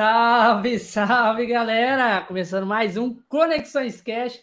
[0.00, 2.22] Salve, salve, galera!
[2.22, 4.42] Começando mais um Conexões Cash.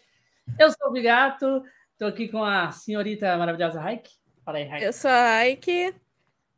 [0.59, 1.63] Eu sou o Bigato,
[1.93, 4.07] estou aqui com a senhorita maravilhosa Raik.
[4.45, 4.85] Fala aí, Raik.
[4.85, 5.95] Eu sou a Raik.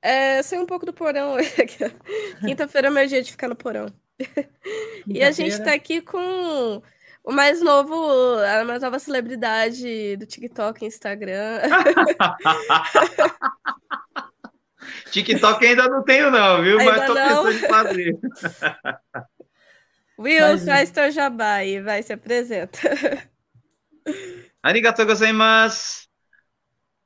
[0.02, 1.38] É, sei um pouco do porão.
[2.45, 3.85] Quinta-feira é meu dia de ficar no porão.
[5.08, 6.81] e a gente está aqui com
[7.23, 7.95] o mais novo,
[8.39, 11.59] a mais nova celebridade do TikTok e Instagram.
[15.11, 16.79] TikTok ainda não tenho, não, viu?
[16.79, 17.45] Ainda Mas tô não.
[17.45, 18.17] pensando em fazer.
[20.20, 20.66] Will, Mas...
[20.66, 22.77] faz teu jabá aí, vai, se apresenta.
[24.61, 26.07] Arigatou gozaimasu.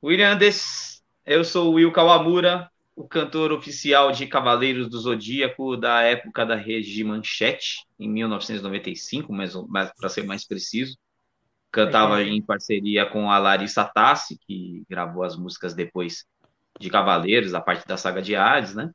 [0.02, 1.00] William des...
[1.24, 6.54] Eu sou o Will Kawamura, o cantor oficial de Cavaleiros do Zodíaco da época da
[6.54, 10.96] Regi Manchete, em 1995, mas, mas para ser mais preciso.
[11.72, 12.26] Cantava é.
[12.26, 16.24] em parceria com a Larissa Tassi, que gravou as músicas depois
[16.78, 18.90] de Cavaleiros, a parte da saga de Hades, né?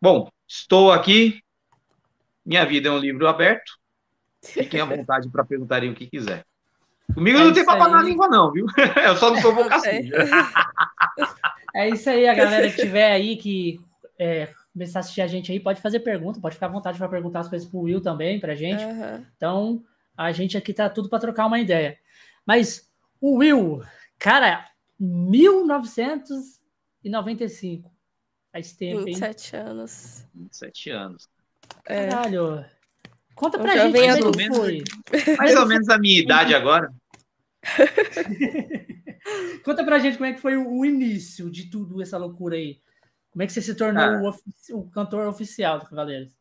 [0.00, 1.40] Bom, estou aqui.
[2.44, 3.72] Minha vida é um livro aberto.
[4.44, 6.44] Fiquem à vontade para perguntarem o que quiser.
[7.14, 8.66] Comigo é não tem papo na língua, não, viu?
[9.04, 9.76] Eu só não sou boca
[11.74, 13.78] É isso aí, a galera que tiver aí, que
[14.18, 17.08] é, começar a assistir a gente aí, pode fazer pergunta, pode ficar à vontade para
[17.08, 18.82] perguntar as coisas pro Will também, pra gente.
[18.82, 19.24] Uhum.
[19.36, 19.84] Então,
[20.16, 21.98] a gente aqui tá tudo para trocar uma ideia.
[22.46, 22.90] Mas
[23.20, 23.82] o Will,
[24.18, 24.64] cara,
[24.98, 26.55] 1900
[27.02, 27.92] e 95.
[28.52, 29.62] Faz tempo, 27 hein?
[29.62, 30.26] anos.
[30.34, 31.28] 27 anos.
[31.84, 32.08] É.
[32.08, 32.64] Caralho.
[33.34, 34.82] Conta pra gente mais ou, menos, foi.
[35.36, 36.90] mais ou menos a minha idade agora.
[39.62, 42.80] Conta pra gente como é que foi o, início de tudo essa loucura aí.
[43.30, 44.32] Como é que você se tornou ah.
[44.70, 46.34] o, o, cantor oficial do Cavaleiros?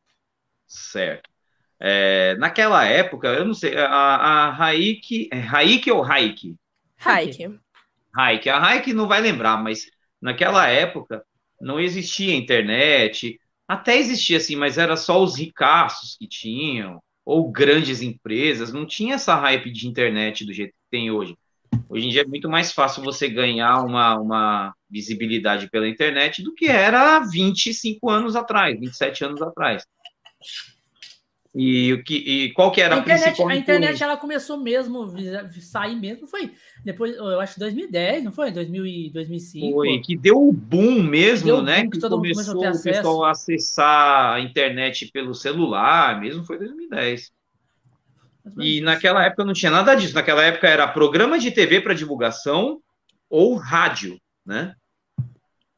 [0.66, 1.30] Certo.
[1.78, 6.56] É, naquela época, eu não sei, a, a Raik, é Raik ou Raik?
[6.96, 7.60] Raik.
[8.14, 8.50] Raik.
[8.50, 9.90] A Raik não vai lembrar, mas
[10.26, 11.24] naquela época
[11.62, 18.02] não existia internet, até existia assim, mas era só os ricaços que tinham, ou grandes
[18.02, 21.38] empresas, não tinha essa hype de internet do jeito que tem hoje.
[21.88, 26.56] Hoje em dia é muito mais fácil você ganhar uma, uma visibilidade pela internet do
[26.56, 29.86] que era 25 anos atrás, 27 anos atrás.
[31.58, 34.58] E, o que, e qual que era a, a internet, principal A internet ela começou
[34.58, 35.08] mesmo,
[35.62, 36.52] sair mesmo, foi
[36.84, 38.52] depois, eu acho 2010, não foi?
[38.52, 39.74] 2000 2005.
[39.74, 41.84] Foi, que deu o boom mesmo, deu né?
[41.84, 46.60] Boom, que, que começou, começou o pessoal a acessar a internet pelo celular, mesmo foi
[46.60, 47.32] 2010.
[48.60, 50.14] E naquela época não tinha nada disso.
[50.14, 52.80] Naquela época era programa de TV para divulgação
[53.30, 54.76] ou rádio, né?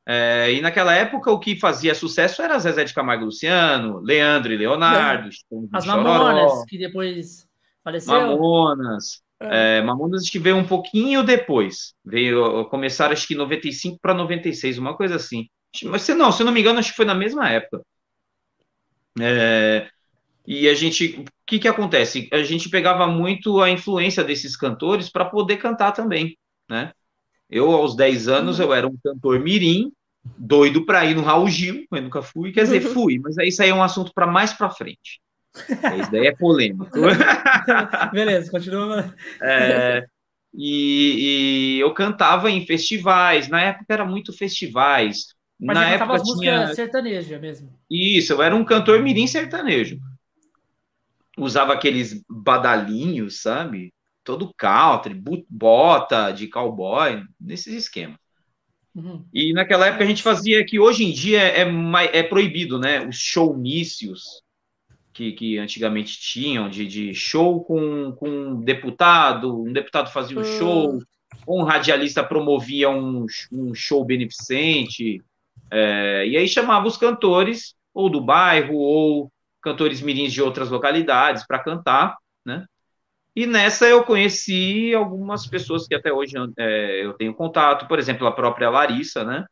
[0.09, 4.57] É, e naquela época o que fazia sucesso era Zezé de Camargo Luciano, Leandro e
[4.57, 5.29] Leonardo.
[5.73, 7.45] As Mamonas, que depois
[7.83, 8.13] faleceu.
[8.13, 9.21] Mamonas.
[9.37, 9.79] É.
[9.79, 11.93] É, Mamonas acho que veio um pouquinho depois.
[12.05, 15.49] Veio, começaram acho que 95 para 96, uma coisa assim.
[15.83, 17.81] Mas se não, se não me engano, acho que foi na mesma época.
[19.19, 19.89] É,
[20.47, 22.29] e a gente, o que que acontece?
[22.31, 26.37] A gente pegava muito a influência desses cantores para poder cantar também,
[26.69, 26.93] né?
[27.49, 29.91] Eu, aos 10 anos, eu era um cantor mirim,
[30.37, 33.61] doido para ir no Raul Gil, eu nunca fui, quer dizer, fui, mas aí isso
[33.61, 35.21] aí é um assunto para mais para frente.
[35.99, 36.91] Isso daí é polêmico.
[38.13, 39.13] Beleza, continua.
[39.41, 40.05] É,
[40.53, 45.35] e, e, eu cantava em festivais, na época era muito festivais.
[45.59, 47.73] Mas na época as tinha sertaneja mesmo.
[47.89, 49.99] Isso, eu era um cantor mirim sertanejo.
[51.37, 53.93] Usava aqueles badalinhos, sabe?
[54.23, 58.17] Todo country, bota de cowboy, nesses esquemas.
[58.97, 59.23] Uhum.
[59.31, 61.61] E naquela época a gente fazia que hoje em dia é,
[62.13, 63.07] é, proibido, né?
[63.07, 64.41] Os showmícios
[65.13, 70.41] que, que antigamente tinham, de, de show com, com um deputado, um deputado fazia um
[70.41, 70.57] uhum.
[70.57, 70.99] show,
[71.47, 75.23] um radialista promovia um, um show beneficente,
[75.69, 81.45] é, e aí chamava os cantores, ou do bairro, ou cantores mirins de outras localidades
[81.45, 82.65] para cantar, né?
[83.37, 88.25] E nessa eu conheci algumas pessoas que até hoje é, eu tenho contato, por exemplo,
[88.25, 89.45] a própria Larissa, né?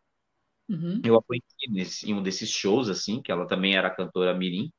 [0.68, 1.04] Uhum.
[1.06, 4.72] Eu a conheci nesse, em um desses shows, assim, que ela também era cantora mirim.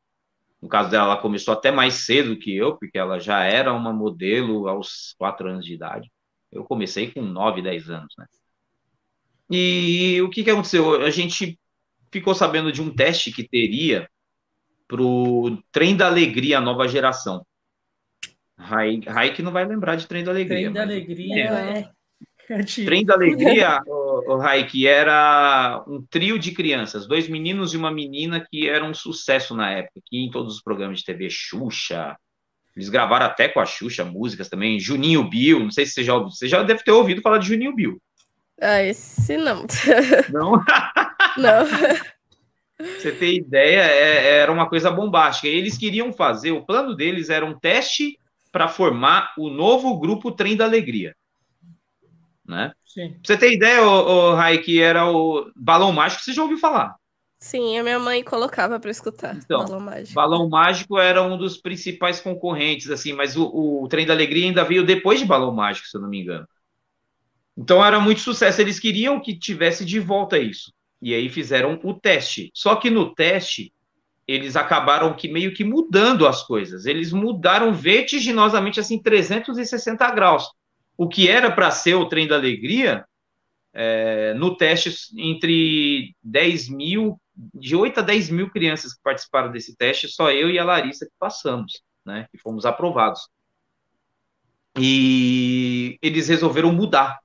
[0.61, 3.93] No caso dela, ela começou até mais cedo que eu, porque ela já era uma
[3.93, 6.11] modelo aos quatro anos de idade.
[6.51, 8.27] Eu comecei com nove, dez anos, né?
[9.49, 11.03] E o que, que aconteceu?
[11.03, 11.57] A gente
[12.11, 14.11] ficou sabendo de um teste que teria
[14.89, 17.47] para o Trem da Alegria, a nova geração.
[18.59, 20.59] Raik não vai lembrar de Trem da Alegria.
[20.59, 21.79] Trem da Alegria é.
[21.79, 21.97] é.
[22.85, 27.91] Trem da Alegria, o, o Raik, era um trio de crianças, dois meninos e uma
[27.91, 32.17] menina que era um sucesso na época, aqui em todos os programas de TV, Xuxa.
[32.75, 36.15] Eles gravaram até com a Xuxa músicas também, Juninho Bill, não sei se você já
[36.15, 38.01] ouviu, você já deve ter ouvido falar de Juninho Bill.
[38.61, 39.67] Ah, esse não.
[40.33, 40.53] Não?
[41.37, 41.67] não.
[42.79, 45.47] você ter ideia, é, era uma coisa bombástica.
[45.47, 48.19] Eles queriam fazer, o plano deles era um teste
[48.57, 51.15] para formar o novo grupo Trem da Alegria.
[52.43, 52.73] Né?
[52.87, 53.11] Sim.
[53.11, 56.57] Pra você ter ideia, o, o Rai, que era o Balão Mágico, você já ouviu
[56.57, 56.97] falar?
[57.39, 59.37] Sim, a minha mãe colocava para escutar.
[59.37, 60.15] Então, Balão Mágico.
[60.15, 64.65] Balão Mágico era um dos principais concorrentes, assim, mas o, o Trem da Alegria ainda
[64.65, 66.49] veio depois de Balão Mágico, se eu não me engano.
[67.59, 68.59] Então era muito sucesso.
[68.63, 70.73] Eles queriam que tivesse de volta isso.
[71.03, 72.51] E aí fizeram o teste.
[72.55, 73.71] Só que no teste,
[74.27, 76.87] eles acabaram que meio que mudando as coisas.
[76.87, 80.51] Eles mudaram vertiginosamente, assim, 360 graus.
[80.97, 83.05] O que era para ser o trem da alegria,
[83.73, 87.21] é, no teste, entre 10 mil,
[87.55, 91.07] de 8 a 10 mil crianças que participaram desse teste, só eu e a Larissa
[91.07, 92.27] que passamos, né?
[92.33, 93.29] Que fomos aprovados.
[94.79, 97.19] E eles resolveram mudar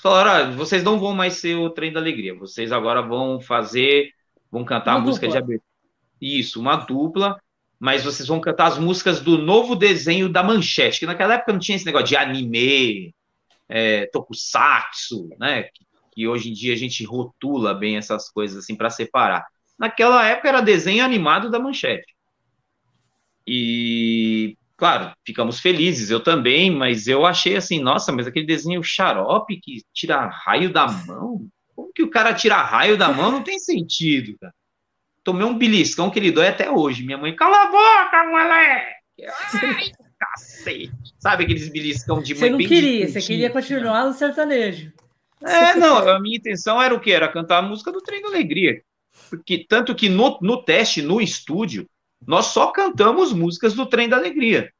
[0.00, 4.10] falaram: ah, vocês não vão mais ser o trem da alegria, vocês agora vão fazer,
[4.50, 5.40] vão cantar uma a música dupla.
[5.40, 5.69] de abertura.
[6.20, 7.40] Isso, uma dupla,
[7.78, 11.60] mas vocês vão cantar as músicas do novo desenho da Manchete, que naquela época não
[11.60, 13.14] tinha esse negócio de anime,
[13.68, 15.64] é, tokusatsu, né?
[15.64, 19.46] Que, que hoje em dia a gente rotula bem essas coisas assim para separar.
[19.78, 22.14] Naquela época era desenho animado da Manchete.
[23.46, 29.60] E Claro, ficamos felizes, eu também, mas eu achei assim, nossa, mas aquele desenho xarope
[29.60, 31.46] que tira raio da mão?
[31.76, 33.30] Como que o cara tira raio da mão?
[33.30, 34.54] Não tem sentido, cara.
[35.22, 37.04] Tomei um beliscão que ele dói até hoje.
[37.04, 39.26] Minha mãe, cala a boca, moleque!
[39.62, 40.92] Ai, cacete!
[41.18, 44.92] Sabe aqueles beliscão de mãe Você não queria, você queria continuar no sertanejo.
[45.42, 47.12] É, não, a minha intenção era o quê?
[47.12, 48.82] Era cantar a música do Trem da Alegria.
[49.28, 51.88] Porque, tanto que no, no teste, no estúdio,
[52.26, 54.70] nós só cantamos músicas do Trem da Alegria.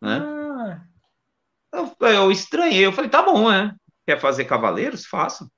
[0.00, 0.18] Né?
[0.18, 0.80] Ah.
[1.72, 3.74] Eu, eu, estranhei, eu falei, tá bom, né?
[4.06, 5.06] Quer fazer Cavaleiros?
[5.06, 5.48] Faça.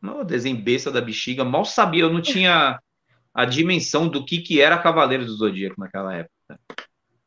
[0.00, 2.78] Não, desenho besta da bexiga, mal sabia, eu não tinha
[3.36, 6.60] a dimensão do que, que era Cavaleiros do Zodíaco naquela época.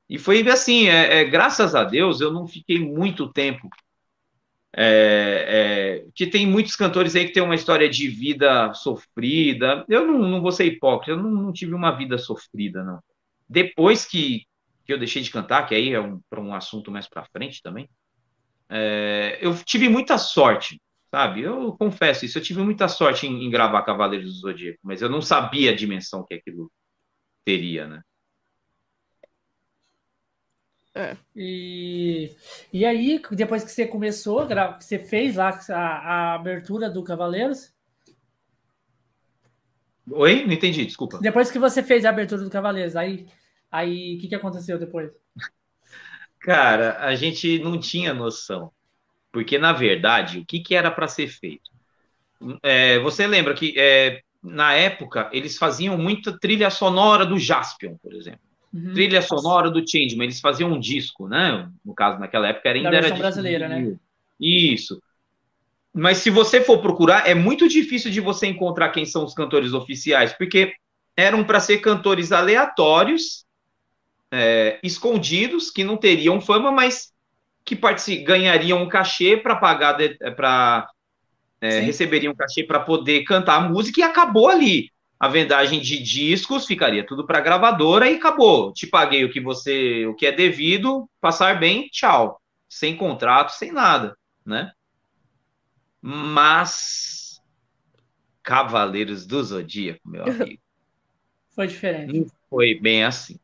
[0.10, 3.70] E foi assim, é, é, graças a Deus, eu não fiquei muito tempo.
[4.76, 9.86] É, é, que tem muitos cantores aí que tem uma história de vida sofrida.
[9.88, 13.00] Eu não, não vou ser hipócrita, eu não, não tive uma vida sofrida, não
[13.50, 14.46] depois que,
[14.86, 17.64] que eu deixei de cantar, que aí é um, para um assunto mais para frente
[17.64, 17.90] também,
[18.70, 20.80] é, eu tive muita sorte,
[21.10, 21.42] sabe?
[21.42, 25.10] Eu confesso isso, eu tive muita sorte em, em, gravar Cavaleiros do Zodíaco, mas eu
[25.10, 26.72] não sabia a dimensão que aquilo
[27.46, 28.02] teria, né?
[30.96, 31.16] É.
[31.36, 32.36] E,
[32.74, 34.48] e aí, depois que você começou,
[34.80, 37.74] você fez lá a, a abertura do Cavaleiros?
[40.12, 40.46] Oi?
[40.46, 41.20] Não entendi, desculpa.
[41.20, 43.28] Depois que você fez a abertura do Cavaleiros, aí
[43.72, 45.12] Aí, o que, que aconteceu depois?
[46.40, 48.72] Cara, a gente não tinha noção.
[49.32, 51.70] Porque, na verdade, o que, que era para ser feito?
[52.64, 58.14] É, você lembra que, é, na época, eles faziam muita trilha sonora do Jaspion, por
[58.14, 58.40] exemplo.
[58.74, 58.94] Uhum.
[58.94, 60.26] Trilha sonora do Changeman.
[60.26, 61.70] Eles faziam um disco, né?
[61.84, 63.16] No caso, naquela época, ainda da era.
[63.16, 63.96] brasileira, né?
[64.40, 65.02] Isso.
[65.94, 69.74] Mas se você for procurar, é muito difícil de você encontrar quem são os cantores
[69.74, 70.74] oficiais, porque
[71.18, 73.44] eram para ser cantores aleatórios
[74.32, 77.12] é, escondidos que não teriam fama, mas
[77.76, 79.98] que ganhariam um cachê para pagar,
[80.36, 80.90] para
[81.62, 84.92] é, receberiam um cachê para poder cantar a música e acabou ali.
[85.20, 88.72] A vendagem de discos ficaria tudo para gravadora e acabou.
[88.72, 92.42] Te paguei o que você, o que é devido, passar bem, tchau.
[92.70, 94.72] Sem contrato, sem nada, né?
[96.02, 97.42] Mas
[98.42, 100.62] Cavaleiros do Zodíaco, meu amigo.
[101.52, 102.14] Foi diferente.
[102.14, 103.38] Não foi bem assim.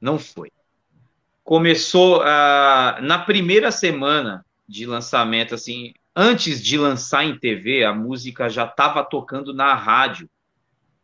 [0.00, 0.50] Não foi.
[1.44, 8.48] Começou uh, na primeira semana de lançamento, assim, antes de lançar em TV, a música
[8.48, 10.28] já estava tocando na rádio.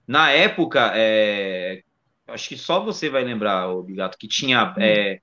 [0.06, 1.82] Na época, é,
[2.26, 5.20] acho que só você vai lembrar, Bigato, que tinha é,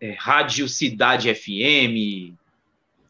[0.00, 2.34] é, Rádio Cidade FM,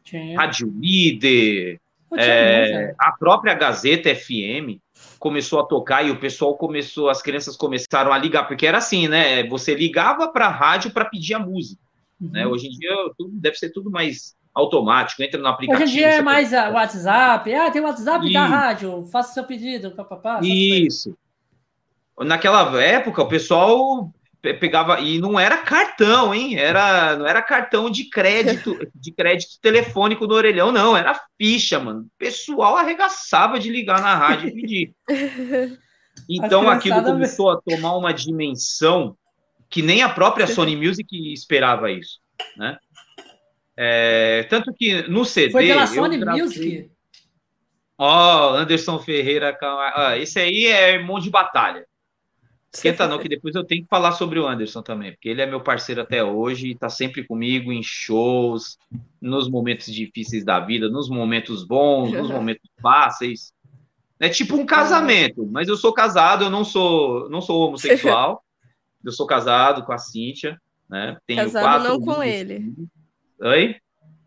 [0.03, 0.37] tinha.
[0.37, 1.79] Rádio Líder,
[2.17, 4.79] é, a própria Gazeta FM
[5.19, 9.07] começou a tocar e o pessoal começou, as crianças começaram a ligar, porque era assim,
[9.07, 9.43] né?
[9.47, 11.81] Você ligava para a rádio para pedir a música.
[12.19, 12.31] Uhum.
[12.31, 12.47] Né?
[12.47, 15.83] Hoje em dia tudo, deve ser tudo mais automático, entra no aplicativo.
[15.83, 19.43] Hoje em dia é mais o WhatsApp, ah, tem o WhatsApp da rádio, faça seu
[19.43, 20.39] pedido, papapá.
[20.41, 21.15] Isso.
[22.17, 24.09] Naquela época, o pessoal
[24.53, 26.57] pegava e não era cartão, hein?
[26.57, 32.01] Era não era cartão de crédito, de crédito telefônico no orelhão, não, era ficha, mano.
[32.01, 34.93] O pessoal arregaçava de ligar na rádio e pedir.
[36.29, 39.17] Então aquilo começou a tomar uma dimensão
[39.69, 42.19] que nem a própria Sony Music esperava isso,
[42.55, 42.77] né?
[43.77, 45.51] É, tanto que no CD.
[45.51, 46.41] Foi pela Sony gravei...
[46.41, 46.91] Music?
[47.97, 49.57] Ó, oh, Anderson Ferreira,
[50.17, 51.85] esse aí é irmão de batalha.
[52.75, 55.45] Esquenta não, que depois eu tenho que falar sobre o Anderson também, porque ele é
[55.45, 58.77] meu parceiro até hoje, está sempre comigo em shows,
[59.21, 63.53] nos momentos difíceis da vida, nos momentos bons, nos momentos fáceis.
[64.19, 68.43] É tipo um casamento, mas eu sou casado, eu não sou, não sou homossexual.
[69.03, 71.17] eu sou casado com a Cíntia, né?
[71.25, 72.73] Tenho casado não com ele.
[73.41, 73.75] Oi?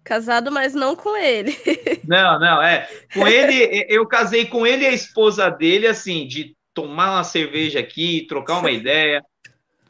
[0.05, 1.55] Casado, mas não com ele.
[2.05, 2.89] Não, não, é.
[3.13, 7.81] Com ele, eu casei com ele e a esposa dele, assim, de tomar uma cerveja
[7.81, 9.21] aqui, trocar uma ideia,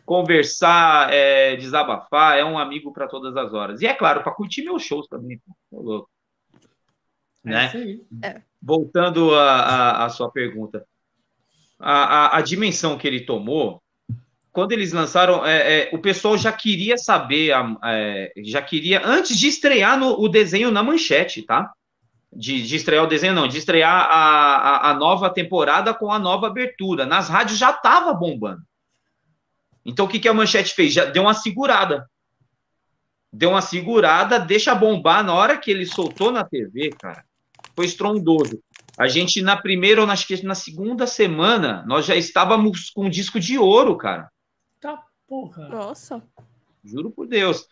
[0.06, 3.82] conversar, é, desabafar, é um amigo para todas as horas.
[3.82, 5.38] E é claro, para curtir meus shows também,
[5.70, 6.10] pô, louco.
[7.44, 7.98] É né?
[8.22, 8.42] É.
[8.60, 10.82] Voltando à sua pergunta,
[11.78, 13.82] a, a, a, dimensão que ele tomou,
[14.50, 17.52] quando eles lançaram, é, é, o pessoal já queria saber,
[17.84, 21.70] é, já queria, antes de estrear no, o desenho na manchete, tá?
[22.32, 26.18] De, de, estrear o desenho, não, de estrear a, a, a, nova temporada com a
[26.18, 27.06] nova abertura.
[27.06, 28.62] Nas rádios já estava bombando.
[29.84, 30.92] Então o que, que a Manchete fez?
[30.92, 32.08] Já deu uma segurada.
[33.32, 37.24] Deu uma segurada, deixa bombar na hora que ele soltou na TV, cara.
[37.74, 38.62] Foi estrondoso.
[38.98, 43.38] A gente, na primeira ou na, na segunda semana, nós já estávamos com um disco
[43.38, 44.30] de ouro, cara.
[44.80, 45.68] Tá porra.
[45.68, 46.22] Nossa.
[46.84, 47.66] Juro por Deus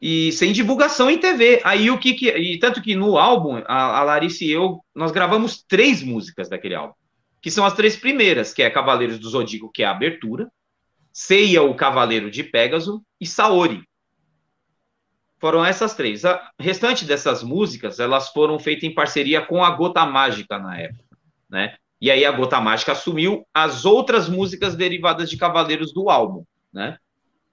[0.00, 1.60] e sem divulgação em TV.
[1.64, 5.12] Aí o que, que e tanto que no álbum a, a Larissa e eu nós
[5.12, 6.94] gravamos três músicas daquele álbum,
[7.42, 10.50] que são as três primeiras, que é Cavaleiros do Zodíaco, que é a abertura,
[11.12, 13.82] Ceia o Cavaleiro de Pégaso e Saori.
[15.38, 16.24] Foram essas três.
[16.24, 21.16] A restante dessas músicas, elas foram feitas em parceria com a Gota Mágica na época,
[21.48, 21.76] né?
[22.00, 26.96] E aí a Gota Mágica assumiu as outras músicas derivadas de Cavaleiros do álbum, né?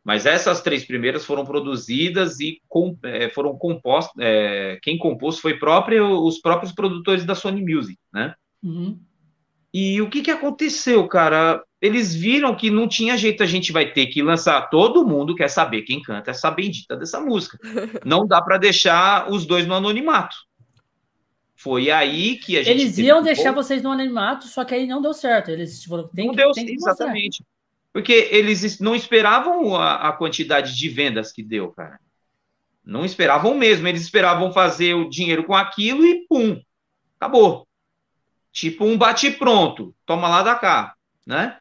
[0.07, 4.15] Mas essas três primeiras foram produzidas e com, é, foram compostas.
[4.17, 8.33] É, quem compôs foi próprio, os próprios produtores da Sony Music, né?
[8.63, 8.97] Uhum.
[9.73, 11.61] E o que, que aconteceu, cara?
[11.81, 14.69] Eles viram que não tinha jeito, a gente vai ter que lançar.
[14.69, 17.59] Todo mundo quer saber quem canta essa bendita dessa música.
[18.05, 20.37] Não dá para deixar os dois no anonimato.
[21.53, 22.79] Foi aí que a gente.
[22.79, 25.51] Eles iam deixar vocês no anonimato, só que aí não deu certo.
[25.51, 26.07] Eles foram.
[26.07, 27.43] Tem não que, deu, tem exatamente.
[27.93, 31.99] Porque eles não esperavam a, a quantidade de vendas que deu, cara.
[32.85, 33.87] Não esperavam mesmo.
[33.87, 36.61] Eles esperavam fazer o dinheiro com aquilo e pum,
[37.19, 37.67] acabou.
[38.51, 41.59] Tipo um bate-pronto, toma lá da cá, né?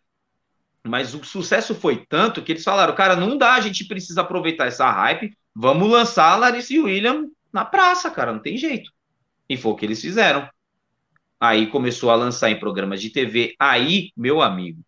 [0.82, 4.66] Mas o sucesso foi tanto que eles falaram, cara, não dá, a gente precisa aproveitar
[4.66, 8.90] essa hype, vamos lançar a Larissa e William na praça, cara, não tem jeito.
[9.48, 10.48] E foi o que eles fizeram.
[11.40, 13.54] Aí começou a lançar em programas de TV.
[13.58, 14.80] Aí, meu amigo,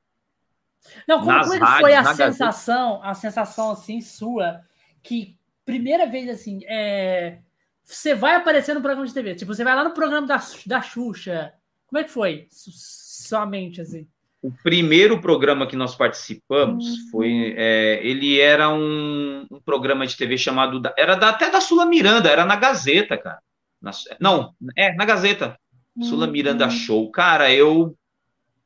[1.07, 4.61] não, como, como é que foi a sensação, a sensação assim sua,
[5.02, 7.38] que primeira vez assim, é,
[7.85, 10.80] você vai aparecer no programa de TV, tipo, você vai lá no programa da, da
[10.80, 11.52] Xuxa,
[11.87, 12.47] como é que foi?
[12.50, 14.07] Somente assim.
[14.40, 17.11] O primeiro programa que nós participamos uhum.
[17.11, 21.85] foi, é, ele era um, um, programa de TV chamado, era da, até da Sula
[21.85, 23.40] Miranda, era na Gazeta, cara.
[23.83, 23.90] Na,
[24.21, 25.59] não, é, na Gazeta.
[25.97, 26.04] Uhum.
[26.04, 27.11] Sula Miranda Show.
[27.11, 27.97] Cara, eu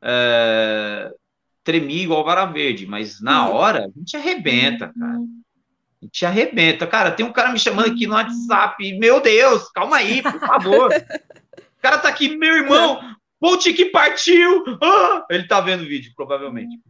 [0.02, 1.10] é,
[1.64, 5.18] tremi igual vara verde, mas na hora a gente arrebenta, cara.
[5.18, 6.86] A gente arrebenta.
[6.86, 8.98] Cara, tem um cara me chamando aqui no WhatsApp.
[8.98, 10.90] Meu Deus, calma aí, por favor.
[10.90, 13.00] o cara tá aqui, meu irmão,
[13.42, 14.62] Ponte que partiu!
[14.80, 15.26] Ah!
[15.28, 16.80] Ele tá vendo o vídeo, provavelmente.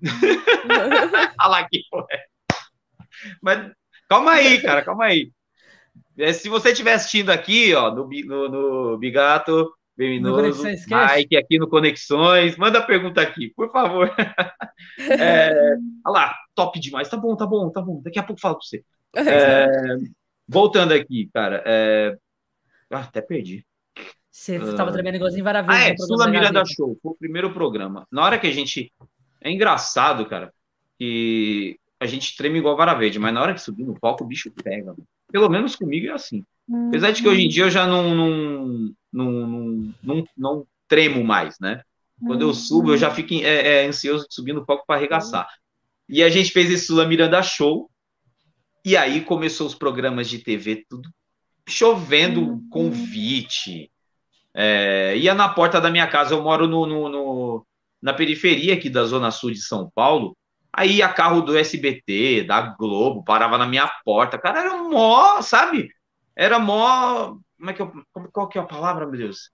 [1.40, 1.80] Olha lá que.
[3.40, 3.72] Mas
[4.06, 5.32] calma aí, cara, calma aí.
[6.18, 11.68] É, se você estiver assistindo aqui, ó, no, no, no Bigato, Beminoso, Mike aqui no
[11.68, 12.56] Conexões.
[12.56, 14.10] Manda pergunta aqui, por favor.
[14.98, 17.08] é, olha lá, top demais.
[17.08, 18.00] Tá bom, tá bom, tá bom.
[18.02, 18.84] Daqui a pouco falo para você.
[19.14, 19.66] É,
[20.48, 21.62] voltando aqui, cara.
[21.66, 22.16] É...
[22.90, 23.62] Ah, até perdi.
[24.30, 24.92] Você estava uh...
[24.92, 25.82] tremendo igualzinho várias vezes.
[25.82, 26.98] Ah, é, Sula Miranda Show.
[27.02, 28.06] Foi o primeiro programa.
[28.10, 28.90] Na hora que a gente...
[29.42, 30.50] É engraçado, cara,
[30.98, 34.26] que a gente treme igual vara verde, mas na hora de subir no palco, o
[34.26, 34.94] bicho pega.
[35.30, 36.44] Pelo menos comigo é assim.
[36.88, 41.58] Apesar de que hoje em dia eu já não, não, não, não, não tremo mais,
[41.60, 41.82] né?
[42.24, 45.48] Quando eu subo, eu já fico é, é, ansioso de subir no palco para arregaçar.
[46.08, 47.90] E a gente fez esse Sula Miranda Show,
[48.84, 51.08] e aí começou os programas de TV, tudo
[51.68, 53.90] chovendo convite.
[54.54, 57.66] É, ia na porta da minha casa, eu moro no, no, no,
[58.00, 60.36] na periferia aqui da Zona Sul de São Paulo.
[60.72, 64.38] Aí ia carro do SBT, da Globo, parava na minha porta.
[64.38, 65.90] Cara, era mó, sabe?
[66.34, 67.92] Era mó como é que eu,
[68.32, 69.52] qual que é a palavra, meu Deus?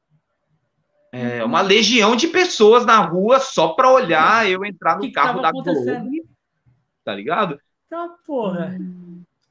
[1.12, 1.48] É, uhum.
[1.48, 5.52] uma legião de pessoas na rua só para olhar eu entrar no que carro da
[5.52, 5.70] Globo.
[7.04, 7.60] Tá ligado?
[7.88, 8.78] Tá, porra.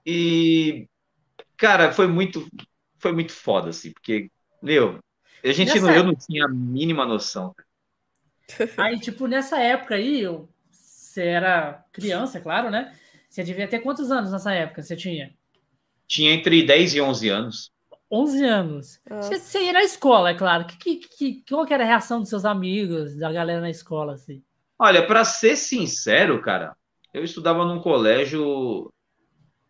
[0.03, 0.87] E,
[1.55, 2.47] cara, foi muito,
[2.97, 4.99] foi muito foda, assim, porque, meu,
[5.43, 7.55] a gente não, eu não tinha a mínima noção.
[8.75, 10.23] Aí, tipo, nessa época aí,
[10.71, 12.95] você era criança, é claro, né?
[13.29, 15.31] Você devia ter quantos anos nessa época você tinha?
[16.07, 17.76] Tinha entre 10 e 11 anos.
[18.11, 18.99] 11 anos.
[19.09, 20.65] Você, você, ia na escola, é claro.
[20.65, 24.13] Que, que, que, qual que era a reação dos seus amigos, da galera na escola,
[24.13, 24.41] assim?
[24.79, 26.75] Olha, para ser sincero, cara,
[27.13, 28.91] eu estudava num colégio,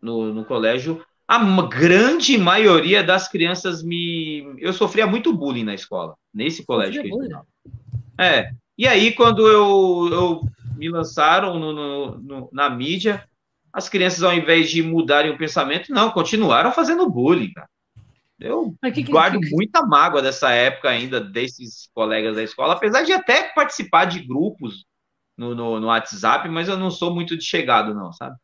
[0.00, 6.14] no, no colégio, a grande maioria das crianças me, eu sofria muito bullying na escola,
[6.32, 7.46] nesse colégio que eu
[8.18, 8.50] É.
[8.76, 10.40] E aí quando eu, eu
[10.76, 13.26] me lançaram no, no, no, na mídia,
[13.72, 17.68] as crianças ao invés de mudarem o pensamento, não, continuaram fazendo bullying, cara.
[18.40, 23.02] Eu que, que, guardo que, muita mágoa dessa época ainda, desses colegas da escola, apesar
[23.02, 24.86] de até participar de grupos
[25.36, 28.36] no, no, no WhatsApp, mas eu não sou muito de chegado, não, sabe?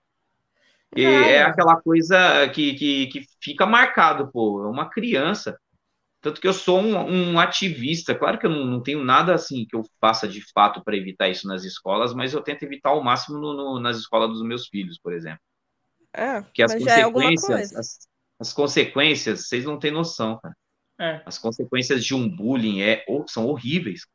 [0.96, 5.58] E é aquela coisa que, que, que fica marcado, pô, é uma criança.
[6.20, 9.66] Tanto que eu sou um, um ativista, claro que eu não, não, tenho nada assim
[9.66, 13.02] que eu faça de fato para evitar isso nas escolas, mas eu tento evitar ao
[13.02, 15.40] máximo no, no, nas escolas dos meus filhos, por exemplo.
[16.16, 20.54] É, que as é consequências, é as, as, consequências, vocês não têm noção, cara.
[21.00, 21.22] É.
[21.26, 24.06] As consequências de um bullying é, são horríveis.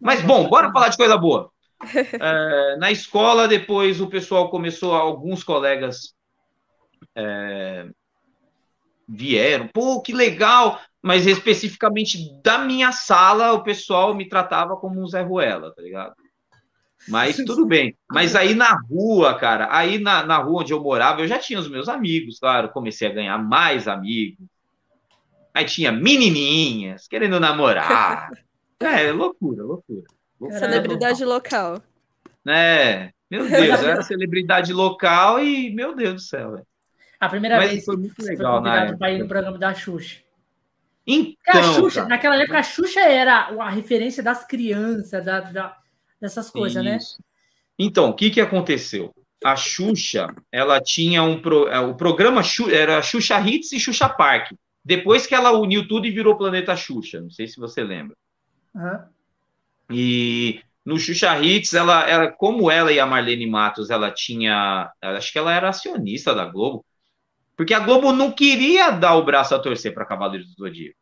[0.00, 1.50] Mas, bom, bora falar de coisa boa.
[1.94, 6.14] é, na escola, depois o pessoal começou, alguns colegas
[7.14, 7.86] é,
[9.08, 15.06] vieram, pô, que legal, mas especificamente da minha sala, o pessoal me tratava como um
[15.06, 16.14] Zé Ruela, tá ligado?
[17.08, 17.96] Mas tudo bem.
[18.10, 21.58] Mas aí na rua, cara, aí na, na rua onde eu morava, eu já tinha
[21.58, 24.46] os meus amigos, claro, comecei a ganhar mais amigos.
[25.54, 28.30] Aí tinha menininhas querendo namorar.
[28.78, 30.02] É, loucura, loucura.
[30.50, 31.82] Celebridade local.
[32.46, 36.66] É, meu Deus, eu era celebridade local e, meu Deus do céu, velho.
[37.18, 40.20] A primeira Mas vez foi muito legal, foi convidado para ir no programa da Xuxa.
[41.06, 45.76] Então, a Xuxa, naquela época, a Xuxa era a referência das crianças, da, da
[46.26, 46.98] dessas coisas, né?
[47.78, 49.14] Então, o que, que aconteceu?
[49.44, 54.52] A Xuxa, ela tinha um pro, é, o programa era Xuxa Hits e Xuxa Park.
[54.84, 58.16] Depois que ela uniu tudo e virou Planeta Xuxa, não sei se você lembra.
[58.74, 58.98] Uhum.
[59.90, 65.32] E no Xuxa Hits, ela era como ela e a Marlene Matos, ela tinha, acho
[65.32, 66.84] que ela era acionista da Globo,
[67.56, 70.98] porque a Globo não queria dar o braço a torcer para Cavaleiros do Zodíaco.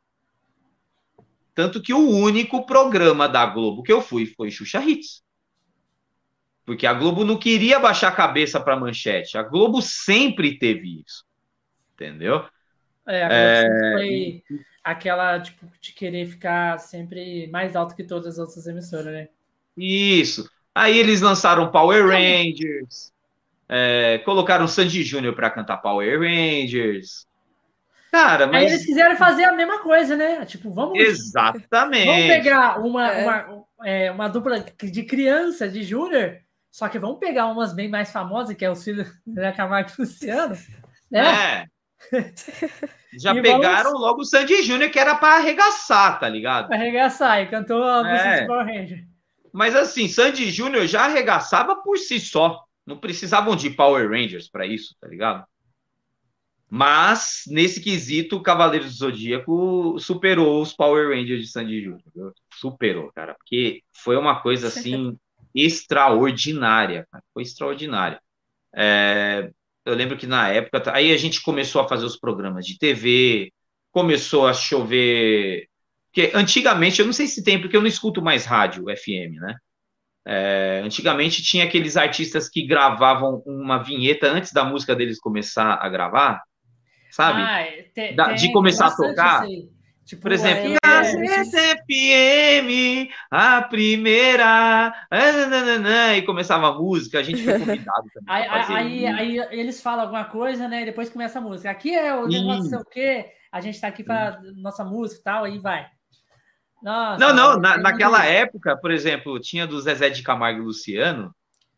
[1.54, 5.22] Tanto que o único programa da Globo que eu fui foi Xuxa Hits.
[6.64, 9.38] Porque a Globo não queria baixar a cabeça para manchete.
[9.38, 11.24] A Globo sempre teve isso.
[11.94, 12.44] Entendeu?
[13.06, 13.92] É, a Globo é...
[13.92, 14.42] foi
[14.82, 19.28] aquela, tipo, de querer ficar sempre mais alto que todas as outras emissoras, né?
[19.76, 20.48] Isso.
[20.74, 23.12] Aí eles lançaram Power Rangers,
[23.68, 27.26] é, colocaram Sandy Júnior para cantar Power Rangers.
[28.14, 28.57] Cara, mas...
[28.57, 30.46] Aí eles quiseram fazer a mesma coisa, né?
[30.46, 30.96] Tipo, vamos.
[30.96, 32.07] Exatamente.
[32.07, 33.24] Vamos pegar uma, é.
[33.24, 36.38] uma, é, uma dupla de criança, de Júnior,
[36.70, 40.00] só que vamos pegar umas bem mais famosas, que é o filho da Camargo e
[40.03, 40.57] Luciano,
[41.11, 41.24] né?
[41.29, 41.66] É.
[43.18, 44.00] Já e pegaram vamos...
[44.00, 46.68] logo o Sandy Júnior, que era para arregaçar, tá ligado?
[46.68, 48.46] Pra arregaçar, e cantou a música é.
[48.46, 49.05] Power Ranger.
[49.53, 52.62] Mas assim, Sandy Júnior já arregaçava por si só.
[52.87, 55.44] Não precisavam de Power Rangers para isso, tá ligado?
[56.76, 62.34] Mas, nesse quesito, o Cavaleiro do Zodíaco superou os Power Rangers de Sandy Júnior.
[62.52, 63.32] Superou, cara.
[63.34, 65.16] Porque foi uma coisa, assim,
[65.54, 67.06] extraordinária.
[67.12, 67.22] Cara.
[67.32, 68.20] Foi extraordinária.
[68.74, 69.52] É,
[69.84, 70.92] eu lembro que na época...
[70.92, 73.52] Aí a gente começou a fazer os programas de TV,
[73.92, 75.68] começou a chover...
[76.12, 79.54] Porque antigamente, eu não sei se tem, porque eu não escuto mais rádio FM, né?
[80.26, 85.88] É, antigamente tinha aqueles artistas que gravavam uma vinheta antes da música deles começar a
[85.88, 86.42] gravar,
[87.14, 87.40] sabe?
[87.42, 89.46] Ah, é, tem, da, de começar a tocar.
[90.05, 94.92] Tipo, Por exemplo, é, na CFM, a primeira,
[96.14, 98.29] e começava a música, a gente foi convidado também.
[98.29, 100.83] Aí, aí, aí, eles falam alguma coisa, né?
[100.83, 101.70] E depois começa a música.
[101.70, 105.24] Aqui é o negócio, sei o quê, a gente tá aqui para nossa música e
[105.24, 105.87] tal, aí vai.
[106.83, 111.35] Nossa, não, não, na, naquela época, por exemplo, tinha do Zezé de Camargo e Luciano,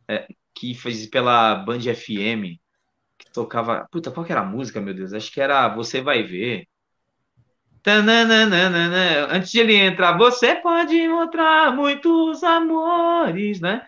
[0.09, 2.59] é, que fez pela Band FM,
[3.19, 3.87] que tocava.
[3.91, 5.13] Puta, qual que era a música, meu Deus?
[5.13, 6.67] Acho que era Você Vai Ver.
[7.83, 13.87] Tananana, antes de ele entrar, você pode encontrar muitos amores, né?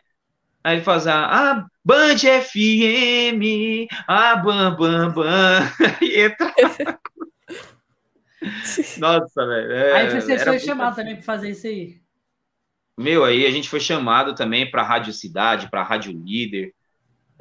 [0.62, 5.62] Aí ele faz a, a Band FM, a Bam Bam Bam,
[6.00, 6.54] e entra.
[8.98, 9.72] Nossa, velho.
[9.72, 12.00] É, aí você foi chamado também para fazer isso aí.
[12.96, 16.72] Meu, aí a gente foi chamado também para Rádio Cidade, para Rádio Líder.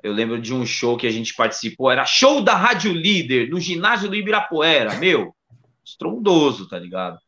[0.08, 3.60] Eu lembro de um show que a gente participou, era show da Rádio Líder, no
[3.60, 5.36] ginásio do Ibirapuera, meu,
[5.84, 7.20] estrondoso, tá ligado?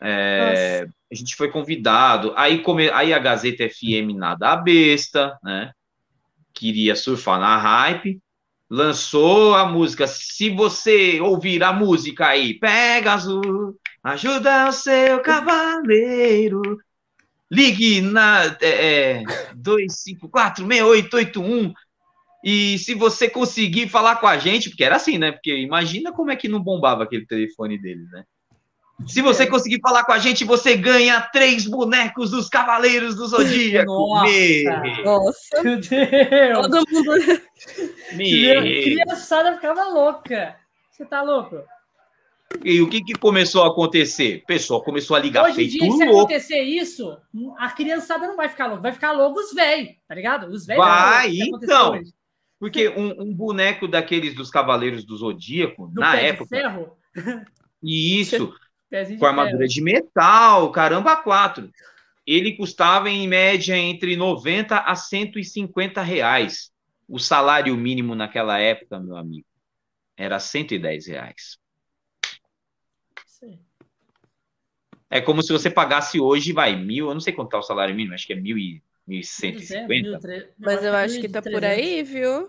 [0.00, 5.72] É, a gente foi convidado, aí, come, aí a Gazeta FM nada a besta, né?
[6.52, 8.20] queria surfar na hype,
[8.68, 10.08] lançou a música.
[10.08, 16.62] Se você ouvir a música aí, pega azul, ajuda o seu cavaleiro.
[17.50, 19.22] Ligue na é,
[19.56, 21.72] 254-6881.
[22.44, 25.32] E se você conseguir falar com a gente, porque era assim, né?
[25.32, 28.24] Porque imagina como é que não bombava aquele telefone dele, né?
[29.06, 29.46] Se você é.
[29.46, 33.86] conseguir falar com a gente, você ganha três bonecos dos Cavaleiros do Zodíaco.
[33.86, 35.62] Nossa, Nossa.
[35.62, 36.66] meu Deus.
[36.66, 37.42] Todo mundo.
[38.14, 38.82] Me...
[38.82, 40.56] Criançada ficava louca.
[40.90, 41.62] Você tá louco?
[42.64, 44.40] E o que, que começou a acontecer?
[44.42, 46.20] O pessoal começou a ligar Hoje em dia, se louco.
[46.20, 47.16] acontecer isso,
[47.58, 50.48] a criançada não vai ficar louca, vai ficar louco os velhos, tá ligado?
[50.48, 50.84] Os velhos.
[50.84, 52.00] Vai, então.
[52.58, 56.44] Porque um, um, boneco daqueles dos Cavaleiros do Zodíaco, do na época.
[56.56, 56.98] De ferro?
[57.82, 58.54] Isso.
[58.90, 61.70] Pezinho com armadura de, de metal, caramba, quatro.
[62.26, 66.72] Ele custava em média entre 90 a 150 reais.
[67.08, 69.46] O salário mínimo naquela época, meu amigo,
[70.16, 71.58] era 110 reais.
[73.26, 73.58] Sim.
[75.08, 77.94] É como se você pagasse hoje, vai, mil, eu não sei quanto tá o salário
[77.94, 80.48] mínimo, acho que é mil e 1.150.
[80.58, 82.48] Mas eu acho que tá por aí, viu?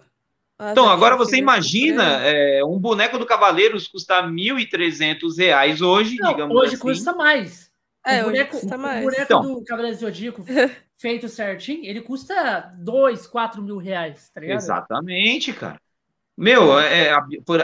[0.62, 6.56] Então, agora você imagina é, um boneco do Cavaleiros custar R$ 1.300 hoje, Não, digamos
[6.56, 6.82] hoje assim.
[6.82, 7.72] custa mais.
[8.06, 9.00] É, o boneco, custa mais.
[9.00, 10.44] O boneco então, do Cavaleiro Zodíaco
[10.98, 14.58] feito certinho, ele custa 2, 4 mil reais, tá ligado?
[14.58, 15.80] Exatamente, cara.
[16.38, 17.18] Meu, é, é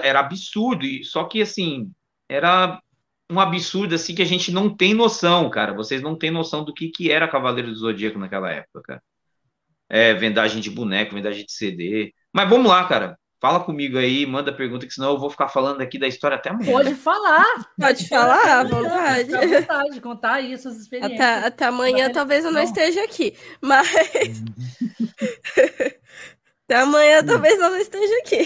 [0.03, 1.91] era absurdo, só que assim,
[2.29, 2.81] era
[3.29, 5.73] um absurdo assim que a gente não tem noção, cara.
[5.73, 9.03] Vocês não têm noção do que, que era Cavaleiro do Zodíaco naquela época, cara.
[9.89, 12.13] É, vendagem de boneco, vendagem de CD.
[12.33, 13.17] Mas vamos lá, cara.
[13.39, 16.49] Fala comigo aí, manda pergunta, que senão eu vou ficar falando aqui da história até
[16.49, 16.71] amanhã.
[16.71, 17.45] Pode falar.
[17.79, 19.35] Pode falar, à vontade.
[19.35, 21.19] À vontade, contar aí suas experiências.
[21.19, 23.88] Até, até amanhã talvez eu não, não, esteja aqui, mas...
[26.65, 28.38] até amanhã talvez eu não esteja aqui.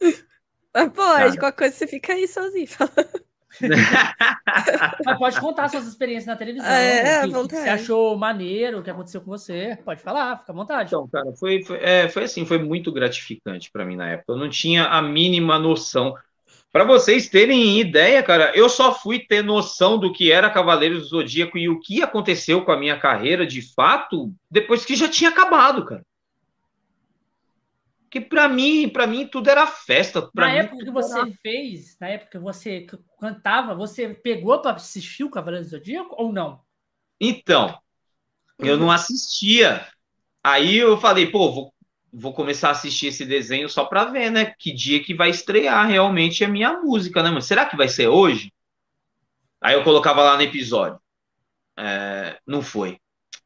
[0.76, 2.66] Mas pode, qualquer coisa você fica aí sozinho.
[5.04, 6.70] Mas pode contar suas experiências na televisão.
[6.70, 9.78] É, o que, que, você achou maneiro, o que aconteceu com você.
[9.84, 10.88] Pode falar, fica à vontade.
[10.88, 14.32] Então, cara, foi, foi, é, foi assim, foi muito gratificante para mim na época.
[14.32, 16.14] Eu não tinha a mínima noção.
[16.72, 21.08] Para vocês terem ideia, cara, eu só fui ter noção do que era Cavaleiros do
[21.08, 25.30] Zodíaco e o que aconteceu com a minha carreira de fato depois que já tinha
[25.30, 26.02] acabado, cara
[28.14, 30.30] que para mim, para mim tudo era festa.
[30.32, 31.30] Na mim, época que você era...
[31.42, 32.86] fez, na época que você
[33.18, 36.62] cantava, você pegou para assistir o Cavaleiro do Zodíaco ou não?
[37.20, 37.76] Então,
[38.56, 39.84] eu não assistia.
[40.44, 41.74] Aí eu falei, pô, vou,
[42.12, 44.54] vou começar a assistir esse desenho só para ver, né?
[44.60, 47.32] Que dia que vai estrear realmente a minha música, né?
[47.32, 48.52] Mas será que vai ser hoje?
[49.60, 51.00] Aí eu colocava lá no episódio.
[51.76, 52.96] É, não foi.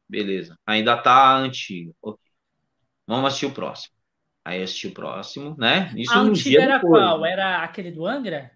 [0.07, 0.55] Beleza.
[0.63, 1.95] Ainda tá antigo.
[2.03, 2.31] Okay.
[3.07, 3.98] Vamos assistir o próximo.
[4.57, 5.91] Assisti o próximo, né?
[5.95, 7.03] Isso a antiga era depois.
[7.03, 7.25] qual?
[7.25, 8.51] Era aquele do Angra?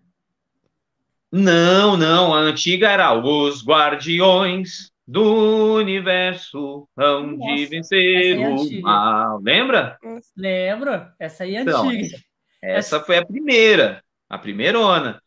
[1.32, 2.34] Não, não.
[2.34, 9.40] A antiga era Os Guardiões do Universo hão de vencer é o mal.
[9.42, 9.98] Lembra?
[10.36, 11.08] Lembro.
[11.20, 12.18] Essa aí é então, antiga.
[12.62, 14.04] Essa foi a primeira.
[14.30, 15.22] A primeirona.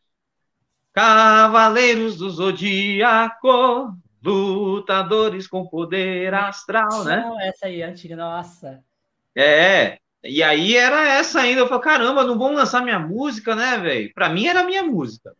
[0.92, 7.16] Cavaleiros do Zodíaco, lutadores com poder astral, né?
[7.20, 8.82] Não, essa aí é antiga, nossa.
[9.34, 11.60] É, e aí era essa ainda.
[11.60, 14.12] Eu falei, caramba, não vão lançar minha música, né, velho?
[14.14, 15.34] Pra mim era minha música.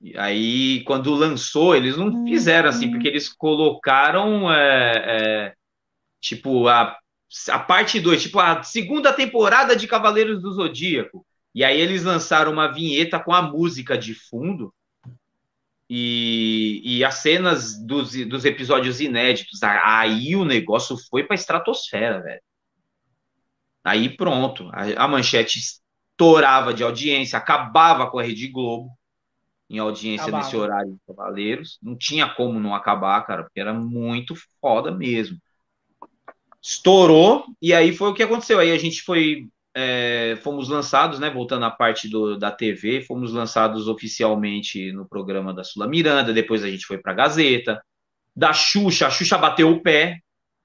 [0.00, 5.54] E aí, quando lançou, eles não fizeram assim, porque eles colocaram, é, é,
[6.20, 6.96] tipo, a,
[7.50, 11.26] a parte 2, tipo, a segunda temporada de Cavaleiros do Zodíaco.
[11.54, 14.72] E aí eles lançaram uma vinheta com a música de fundo
[15.90, 19.62] e, e as cenas dos, dos episódios inéditos.
[19.62, 22.40] Aí o negócio foi pra estratosfera, velho.
[23.88, 28.90] Aí pronto, a, a manchete estourava de audiência, acabava com a Rede Globo
[29.70, 30.44] em audiência acabava.
[30.44, 31.78] nesse horário de Cavaleiros.
[31.82, 35.36] Não tinha como não acabar, cara, porque era muito foda mesmo.
[36.62, 38.58] Estourou, e aí foi o que aconteceu.
[38.58, 39.48] Aí a gente foi.
[39.74, 41.30] É, fomos lançados, né?
[41.30, 46.64] Voltando à parte do, da TV, fomos lançados oficialmente no programa da Sula Miranda, depois
[46.64, 47.80] a gente foi para Gazeta.
[48.34, 50.18] Da Xuxa, a Xuxa bateu o pé,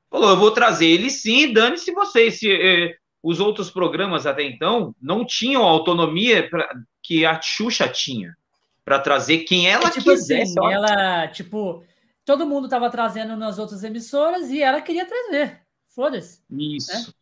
[0.10, 2.40] falou: eu vou trazer ele sim, dane-se vocês.
[2.40, 6.70] Se, é, os outros programas até então não tinham a autonomia pra,
[7.02, 8.36] que a Xuxa tinha
[8.84, 10.60] para trazer quem ela é, tipo quisesse.
[10.60, 11.86] Assim, ela, tipo,
[12.26, 15.62] todo mundo estava trazendo nas outras emissoras e ela queria trazer.
[15.88, 16.42] Foda-se.
[16.50, 17.08] Isso.
[17.08, 17.14] Né?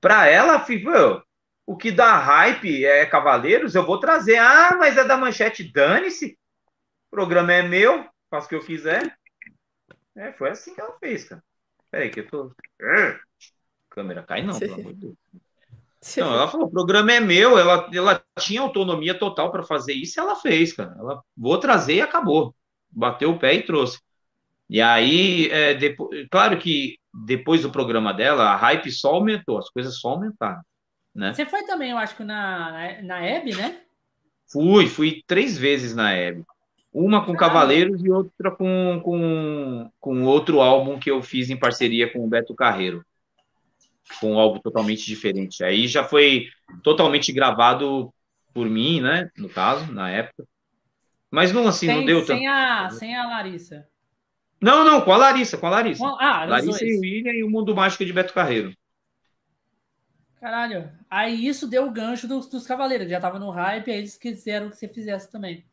[0.00, 1.22] Para ela, filho,
[1.66, 4.36] o que dá hype é Cavaleiros, eu vou trazer.
[4.36, 6.38] Ah, mas é da manchete, dane-se.
[7.06, 9.16] O programa é meu, faço o que eu quiser.
[10.14, 11.42] É, foi assim que ela fez, cara.
[11.90, 12.52] Peraí, que eu tô.
[13.98, 15.14] Câmera cai, não, pelo amor de Deus.
[16.16, 20.18] Não, ela falou: o programa é meu, ela, ela tinha autonomia total para fazer isso
[20.18, 20.94] e ela fez, cara.
[20.96, 22.54] Ela vou trazer e acabou.
[22.90, 23.98] Bateu o pé e trouxe.
[24.70, 29.70] E aí, é, depois, claro que depois do programa dela, a hype só aumentou, as
[29.70, 30.60] coisas só aumentaram.
[31.14, 31.32] Né?
[31.32, 33.80] Você foi também, eu acho que na, na Hebe, né?
[34.46, 36.44] Fui, fui três vezes na Hebe.
[36.92, 42.10] Uma com Cavaleiros e outra com, com, com outro álbum que eu fiz em parceria
[42.10, 43.04] com o Beto Carreiro.
[44.20, 45.62] Com um álbum totalmente diferente.
[45.62, 46.48] Aí já foi
[46.82, 48.12] totalmente gravado
[48.52, 49.30] por mim, né?
[49.36, 50.44] No caso, na época.
[51.30, 52.50] Mas não assim, sem, não deu sem tanto.
[52.50, 53.86] A, sem a Larissa.
[54.60, 56.04] Não, não, com a Larissa, com a Larissa.
[56.18, 58.74] Ah, Larissa e William e o Mundo Mágico de Beto Carreiro.
[60.40, 60.90] Caralho.
[61.10, 63.08] Aí isso deu o gancho dos, dos Cavaleiros.
[63.08, 65.64] Já tava no hype, aí eles quiseram que você fizesse também.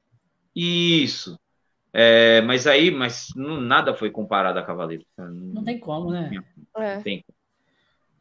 [0.55, 1.39] Isso.
[1.93, 5.05] É, mas aí, mas não, nada foi comparado a Cavaleiros.
[5.17, 6.29] Não, não tem como, né?
[6.77, 6.99] É.
[6.99, 7.23] Tem.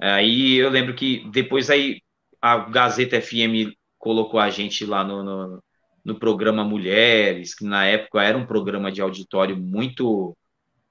[0.01, 2.01] Aí eu lembro que depois aí
[2.41, 5.63] a Gazeta FM colocou a gente lá no, no,
[6.05, 10.37] no programa Mulheres, que na época era um programa de auditório muito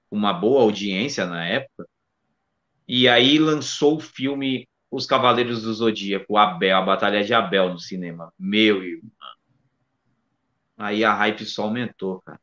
[0.09, 1.87] uma boa audiência na época.
[2.87, 7.79] E aí lançou o filme Os Cavaleiros do Zodíaco, Abel, a Batalha de Abel no
[7.79, 8.31] cinema.
[8.37, 9.11] Meu irmão.
[10.77, 12.39] Aí a hype só aumentou, cara.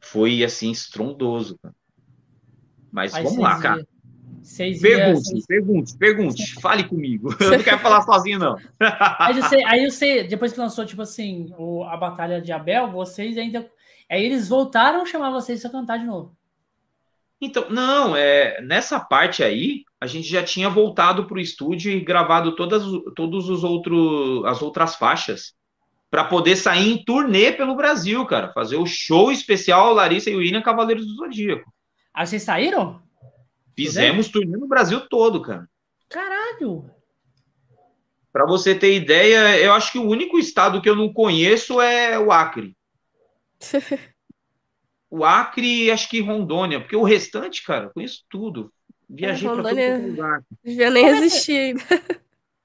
[0.00, 1.74] Foi assim, estrondoso, cara.
[2.92, 3.86] Mas vamos lá, cara.
[4.80, 7.34] Pergunte, pergunte, pergunte, fale comigo.
[7.40, 8.58] Eu não quero falar sozinho, não.
[9.18, 13.38] aí, você, aí você, depois que lançou, tipo assim, o, a Batalha de Abel, vocês
[13.38, 13.68] ainda.
[14.10, 16.36] Aí eles voltaram a chamar vocês para cantar de novo.
[17.40, 22.00] Então, não, é, nessa parte aí, a gente já tinha voltado para o estúdio e
[22.00, 22.82] gravado todas,
[23.16, 25.54] todos os outros, as outras faixas
[26.10, 28.52] para poder sair em turnê pelo Brasil, cara.
[28.52, 31.72] Fazer o show especial Larissa e William Cavaleiros do Zodíaco.
[32.12, 33.02] Ah, vocês saíram?
[33.76, 35.68] Fizemos turnê no Brasil todo, cara.
[36.08, 36.90] Caralho!
[38.32, 42.18] Para você ter ideia, eu acho que o único estado que eu não conheço é
[42.18, 42.76] o Acre.
[45.08, 48.72] o Acre e acho que Rondônia, porque o restante, cara, conheço tudo.
[49.08, 50.44] Viajei para todo lugar.
[50.64, 51.56] Devia nem existir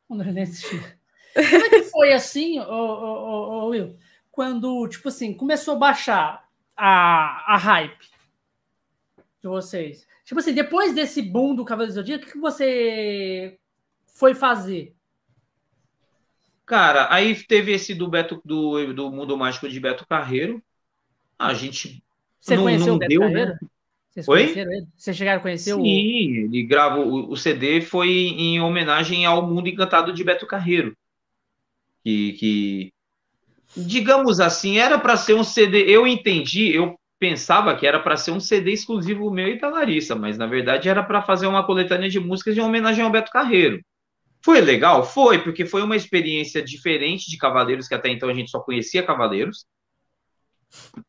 [0.07, 0.31] ainda.
[0.31, 0.99] nem existir.
[1.33, 3.95] Como é que foi assim, ô, Will?
[4.31, 8.09] Quando, tipo assim, começou a baixar a, a hype
[9.41, 10.07] de vocês?
[10.29, 13.57] Tipo assim, depois desse boom do Cavaleiro do Zodíaco, o que, você
[14.05, 14.93] foi fazer?
[16.67, 20.61] Cara, aí teve esse do Beto do, do Mundo Mágico de Beto Carreiro.
[21.35, 22.03] A gente
[22.39, 23.27] você não, conheceu não o Beto deu, né?
[23.27, 23.51] Carreiro?
[23.53, 23.59] Né?
[24.11, 24.43] Vocês Oi?
[24.43, 24.87] conheceram ele?
[24.95, 25.83] Vocês chegaram a conhecer Sim, o.
[25.83, 27.07] Sim, ele gravou.
[27.07, 30.95] O, o CD foi em homenagem ao Mundo Encantado de Beto Carreiro.
[32.03, 32.93] Que, que
[33.75, 35.89] digamos assim, era para ser um CD.
[35.89, 40.15] Eu entendi, eu pensava que era para ser um CD exclusivo meu e da Larissa,
[40.15, 43.83] mas na verdade era para fazer uma coletânea de músicas em homenagem ao Beto Carreiro.
[44.43, 45.05] Foi legal?
[45.05, 49.03] Foi, porque foi uma experiência diferente de Cavaleiros, que até então a gente só conhecia
[49.03, 49.65] Cavaleiros.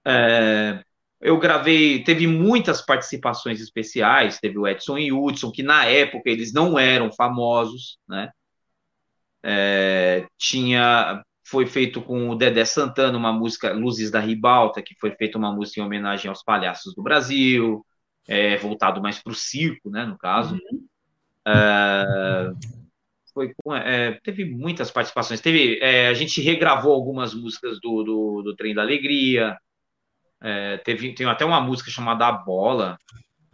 [0.04, 0.82] É,
[1.20, 6.28] eu gravei, teve muitas participações especiais, teve o Edson e o Hudson, que na época
[6.28, 8.30] eles não eram famosos, né?
[9.42, 15.10] É, tinha, foi feito com o Dedé Santana uma música Luzes da Ribalta, que foi
[15.10, 17.84] feita uma música em homenagem aos palhaços do Brasil,
[18.28, 20.54] é, voltado mais para o circo, né, no caso.
[20.54, 20.86] Uhum.
[21.48, 22.52] É,
[23.34, 25.40] foi com, é, teve muitas participações.
[25.40, 29.58] Teve, é, a gente regravou algumas músicas do, do, do Trem da Alegria,
[30.40, 32.96] é, teve, tem até uma música chamada A Bola,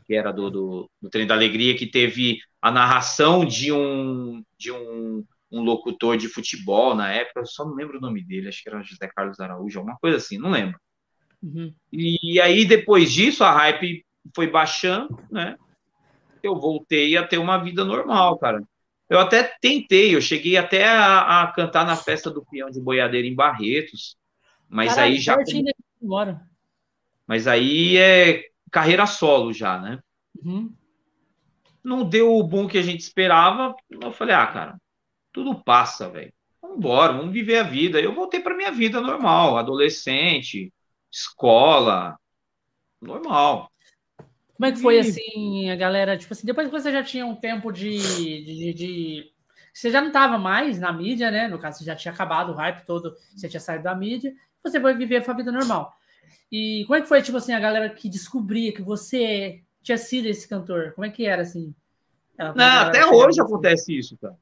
[0.04, 4.70] que era do, do, do Trem da Alegria, que teve a narração de um, de
[4.70, 8.62] um, um locutor de futebol na época, eu só não lembro o nome dele, acho
[8.62, 10.78] que era José Carlos Araújo, alguma coisa assim, não lembro.
[11.42, 11.72] Uhum.
[11.92, 14.04] E, aí, depois disso, a hype
[14.34, 15.56] foi baixando, né?
[16.42, 18.62] Eu voltei a ter uma vida normal, cara.
[19.08, 23.26] Eu até tentei, eu cheguei até a, a cantar na festa do peão de boiadeiro
[23.26, 24.16] em Barretos,
[24.68, 25.36] mas Caralho, aí já.
[26.02, 26.42] Embora.
[27.26, 30.00] Mas aí é carreira solo já, né?
[30.44, 30.72] Uhum.
[31.82, 33.74] Não deu o boom que a gente esperava.
[33.88, 34.80] Eu falei, ah, cara,
[35.36, 36.32] tudo passa, velho.
[36.62, 38.00] Vamos embora, vamos viver a vida.
[38.00, 40.72] Eu voltei para minha vida normal, adolescente,
[41.12, 42.18] escola,
[43.02, 43.70] normal.
[44.54, 46.16] Como é que foi assim, a galera?
[46.16, 49.32] Tipo assim, depois que você já tinha um tempo de, de, de,
[49.74, 51.46] Você já não estava mais na mídia, né?
[51.48, 54.80] No caso, você já tinha acabado o hype todo, você tinha saído da mídia, você
[54.80, 55.94] foi viver a sua vida normal.
[56.50, 60.28] E como é que foi, tipo assim, a galera que descobria que você tinha sido
[60.28, 60.92] esse cantor?
[60.94, 61.74] Como é que era, assim?
[62.38, 64.38] Não, até hoje acontece isso, cara.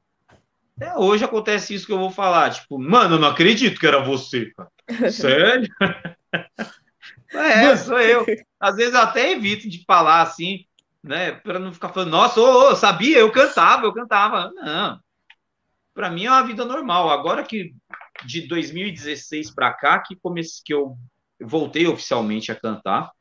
[0.77, 2.51] Até hoje acontece isso que eu vou falar.
[2.51, 4.71] Tipo, mano, eu não acredito que era você, cara.
[5.11, 5.69] Sério?
[7.33, 8.27] é, sou eu.
[8.59, 10.65] Às vezes eu até evito de falar assim,
[11.03, 11.33] né?
[11.33, 14.51] Para não ficar falando, nossa, ô, ô, sabia, eu cantava, eu cantava.
[14.55, 15.01] Não.
[15.95, 17.11] Para mim é uma vida normal.
[17.11, 17.73] Agora que
[18.25, 20.97] de 2016 para cá que comecei que eu
[21.41, 23.13] voltei oficialmente a cantar,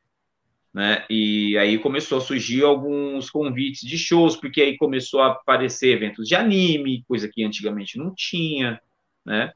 [0.74, 1.04] né?
[1.08, 6.26] E aí começou a surgir alguns convites de shows, porque aí começou a aparecer eventos
[6.26, 8.80] de anime, coisa que antigamente não tinha,
[9.24, 9.52] né?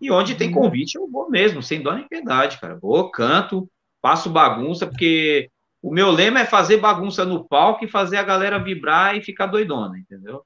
[0.00, 0.62] E onde tem uhum.
[0.62, 2.76] convite eu vou mesmo, sem dó nem piedade, cara.
[2.76, 3.70] Vou, canto,
[4.02, 5.48] faço bagunça, porque
[5.80, 9.46] o meu lema é fazer bagunça no palco e fazer a galera vibrar e ficar
[9.46, 10.42] doidona, entendeu?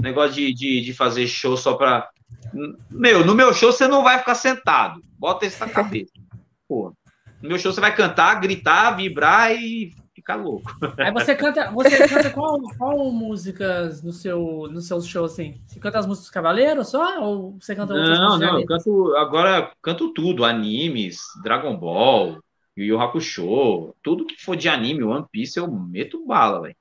[0.00, 2.08] Negócio de, de, de fazer show só pra.
[2.90, 5.00] Meu, no meu show você não vai ficar sentado.
[5.18, 6.12] Bota isso na cabeça.
[6.66, 6.92] Pô.
[7.46, 10.68] No meu show você vai cantar, gritar, vibrar e ficar louco.
[10.98, 15.54] Aí você canta, você canta qual, qual músicas no seu, no seu show, assim?
[15.66, 17.22] Você canta as músicas dos Cavaleiros só?
[17.22, 22.38] Ou você canta outras Não, não, eu canto, agora canto tudo, animes, Dragon Ball,
[22.76, 26.76] Yu Yu Hakusho, tudo que for de anime, One Piece, eu meto bala, velho.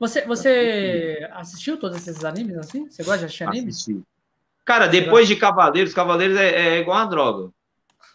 [0.00, 2.90] Você, você assistiu todos esses animes assim?
[2.90, 3.68] Você gosta de assistir anime?
[3.68, 4.02] Assisti.
[4.64, 7.50] Cara, depois de Cavaleiros, Cavaleiros é, é igual uma droga.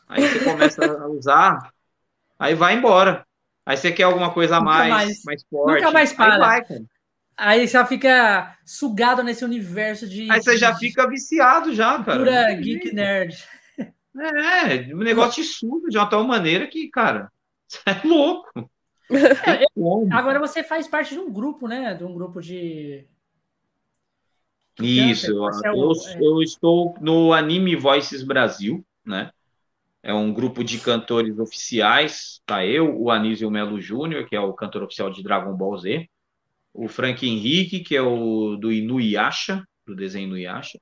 [0.10, 1.72] Aí você começa a usar,
[2.40, 3.24] aí vai embora.
[3.64, 5.76] Aí você quer alguma coisa mais, mais, mais forte.
[5.76, 6.34] Nunca mais para.
[6.34, 6.84] Aí, vai, cara.
[7.38, 10.30] aí já fica sugado nesse universo de.
[10.32, 12.18] Aí você já fica viciado, já, cara.
[12.18, 13.38] Pura geek nerd.
[14.18, 17.32] É, o negócio te suga de uma tal maneira que, cara,
[17.70, 18.70] você é louco.
[19.12, 19.66] É,
[20.12, 21.94] agora você faz parte de um grupo, né?
[21.94, 23.06] De um grupo de.
[24.82, 26.18] Isso, eu, eu, é.
[26.20, 29.32] eu estou no Anime Voices Brasil, né?
[30.02, 32.66] É um grupo de cantores oficiais, tá?
[32.66, 36.10] Eu, o Anísio Melo Júnior, que é o cantor oficial de Dragon Ball Z,
[36.74, 40.80] o Frank Henrique, que é o do Inuyasha, do desenho Inuyasha,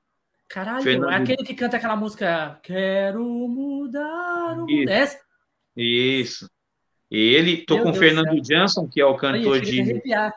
[0.48, 1.12] Caralho, Fernando...
[1.12, 4.70] é aquele que canta aquela música Quero mudar o mundo.
[4.70, 5.16] Isso.
[5.76, 6.50] Isso.
[7.10, 9.80] E ele, tô Meu com o Fernando Jansson, que é o cantor Ai, de.
[9.80, 10.34] Arrepiar.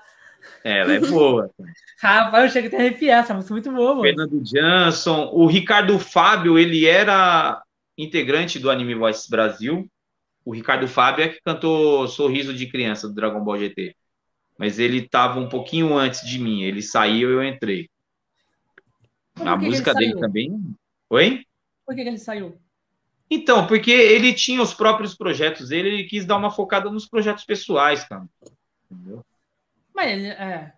[0.63, 1.49] É, ela é boa.
[2.01, 3.95] Rapaz, eu chego até a arrepiar, essa música é muito boa.
[3.95, 4.01] Mano.
[4.01, 5.29] Fernando Jansson.
[5.33, 7.61] O Ricardo Fábio, ele era
[7.97, 9.89] integrante do Anime Voice Brasil.
[10.43, 13.95] O Ricardo Fábio é que cantou Sorriso de Criança do Dragon Ball GT.
[14.57, 16.63] Mas ele estava um pouquinho antes de mim.
[16.63, 17.89] Ele saiu e eu entrei.
[19.35, 20.75] A música dele também.
[21.09, 21.45] Oi?
[21.85, 22.57] Por que, que ele saiu?
[23.29, 27.45] Então, porque ele tinha os próprios projetos dele, ele quis dar uma focada nos projetos
[27.45, 28.27] pessoais, cara.
[28.91, 29.25] Entendeu?
[29.95, 30.73] Mas é,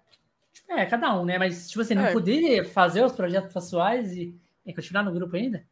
[0.53, 1.39] tipo, é cada um, né?
[1.39, 2.13] Mas, tipo assim, não é.
[2.13, 5.65] poderia fazer os projetos pessoais e, e, continuar no grupo ainda?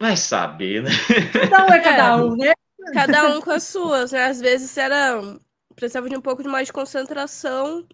[0.00, 0.90] Vai saber, né?
[1.32, 2.52] Cada um é cada é, um, né?
[2.92, 4.24] Cada um com as suas, né?
[4.24, 5.20] Às vezes era.
[5.74, 7.86] Precisava de um pouco de mais de concentração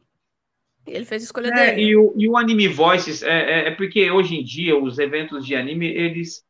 [0.87, 1.83] ele fez a escolha é, dele.
[1.83, 5.47] E o, e o Anime Voices, é, é, é, porque hoje em dia os eventos
[5.47, 6.45] de anime, eles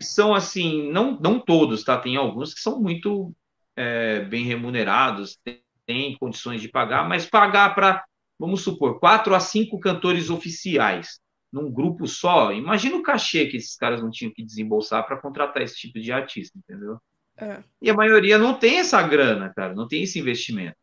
[0.00, 1.96] são assim, não, não todos, tá?
[1.96, 3.34] Tem alguns que são muito
[3.74, 8.04] é, bem remunerados, tem, tem, condições de pagar, mas pagar para,
[8.38, 11.20] vamos supor, quatro a cinco cantores oficiais
[11.52, 15.62] num grupo só, imagina o cachê que esses caras não tinham que desembolsar para contratar
[15.62, 16.98] esse tipo de artista, entendeu?
[17.36, 17.62] É.
[17.80, 20.76] E a maioria não tem essa grana, cara, não tem esse investimento,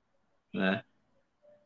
[0.54, 0.84] né?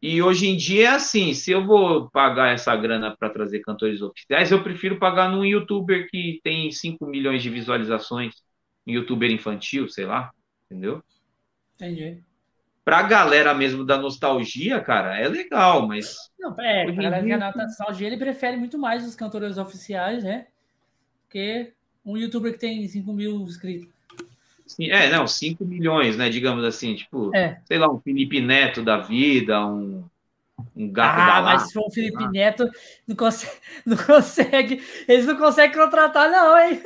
[0.01, 4.01] E hoje em dia é assim: se eu vou pagar essa grana para trazer cantores
[4.01, 8.35] oficiais, eu prefiro pagar num youtuber que tem 5 milhões de visualizações,
[8.87, 10.31] um youtuber infantil, sei lá,
[10.65, 11.03] entendeu?
[11.75, 12.23] Entendi.
[12.87, 16.15] Pra galera mesmo da nostalgia, cara, é legal, mas.
[16.39, 17.37] Não, é, pra galera dia...
[17.37, 20.47] da nostalgia, ele prefere muito mais os cantores oficiais, né?
[21.29, 21.73] Que
[22.05, 23.89] um youtuber que tem 5 mil inscritos.
[24.65, 26.29] Sim, é, não, 5 milhões, né?
[26.29, 27.59] Digamos assim, tipo, é.
[27.65, 30.05] sei lá, um Felipe Neto da vida, um,
[30.73, 32.31] um gato ah, da mas se for o Felipe ah.
[32.31, 32.71] Neto,
[33.05, 36.81] não consegue, não consegue, eles não conseguem contratar, não, hein?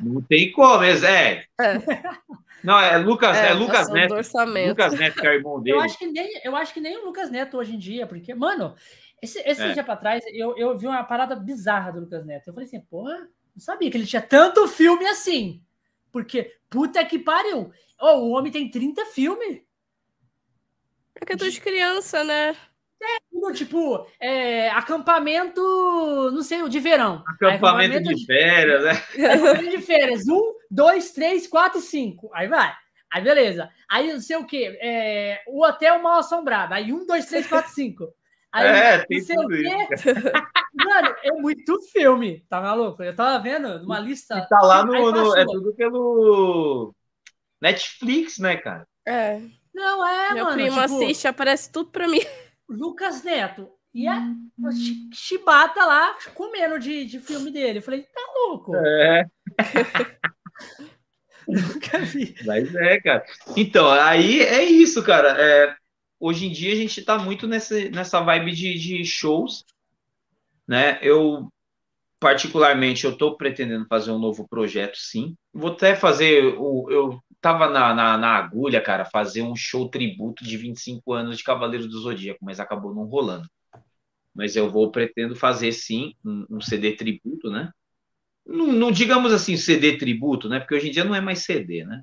[0.00, 1.44] Não tem como, mas é.
[1.60, 1.78] é.
[2.62, 4.14] Não, é Lucas, é, é Lucas Neto.
[4.14, 5.76] Lucas Neto, que é o irmão dele.
[5.76, 8.34] Eu acho, que nem, eu acho que nem o Lucas Neto hoje em dia, porque,
[8.34, 8.74] mano,
[9.22, 9.72] esse, esse é.
[9.72, 12.48] dia pra trás, eu, eu vi uma parada bizarra do Lucas Neto.
[12.48, 15.62] Eu falei assim, porra, não sabia que ele tinha tanto filme assim.
[16.10, 17.72] Porque, puta que pariu!
[18.00, 19.60] Oh, o homem tem 30 filmes.
[21.20, 22.56] É que eu tô de criança, né?
[23.46, 25.60] É, tipo, é, acampamento,
[26.32, 27.22] não sei, de verão.
[27.26, 28.92] Acampamento, acampamento de férias, né?
[29.26, 30.28] Acampamento de férias.
[30.28, 32.30] Um, dois, três, quatro, cinco.
[32.34, 32.72] Aí vai.
[33.10, 33.70] Aí beleza.
[33.88, 34.78] Aí não sei o quê.
[34.80, 36.74] É, o hotel mal assombrado.
[36.74, 38.12] Aí um, dois, três, quatro, cinco.
[38.52, 40.08] Aí, é, tem tudo isso.
[40.74, 43.02] Mano, é muito filme, tá maluco?
[43.02, 44.38] Eu tava vendo uma lista.
[44.38, 45.10] E tá lá no.
[45.10, 46.94] no é tudo pelo
[47.60, 48.86] Netflix, né, cara?
[49.06, 49.40] É.
[49.74, 50.56] Não, é, Meu mano.
[50.56, 52.20] Meu primo tipo, assiste, aparece tudo pra mim.
[52.68, 53.70] Lucas Neto.
[53.94, 54.50] E a hum.
[55.12, 57.78] Chibata lá comendo de, de filme dele.
[57.78, 58.76] Eu falei, tá louco?
[58.76, 59.24] É.
[61.48, 62.34] Nunca vi.
[62.44, 63.24] Mas é, cara.
[63.56, 65.34] Então, aí é isso, cara.
[65.40, 65.74] É,
[66.20, 69.64] hoje em dia a gente tá muito nessa, nessa vibe de, de shows,
[70.66, 70.98] né?
[71.00, 71.50] Eu,
[72.20, 75.36] particularmente, eu tô pretendendo fazer um novo projeto, sim.
[75.52, 76.90] Vou até fazer o.
[76.90, 81.44] Eu tava na, na, na agulha, cara, fazer um show tributo de 25 anos de
[81.44, 83.48] Cavaleiros do Zodíaco, mas acabou não rolando.
[84.34, 87.70] Mas eu vou, pretendo fazer sim um, um CD tributo, né?
[88.46, 90.58] Não, não, digamos assim CD tributo, né?
[90.58, 92.02] Porque hoje em dia não é mais CD, né?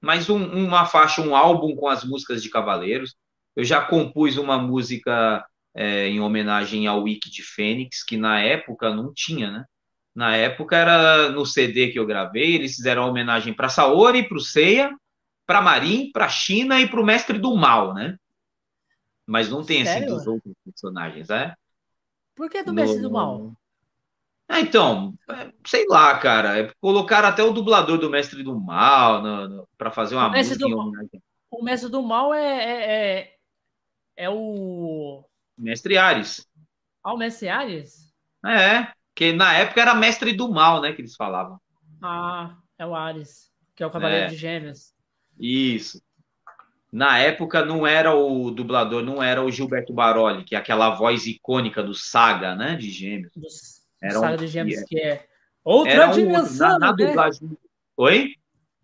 [0.00, 3.14] Mas um, uma faixa, um álbum com as músicas de Cavaleiros.
[3.54, 5.44] Eu já compus uma música
[5.74, 9.64] é, em homenagem ao Wiki de Fênix, que na época não tinha, né?
[10.14, 14.38] Na época era no CD que eu gravei, eles fizeram a homenagem para Saori, para
[14.38, 14.96] o Seiya,
[15.46, 18.16] para Marin, para China e para o Mestre do Mal, né?
[19.24, 21.54] Mas não tem assim dos outros personagens, é?
[22.34, 22.74] Por que do no...
[22.74, 23.52] Mestre do Mal?
[24.48, 26.58] Ah, então, é, sei lá, cara.
[26.58, 29.22] É, colocaram até o dublador do Mestre do Mal
[29.76, 31.22] para fazer uma música em homenagem.
[31.50, 33.36] O Mestre do Mal é, é, é,
[34.16, 35.22] é o.
[35.58, 36.46] Mestre Ares.
[37.02, 38.12] Ah, o Mestre Ares?
[38.44, 38.92] É.
[39.14, 40.92] Que na época era mestre do mal, né?
[40.92, 41.60] Que eles falavam.
[42.00, 44.28] Ah, é o Ares, que é o Cavaleiro é.
[44.28, 44.94] de Gêmeos.
[45.38, 46.00] Isso.
[46.90, 51.26] Na época não era o dublador, não era o Gilberto Baroli, que é aquela voz
[51.26, 52.76] icônica do Saga, né?
[52.76, 53.32] De Gêmeos.
[53.34, 53.46] Do,
[54.00, 55.26] era Saga um, de Gêmeos, que é
[55.64, 56.72] outra um dimensão.
[56.74, 57.06] Outro, na, na né?
[57.06, 57.58] dublagem.
[57.96, 58.34] Oi?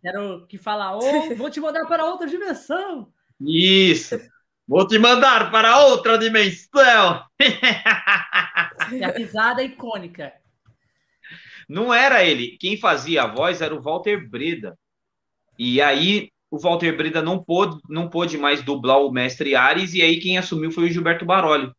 [0.02, 3.10] Era o que fala, oh, vou te mandar para outra dimensão.
[3.40, 4.20] Isso.
[4.66, 7.24] Vou te mandar para outra dimensão.
[9.04, 10.32] A risada é icônica.
[11.68, 12.56] Não era ele.
[12.58, 14.78] Quem fazia a voz era o Walter Breda.
[15.58, 20.02] E aí o Walter Breda não pôde, não pôde mais dublar o Mestre Ares, e
[20.02, 21.72] aí quem assumiu foi o Gilberto Baroli.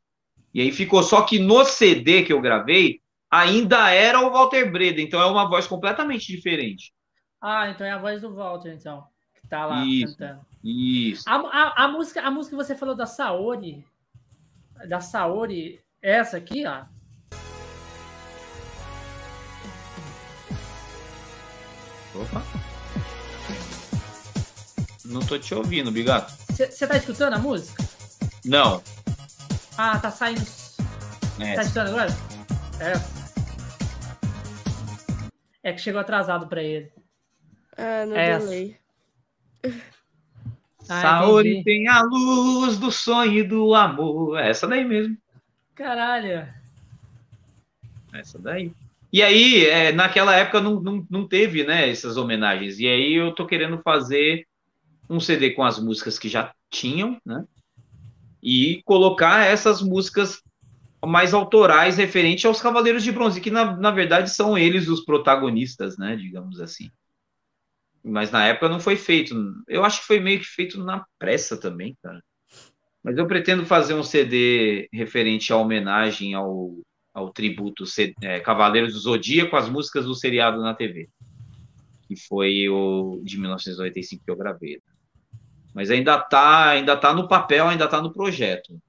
[0.53, 5.01] E aí ficou só que no CD que eu gravei, ainda era o Walter Breda,
[5.01, 6.93] então é uma voz completamente diferente.
[7.41, 9.05] Ah, então é a voz do Walter, então,
[9.50, 10.46] tá lá isso, cantando.
[10.64, 11.24] Isso.
[11.28, 13.86] A, a, a, música, a música que você falou da Saori,
[14.88, 16.84] da Saori, essa aqui, ó.
[22.16, 22.41] Opa.
[25.06, 26.34] Não tô te ouvindo, Bigato.
[26.50, 27.84] Você tá escutando a música?
[28.43, 28.82] Não.
[29.78, 30.46] Ah, tá saindo.
[31.39, 31.56] É.
[31.56, 32.10] Tá escutando agora?
[32.80, 33.26] É.
[35.64, 36.91] É que chegou atrasado pra ele.
[37.78, 38.80] Ah, no é delay.
[40.88, 44.38] Ah, Saori tem a luz do sonho e do amor.
[44.38, 45.18] É essa daí mesmo.
[45.74, 46.47] Caralho.
[48.13, 48.72] Essa daí.
[49.11, 52.80] E aí, é, naquela época não, não, não teve né, essas homenagens.
[52.80, 54.45] E aí eu tô querendo fazer
[55.09, 57.45] um CD com as músicas que já tinham, né?
[58.41, 60.41] E colocar essas músicas
[61.05, 65.97] mais autorais referente aos Cavaleiros de Bronze, que na, na verdade são eles os protagonistas,
[65.97, 66.16] né?
[66.16, 66.89] Digamos assim.
[68.06, 69.36] Mas na época não foi feito.
[69.68, 72.22] Eu acho que foi meio que feito na pressa também, cara.
[73.03, 76.72] Mas eu pretendo fazer um CD referente à homenagem ao,
[77.14, 77.84] ao tributo
[78.22, 81.08] é, Cavaleiros do Zodíaco as músicas do seriado na TV.
[82.08, 84.80] Que foi o de 1995 que eu gravei.
[85.74, 88.80] Mas ainda tá, ainda tá no papel, ainda tá no projeto.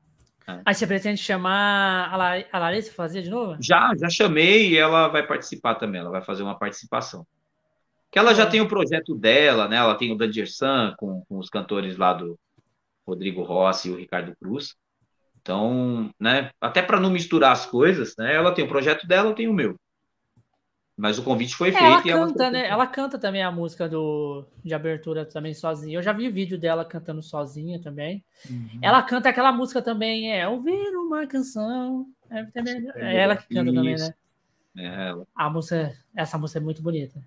[0.65, 3.57] Aí você pretende chamar a, La a Larissa fazer de novo?
[3.61, 7.27] Já, já chamei e ela vai participar também, ela vai fazer uma participação.
[8.17, 9.77] Que ela já tem o projeto dela, né?
[9.77, 12.39] Ela tem o Dangersan com, com os cantores lá do,
[13.07, 14.75] Rodrigo Rossi e o Ricardo Cruz.
[15.43, 19.35] Então, né, até para não misturar as coisas, né, ela tem o projeto dela, eu
[19.35, 19.77] tenho o meu.
[20.97, 22.09] Mas o convite foi é, feito.
[22.09, 22.67] Ela canta, ela né?
[22.69, 25.99] Ela canta também a música do, de abertura também sozinha.
[25.99, 28.25] Eu já vi vídeo dela cantando sozinha também.
[28.49, 28.79] Uhum.
[28.81, 32.07] Ela canta aquela música também, é Ouvir uma canção.
[32.31, 33.75] É, também, é ela que canta Isso.
[33.75, 34.15] também, né?
[34.79, 35.27] É ela.
[35.35, 37.21] A música, essa música é muito bonita.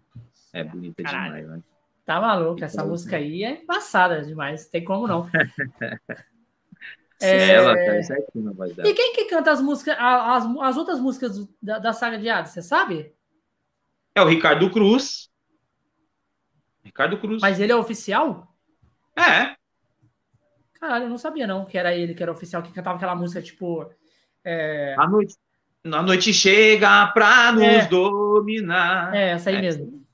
[0.54, 1.36] É bonita Caralho.
[1.36, 1.64] demais, né?
[2.06, 5.30] Tá maluco, essa música aí é passada demais, tem como não.
[7.22, 7.52] é...
[7.52, 8.89] Ela tá certinho na voz dela.
[8.89, 12.52] E quem que canta as músicas, as, as outras músicas da, da saga de Hades,
[12.52, 13.14] você sabe?
[14.16, 15.30] É o Ricardo Cruz.
[16.84, 17.41] Ricardo Cruz.
[17.41, 18.56] Mas ele é oficial?
[19.16, 19.56] É.
[20.80, 23.41] Caralho, eu não sabia não que era ele que era oficial, que cantava aquela música
[23.41, 23.88] tipo.
[24.43, 24.95] É...
[24.97, 25.36] A noite,
[25.86, 27.88] a noite chega pra nos é.
[27.88, 29.14] dominar.
[29.14, 29.62] É, essa aí é.
[29.62, 30.09] mesmo.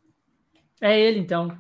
[0.81, 1.57] É ele então.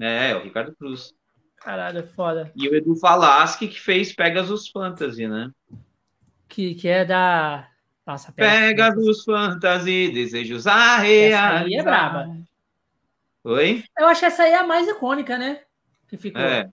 [0.00, 1.14] É, é o Ricardo Cruz.
[1.56, 2.52] Caralho, é foda.
[2.54, 5.50] E o Edu Falaschi que fez Pegasus Fantasy, né?
[6.48, 7.68] Que, que é da.
[8.06, 11.54] Nossa, Pegasus Fantasy, Desejos a realizar.
[11.54, 12.36] Essa aí é braba.
[13.44, 13.84] Oi?
[13.98, 15.62] Eu acho que essa aí é a mais icônica, né?
[16.08, 16.42] Que ficou.
[16.42, 16.68] É.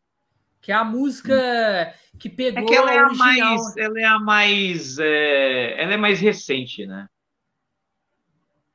[0.62, 2.62] Que é a música que pegou.
[2.62, 3.78] É que ela é a, a mais.
[3.78, 4.98] Ela é a mais.
[5.00, 5.82] É...
[5.82, 7.08] Ela é mais recente, né?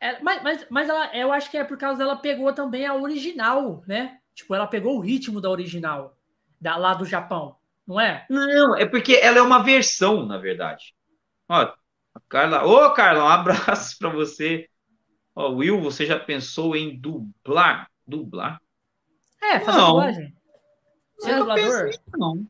[0.01, 2.95] É, mas, mas, mas ela, eu acho que é por causa dela pegou também a
[2.95, 4.19] original, né?
[4.35, 6.17] Tipo, ela pegou o ritmo da original,
[6.61, 8.27] da, lá do Japão, não é?
[8.29, 10.95] Não, é porque ela é uma versão, na verdade.
[11.49, 11.73] Ó,
[12.29, 14.69] Carla, ô Carla, um abraço para você.
[15.35, 17.91] Ó, Will, você já pensou em dublar?
[18.07, 18.61] Dublar?
[19.43, 19.87] É, fazer não.
[19.89, 20.37] dublagem.
[21.19, 21.85] Ser eu dublador?
[21.85, 22.47] Pensei, não.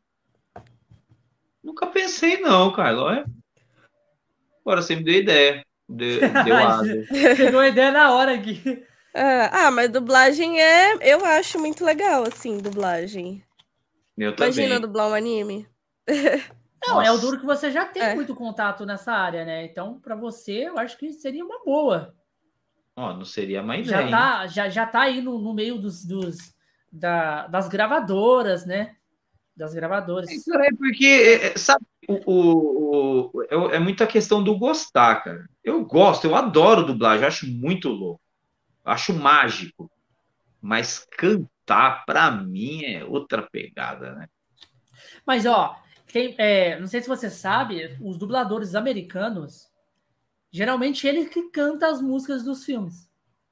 [1.63, 3.03] Nunca pensei, não, Carla.
[3.03, 3.27] Olha.
[4.61, 5.65] Agora você me deu ideia.
[5.89, 8.85] Deu, deu Pegou a ideia na hora aqui.
[9.15, 10.95] Ah, ah, mas dublagem é.
[11.01, 13.43] Eu acho muito legal, assim, dublagem.
[14.17, 14.81] Eu Imagina também.
[14.81, 15.67] dublar um anime.
[16.87, 17.09] Não, Nossa.
[17.09, 18.15] é o duro que você já tem é.
[18.15, 19.65] muito contato nessa área, né?
[19.65, 22.15] Então, para você, eu acho que seria uma boa.
[22.95, 26.05] Ó, oh, não seria mais já tá, já, já tá aí no, no meio dos,
[26.05, 26.55] dos
[26.91, 28.97] da, das gravadoras, né?
[29.57, 30.29] Das gravadoras.
[30.31, 35.49] É, porque, é, é, sabe, o, o, o, é, é muita questão do gostar, cara.
[35.65, 38.21] Eu gosto, eu adoro dublagem, eu acho muito louco.
[38.85, 39.91] Acho mágico.
[40.61, 44.29] Mas cantar, para mim, é outra pegada, né?
[45.27, 49.71] Mas, ó, quem, é, não sei se você sabe, os dubladores americanos,
[50.53, 53.11] geralmente ele que canta as músicas dos filmes.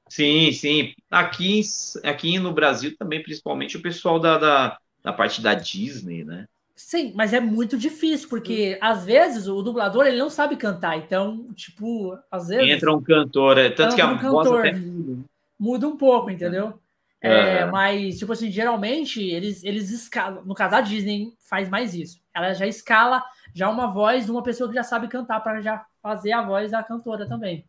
[0.09, 0.95] Sim, sim.
[1.11, 1.63] Aqui,
[2.05, 6.49] aqui no Brasil também, principalmente o pessoal da, da, da parte da Disney, né?
[6.75, 11.47] Sim, mas é muito difícil, porque às vezes o dublador ele não sabe cantar, então,
[11.55, 12.69] tipo, às vezes.
[12.69, 15.25] Entra um cantor, é, tanto que a um voz cantor, até muda.
[15.57, 16.81] muda um pouco, entendeu?
[17.21, 20.45] É, é, mas, tipo assim, geralmente eles, eeles escalam.
[20.45, 22.21] No caso, a Disney faz mais isso.
[22.35, 23.23] Ela já escala
[23.55, 26.73] já uma voz de uma pessoa que já sabe cantar para já fazer a voz
[26.73, 27.65] da cantora também.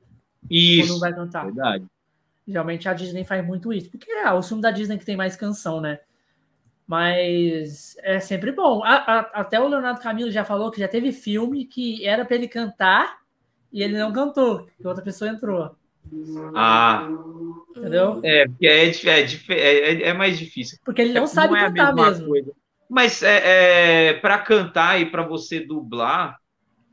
[0.50, 0.90] Isso.
[0.90, 1.46] Quando vai cantar.
[1.46, 1.86] Verdade.
[2.48, 5.36] Geralmente a Disney faz muito isso, porque é o filme da Disney que tem mais
[5.36, 6.00] canção, né?
[6.88, 8.84] Mas é sempre bom.
[8.84, 12.36] A, a, até o Leonardo Camilo já falou que já teve filme que era para
[12.36, 13.18] ele cantar
[13.72, 15.76] e ele não cantou, que outra pessoa entrou.
[16.56, 17.10] Ah.
[17.76, 18.22] Entendeu?
[18.24, 20.78] É, porque é, é, é, é, mais difícil.
[20.86, 22.28] Porque ele não é, sabe não cantar mesmo.
[22.28, 22.52] Coisa.
[22.90, 26.38] Mas é, é para cantar e para você dublar,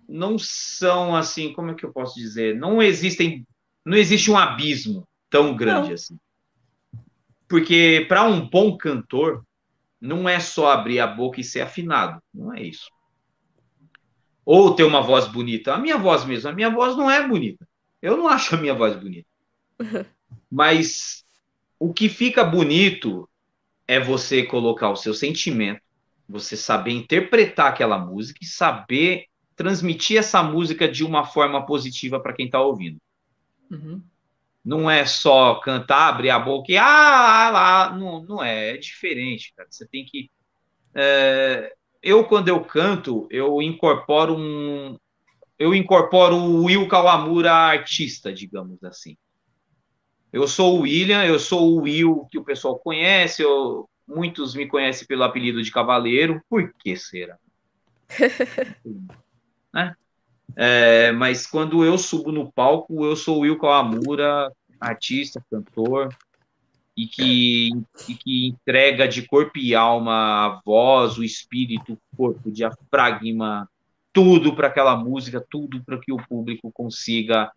[0.09, 2.57] não são assim, como é que eu posso dizer?
[2.57, 3.47] Não existem,
[3.84, 5.95] não existe um abismo tão grande não.
[5.95, 6.18] assim.
[7.47, 9.45] Porque para um bom cantor,
[10.03, 12.90] não é só abrir a boca e ser afinado, não é isso.
[14.44, 15.72] Ou ter uma voz bonita.
[15.72, 17.66] A minha voz mesmo, a minha voz não é bonita.
[18.03, 19.28] Eu não acho a minha voz bonita.
[20.50, 21.24] Mas
[21.78, 23.28] o que fica bonito
[23.86, 25.80] é você colocar o seu sentimento,
[26.28, 32.32] você saber interpretar aquela música e saber transmitir essa música de uma forma positiva para
[32.32, 32.98] quem está ouvindo.
[33.70, 34.03] Uhum.
[34.64, 39.52] Não é só cantar, abrir a boca e ah, lá, não, não é, é diferente,
[39.56, 39.68] cara.
[39.70, 40.30] Você tem que.
[40.94, 44.98] É, eu, quando eu canto, eu incorporo um.
[45.58, 49.16] Eu incorporo o Will Kawamura artista, digamos assim.
[50.32, 54.66] Eu sou o William, eu sou o Will que o pessoal conhece, eu, muitos me
[54.66, 56.42] conhecem pelo apelido de Cavaleiro.
[56.48, 57.36] Por que será?
[59.72, 59.94] né?
[60.57, 66.14] É, mas quando eu subo no palco, eu sou o Will Kawamura, artista, cantor,
[66.96, 67.70] e que,
[68.09, 73.68] e que entrega de corpo e alma a voz, o espírito, o corpo, o diafragma,
[74.12, 77.50] tudo para aquela música, tudo para que o público consiga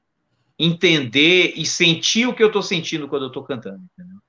[0.57, 3.83] entender e sentir o que eu estou sentindo quando eu estou cantando.
[3.93, 4.19] Entendeu?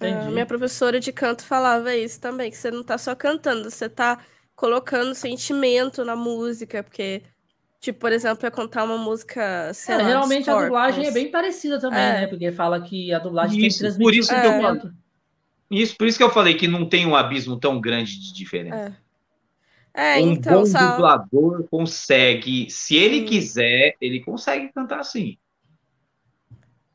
[0.00, 3.86] É, minha professora de canto falava isso também, que você não está só cantando, você
[3.86, 4.18] está
[4.54, 7.22] colocando sentimento na música, porque
[7.82, 9.74] Tipo, por exemplo, é contar uma música.
[9.74, 12.12] Sei é, lá, geralmente a dublagem é bem parecida também, é.
[12.20, 12.26] né?
[12.28, 14.92] Porque fala que a dublagem isso, tem que por isso que eu
[15.68, 18.96] Isso, por isso que eu falei que não tem um abismo tão grande de diferença.
[19.92, 20.60] É, é um então.
[20.60, 20.92] bom só...
[20.92, 25.36] dublador consegue, se ele quiser, ele consegue cantar assim.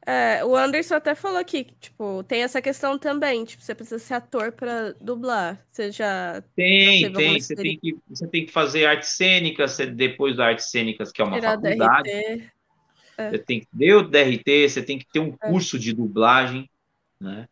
[0.09, 4.13] É, o Anderson até falou aqui, tipo, tem essa questão também, tipo, você precisa ser
[4.13, 5.61] ator para dublar.
[5.69, 10.37] Você já tem, tem, você tem que você tem que fazer artes cênicas, você, depois
[10.37, 12.09] da artes cênicas que é uma Tirar faculdade.
[12.09, 12.51] DRT.
[13.17, 13.29] É.
[13.31, 15.49] Você tem que ter o DRT, você tem que ter um é.
[15.49, 15.79] curso é.
[15.79, 16.69] de dublagem,
[17.19, 17.45] né?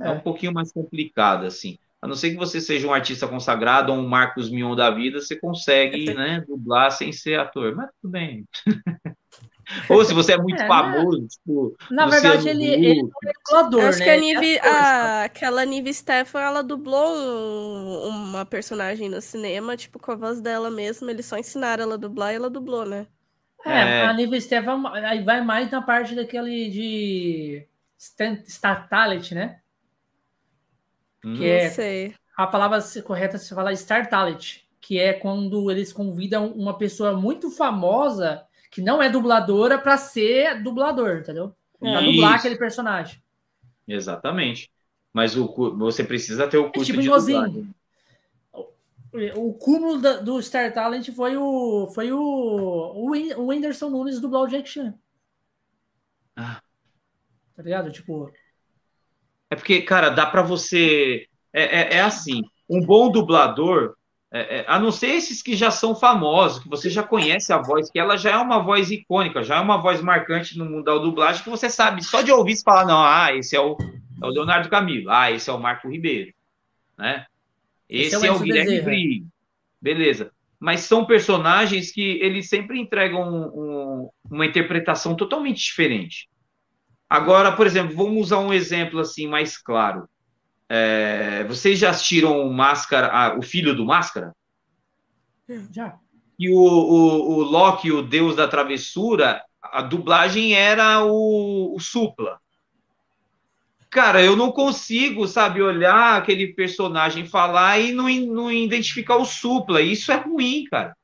[0.00, 0.08] É.
[0.08, 0.10] é.
[0.10, 1.78] um pouquinho mais complicado assim.
[2.00, 5.20] A não ser que você seja um artista consagrado ou um Marcos Mion da vida,
[5.20, 7.76] você consegue, né, dublar sem ser ator.
[7.76, 8.44] Mas tudo bem.
[9.88, 11.76] Ou se você é muito é, famoso, tipo.
[11.90, 13.10] Na verdade, ele, ele é um
[13.44, 14.04] dublador, Acho né?
[14.04, 19.98] que a Nive, a, aquela Nive Stefan, ela dublou um, uma personagem no cinema, tipo,
[19.98, 21.10] com a voz dela mesma.
[21.10, 23.06] Eles só ensinaram ela a dublar e ela dublou, né?
[23.64, 24.02] É, é.
[24.02, 27.66] a Nive Stefan aí vai mais na parte daquele de
[28.48, 29.60] Star Talent, né?
[31.24, 31.36] Hum.
[31.36, 32.14] Que é, sei.
[32.36, 37.50] A palavra correta se fala Star Talent, que é quando eles convidam uma pessoa muito
[37.50, 41.54] famosa que não é dubladora para ser dublador, entendeu?
[41.78, 43.22] Pra dublar aquele personagem.
[43.86, 44.72] Exatamente.
[45.12, 45.46] Mas o,
[45.76, 47.74] você precisa ter o curso é tipo de dublagem.
[49.36, 54.48] O cúmulo da, do Star Talent foi o foi o, o Whindersson Nunes dublar o
[54.48, 54.94] Jack Chan.
[56.34, 56.62] Ah.
[57.54, 57.92] Tá ligado?
[57.92, 58.32] Tipo.
[59.50, 61.26] É porque, cara, dá para você.
[61.52, 63.96] É, é, é, assim: um bom dublador,
[64.34, 67.58] é, é, a não ser esses que já são famosos, que você já conhece a
[67.58, 70.84] voz, que ela já é uma voz icônica, já é uma voz marcante no mundo
[70.84, 73.76] da dublagem, que você sabe só de ouvir se falar, não, ah, esse é o,
[74.22, 76.32] é o Leonardo Camilo, ah, esse é o Marco Ribeiro,
[76.96, 77.26] né?
[77.86, 79.26] Esse, esse é, o, é o Guilherme Briggs.
[79.78, 80.32] Beleza.
[80.58, 86.30] Mas são personagens que eles sempre entregam um, um, uma interpretação totalmente diferente.
[87.10, 90.08] Agora, por exemplo, vamos usar um exemplo assim mais claro.
[90.74, 94.34] É, vocês já assistiram o Máscara, ah, o filho do Máscara?
[95.70, 95.98] Já.
[96.38, 102.40] E o, o, o Loki, o deus da travessura, a dublagem era o, o Supla.
[103.90, 109.82] Cara, eu não consigo, sabe, olhar aquele personagem falar e não, não identificar o Supla.
[109.82, 110.96] Isso é ruim, cara.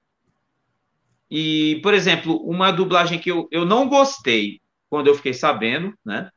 [1.31, 6.31] E, por exemplo, uma dublagem que eu, eu não gostei quando eu fiquei sabendo, né?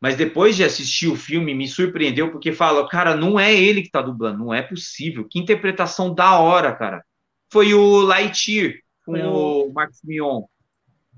[0.00, 3.90] Mas depois de assistir o filme, me surpreendeu, porque fala, cara, não é ele que
[3.90, 5.26] tá dublando, não é possível.
[5.28, 7.04] Que interpretação da hora, cara.
[7.52, 9.68] Foi o Lightyear com o...
[9.68, 10.44] o Max Mion.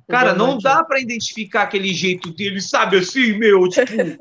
[0.08, 4.20] Cara, não dá para identificar aquele jeito dele, sabe assim, meu, tipo.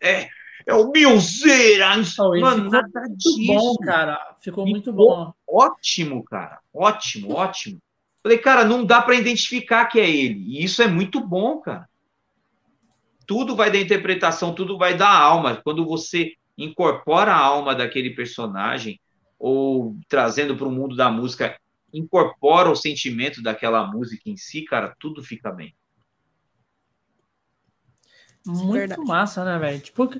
[0.00, 0.28] é,
[0.64, 1.96] é o Mionzeira.
[2.20, 3.46] Oh, Mano, nada muito disso.
[3.46, 4.36] bom, cara.
[4.40, 5.32] Ficou muito bom.
[5.46, 6.60] Ótimo, cara.
[6.72, 7.80] Ótimo, ótimo.
[8.22, 10.44] Falei, cara, não dá para identificar que é ele.
[10.46, 11.88] E isso é muito bom, cara
[13.26, 15.60] tudo vai da interpretação, tudo vai da alma.
[15.62, 19.00] Quando você incorpora a alma daquele personagem,
[19.38, 21.58] ou trazendo para o mundo da música,
[21.92, 25.74] incorpora o sentimento daquela música em si, cara, tudo fica bem.
[28.46, 29.04] Muito Verdade.
[29.04, 29.80] massa, né, velho?
[29.80, 30.10] Tipo,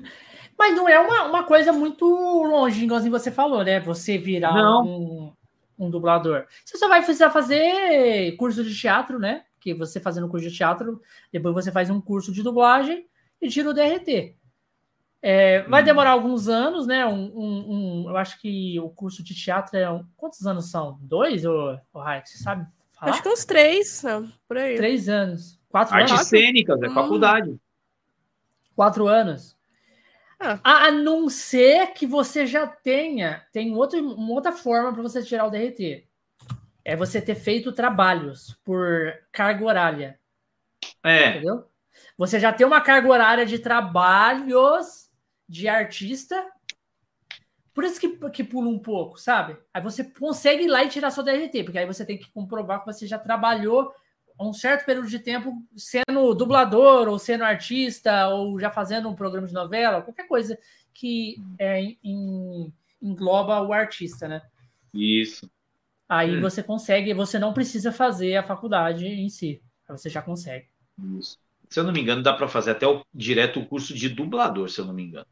[0.57, 3.79] mas não é uma, uma coisa muito longe, igualzinho você falou, né?
[3.81, 5.31] Você virar um,
[5.77, 6.45] um dublador.
[6.63, 9.43] Você só vai precisar fazer curso de teatro, né?
[9.65, 11.01] Que você fazendo curso de teatro,
[11.33, 13.07] depois você faz um curso de dublagem
[13.41, 14.35] e tira o DRT.
[15.19, 15.85] É, vai uhum.
[15.85, 17.03] demorar alguns anos, né?
[17.03, 17.71] Um, um,
[18.03, 19.91] um, eu acho que o curso de teatro é.
[19.91, 20.99] Um, quantos anos são?
[21.01, 22.67] Dois, ou, ou Raik, você sabe?
[22.93, 23.11] Falar?
[23.11, 24.03] Acho que uns três,
[24.47, 24.75] por aí.
[24.75, 25.59] Três anos.
[25.67, 26.27] Quatro Artes anos.
[26.27, 26.93] cênicas, é hum.
[26.93, 27.59] faculdade.
[28.75, 29.57] Quatro anos.
[30.39, 30.59] Ah.
[30.63, 35.23] A, a não ser que você já tenha, tem outro, uma outra forma para você
[35.23, 36.07] tirar o DRT
[36.85, 40.19] é você ter feito trabalhos por carga horária.
[41.03, 41.31] É.
[41.31, 41.67] Entendeu?
[42.15, 45.09] Você já tem uma carga horária de trabalhos
[45.49, 46.35] de artista.
[47.73, 49.57] Por isso que, que pula um pouco, sabe?
[49.73, 52.79] Aí você consegue ir lá e tirar sua DRT, porque aí você tem que comprovar
[52.79, 53.91] que você já trabalhou
[54.39, 59.47] um certo período de tempo sendo dublador, ou sendo artista, ou já fazendo um programa
[59.47, 60.57] de novela, qualquer coisa
[60.93, 64.41] que é, em, engloba o artista, né?
[64.93, 65.49] Isso.
[66.07, 66.41] Aí hum.
[66.41, 69.61] você consegue, você não precisa fazer a faculdade em si.
[69.89, 70.67] Você já consegue.
[71.19, 71.39] Isso.
[71.69, 74.69] Se eu não me engano, dá para fazer até o, direto o curso de dublador,
[74.69, 75.25] se eu não me engano.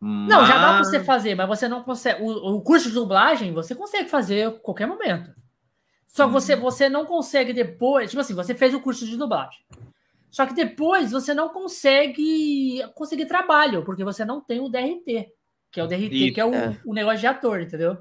[0.00, 0.28] Mas...
[0.28, 2.22] Não, já dá para você fazer, mas você não consegue.
[2.22, 5.34] O, o, curso de dublagem você consegue fazer a qualquer momento.
[6.06, 6.60] Só que você, uhum.
[6.60, 8.10] você não consegue depois.
[8.10, 9.58] Tipo assim, você fez o curso de dublagem.
[10.30, 15.32] Só que depois você não consegue conseguir trabalho, porque você não tem o DRT,
[15.70, 16.34] que é o DRT, Isso.
[16.34, 16.78] que é o, é.
[16.84, 17.98] o negócio de ator, entendeu?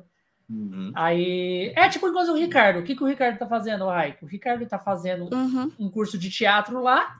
[0.49, 0.91] Uhum.
[0.95, 2.79] Aí é tipo igual o Ricardo.
[2.79, 4.23] O que, que o Ricardo tá fazendo, Raik?
[4.23, 5.71] O Ricardo tá fazendo uhum.
[5.77, 7.17] um curso de teatro lá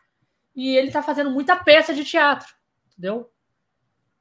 [0.55, 2.47] e ele tá fazendo muita peça de teatro,
[2.91, 3.29] entendeu?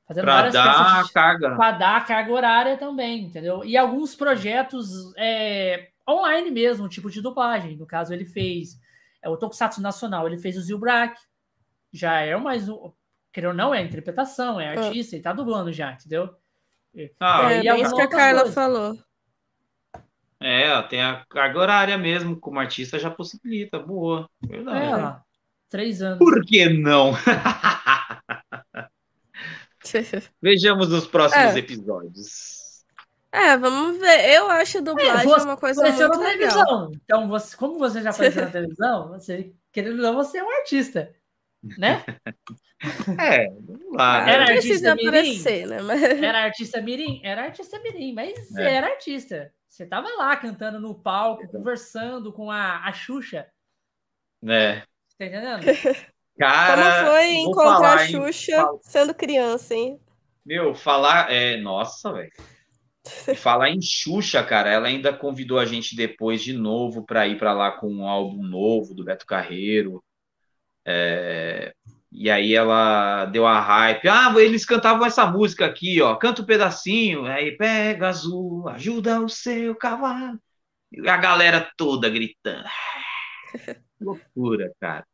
[0.06, 1.56] Fazendo pra dar de, carga.
[1.56, 3.64] Pra dar a carga horária também, entendeu?
[3.64, 7.76] E alguns projetos é, online mesmo, tipo de dublagem.
[7.76, 8.78] No caso, ele fez
[9.22, 11.18] é, o Tokusatsu Nacional, ele fez o Zilbrak.
[11.92, 12.92] Já é mais um.
[13.32, 14.80] Querendo ou não, é interpretação, é ah.
[14.80, 16.34] artista, ele tá dublando já, entendeu?
[17.20, 18.54] Ah, é, é isso que a Carla coisas.
[18.54, 18.98] falou.
[20.40, 23.78] É, tem a carga horária mesmo, como artista já possibilita.
[23.78, 25.16] Boa, verdade.
[25.16, 25.20] É,
[25.68, 26.18] três anos.
[26.18, 27.12] Por que não?
[30.42, 31.58] Vejamos nos próximos é.
[31.58, 32.84] episódios.
[33.32, 34.34] É, vamos ver.
[34.34, 36.20] Eu acho a dublagem é, uma coisa muito legal.
[36.20, 36.92] televisão.
[37.04, 40.50] Então, você, como você já apareceu na televisão, você, querendo ou não, você é um
[40.50, 41.14] artista,
[41.78, 42.04] né?
[43.18, 44.24] É, vamos lá.
[44.24, 44.32] Né?
[44.32, 45.08] Era artista mirim?
[45.08, 45.82] Aparecer, né?
[45.82, 46.02] Mas...
[46.02, 47.20] Era artista mirim?
[47.24, 48.74] Era artista mirim, mas é.
[48.74, 49.52] era artista.
[49.68, 53.46] Você tava lá cantando no palco, conversando com a, a Xuxa.
[54.46, 54.82] É.
[55.18, 55.62] Tá entendendo?
[56.38, 58.78] Cara, Como foi encontrar a Xuxa em...
[58.82, 59.98] sendo criança, hein?
[60.44, 61.32] Meu, falar.
[61.32, 62.30] É, nossa, velho.
[63.36, 67.52] falar em Xuxa, cara, ela ainda convidou a gente depois de novo para ir para
[67.52, 70.04] lá com um álbum novo do Beto Carreiro.
[70.86, 71.74] É,
[72.12, 74.08] E aí ela deu a hype.
[74.08, 76.14] Ah, eles cantavam essa música aqui, ó.
[76.16, 77.26] Canta um pedacinho.
[77.26, 80.38] Aí pega azul, ajuda o seu cavalo.
[80.92, 82.64] E a galera toda gritando.
[84.00, 85.06] Loucura, cara.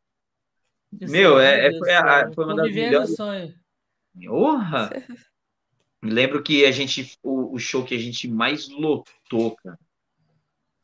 [1.01, 3.15] Meu, é, é, foi, a, foi uma das melhores.
[3.15, 3.53] sonho.
[6.03, 9.79] Lembro que a gente, o, o, show que a gente mais lotou, cara,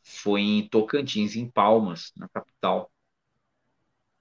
[0.02, 2.90] foi em Tocantins, em Palmas, na capital.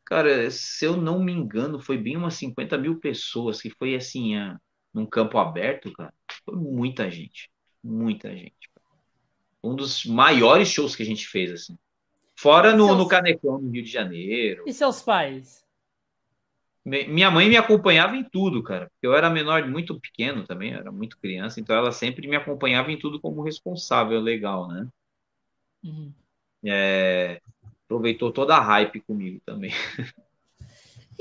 [0.08, 4.36] Cara, se eu não me engano, foi bem umas 50 mil pessoas, que foi assim,
[4.36, 4.58] a,
[4.92, 6.14] num campo aberto, cara.
[6.46, 7.50] Foi muita gente.
[7.84, 8.70] Muita gente.
[9.62, 11.78] Um dos maiores shows que a gente fez, assim.
[12.34, 12.96] Fora no, seus...
[12.96, 14.64] no Canecão, no Rio de Janeiro.
[14.66, 15.62] E seus pais?
[16.82, 18.90] Minha mãe me acompanhava em tudo, cara.
[19.02, 22.98] Eu era menor, muito pequeno também, era muito criança, então ela sempre me acompanhava em
[22.98, 24.88] tudo como responsável legal, né?
[25.84, 26.10] Uhum.
[26.64, 27.42] É,
[27.88, 29.72] aproveitou toda a hype comigo também.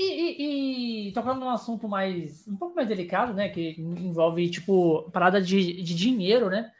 [0.00, 3.48] E, e, e, tocando num assunto mais um pouco mais delicado, né?
[3.48, 6.70] Que envolve tipo parada de, de dinheiro, né?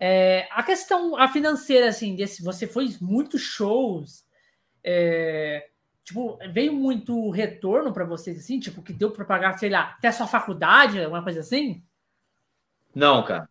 [0.00, 4.24] É, a questão a financeira, assim, desse, você foi muitos shows,
[4.82, 5.68] é,
[6.02, 10.10] tipo, veio muito retorno para vocês, assim, tipo, que deu para pagar, sei lá, até
[10.10, 11.84] sua faculdade, alguma coisa assim?
[12.94, 13.46] Não, cara,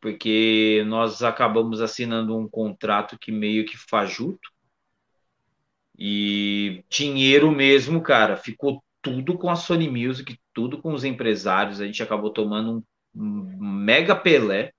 [0.00, 4.54] porque nós acabamos assinando um contrato que meio que fajuto
[5.98, 11.86] e dinheiro mesmo, cara, ficou tudo com a Sony Music, tudo com os empresários, a
[11.86, 12.84] gente acabou tomando
[13.14, 14.72] um, mega Pelé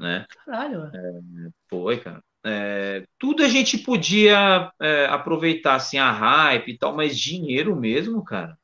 [0.00, 0.24] né?
[0.46, 0.86] Caralho.
[0.86, 1.20] É,
[1.68, 2.22] foi, cara.
[2.42, 8.24] É, tudo a gente podia é, aproveitar assim a hype e tal, mas dinheiro mesmo,
[8.24, 8.56] cara,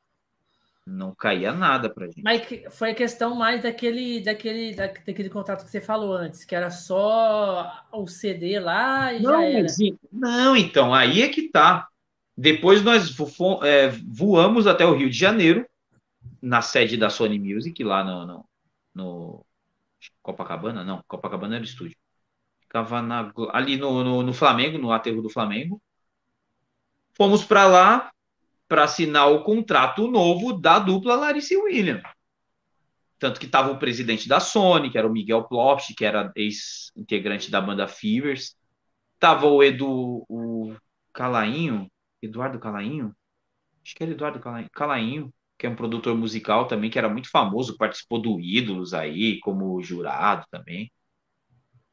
[0.87, 2.23] não caía nada pra gente.
[2.23, 6.71] Mas foi a questão mais daquele, daquele, daquele contrato que você falou antes, que era
[6.71, 9.41] só o CD lá e não.
[10.11, 11.87] Não, então, aí é que tá.
[12.37, 13.13] Depois nós
[13.63, 15.67] é, voamos até o Rio de Janeiro,
[16.41, 18.45] na sede da Sony Music, lá no, no,
[18.95, 19.45] no
[20.21, 20.85] Copacabana?
[20.85, 21.97] Não, Copacabana era o estúdio.
[22.61, 25.81] Ficava na, ali no, no, no, Flamengo, no aterro do Flamengo.
[27.13, 28.11] Fomos para lá
[28.67, 32.01] para assinar o contrato novo da dupla Larissa e William.
[33.19, 37.49] Tanto que estava o presidente da Sony, que era o Miguel Ploft, que era ex-integrante
[37.49, 38.55] da banda Fevers.
[39.19, 40.75] Tava o Edu, o
[41.13, 41.89] Calainho,
[42.21, 43.15] Eduardo Calainho?
[43.83, 44.69] Acho que era Eduardo Calainho.
[44.71, 49.39] Calainho que é um produtor musical também, que era muito famoso, participou do Ídolos aí,
[49.39, 50.91] como jurado também.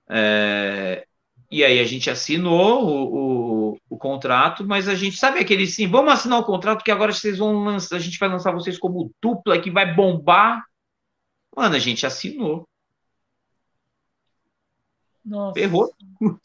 [0.08, 1.06] É,
[1.50, 5.86] e aí a gente assinou o, o, o, contrato, mas a gente sabe aquele sim,
[5.86, 9.12] vamos assinar o contrato que agora vocês vão lançar, a gente vai lançar vocês como
[9.20, 10.64] dupla que vai bombar.
[11.56, 12.68] Mano, a gente assinou.
[15.24, 15.58] Nossa.
[15.58, 16.40] Ferrou tudo.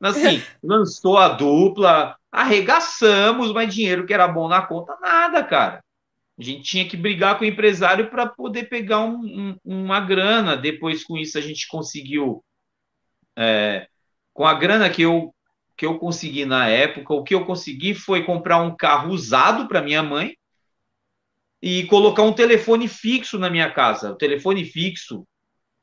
[0.00, 5.82] Assim, lançou a dupla, arregaçamos, mas dinheiro que era bom na conta, nada, cara.
[6.38, 10.56] A gente tinha que brigar com o empresário para poder pegar um, um, uma grana.
[10.56, 12.42] Depois, com isso, a gente conseguiu.
[13.36, 13.86] É,
[14.32, 15.34] com a grana que eu,
[15.76, 19.82] que eu consegui na época, o que eu consegui foi comprar um carro usado para
[19.82, 20.36] minha mãe
[21.60, 24.12] e colocar um telefone fixo na minha casa.
[24.12, 25.26] O telefone fixo,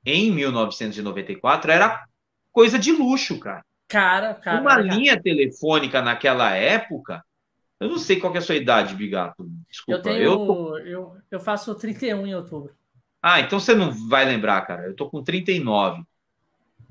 [0.06, 2.04] em 1994, era
[2.52, 3.64] coisa de luxo, cara.
[3.88, 4.62] Cara, cara.
[4.62, 4.82] Uma cara.
[4.82, 7.24] linha telefônica naquela época
[7.80, 9.50] eu não sei qual é a sua idade, Bigato.
[9.70, 10.00] Desculpa.
[10.00, 10.24] Eu tenho.
[10.24, 10.78] Eu, tô...
[10.80, 12.74] eu, eu faço 31 em outubro.
[13.22, 14.86] Ah, então você não vai lembrar, cara.
[14.86, 16.04] Eu tô com 39.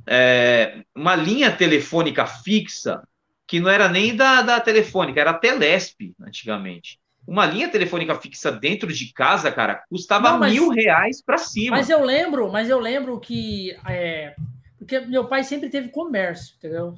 [0.08, 3.02] É, uma linha telefônica fixa,
[3.46, 6.98] que não era nem da, da telefônica, era a Telesp, antigamente.
[7.26, 11.76] Uma linha telefônica fixa dentro de casa, cara, custava não, mas, mil reais para cima.
[11.76, 13.76] Mas eu lembro, mas eu lembro que.
[13.86, 14.34] É,
[14.78, 16.94] porque meu pai sempre teve comércio, entendeu?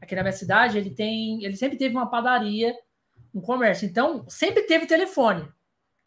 [0.00, 1.44] Aqui na minha cidade, ele tem.
[1.44, 2.74] Ele sempre teve uma padaria
[3.36, 3.86] um comércio.
[3.86, 5.46] Então, sempre teve telefone.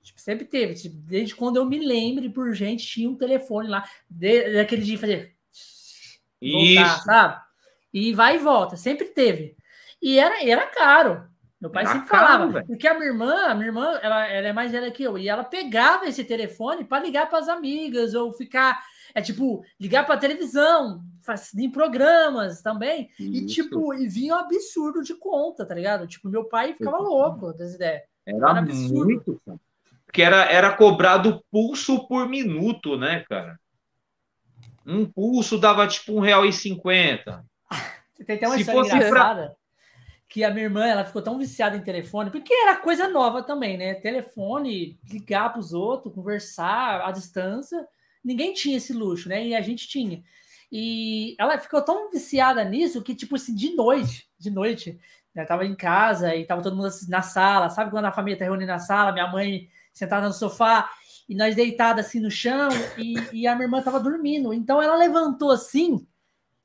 [0.02, 0.74] Tipo, sempre teve.
[0.74, 3.88] Tipo, desde quando eu me lembro, por gente, tinha um telefone lá.
[4.10, 5.36] De, daquele dia fazer.
[6.42, 7.04] Voltar, Isso.
[7.04, 7.42] sabe?
[7.94, 8.78] E vai e volta.
[8.78, 9.56] Sempre teve.
[10.02, 11.28] E era, era caro.
[11.60, 12.52] Meu pai era sempre caro, falava.
[12.52, 12.68] Véio.
[12.68, 15.18] Porque a minha irmã, a minha irmã, ela, ela é mais velha que eu.
[15.18, 18.82] E ela pegava esse telefone para ligar para as amigas ou ficar
[19.14, 21.02] é tipo, ligar pra televisão,
[21.58, 23.10] em programas também.
[23.20, 23.34] Isso.
[23.34, 26.08] E, tipo, e vinha um absurdo de conta, tá ligado?
[26.08, 28.04] Tipo, meu pai ficava louco das ideias.
[28.26, 29.06] Era, era absurdo.
[29.06, 29.42] muito,
[30.06, 33.60] Porque era, era cobrado pulso por minuto, né, cara?
[34.90, 37.46] Um pulso dava tipo um real e cinquenta.
[38.26, 39.46] Tem até uma Se história engraçada.
[39.48, 39.56] Pra...
[40.28, 43.78] Que a minha irmã ela ficou tão viciada em telefone, porque era coisa nova também,
[43.78, 43.96] né?
[43.96, 47.88] Telefone, ligar para os outros, conversar à distância
[48.22, 49.48] ninguém tinha esse luxo, né?
[49.48, 50.22] E a gente tinha.
[50.72, 55.00] E ela ficou tão viciada nisso que, tipo assim, de noite, de noite,
[55.36, 58.46] Eu tava em casa e tava todo mundo na sala, sabe quando a família tá
[58.46, 60.90] reunida na sala, minha mãe sentada no sofá
[61.30, 64.52] e nós deitados assim no chão e, e a minha irmã tava dormindo.
[64.52, 66.08] Então ela levantou assim,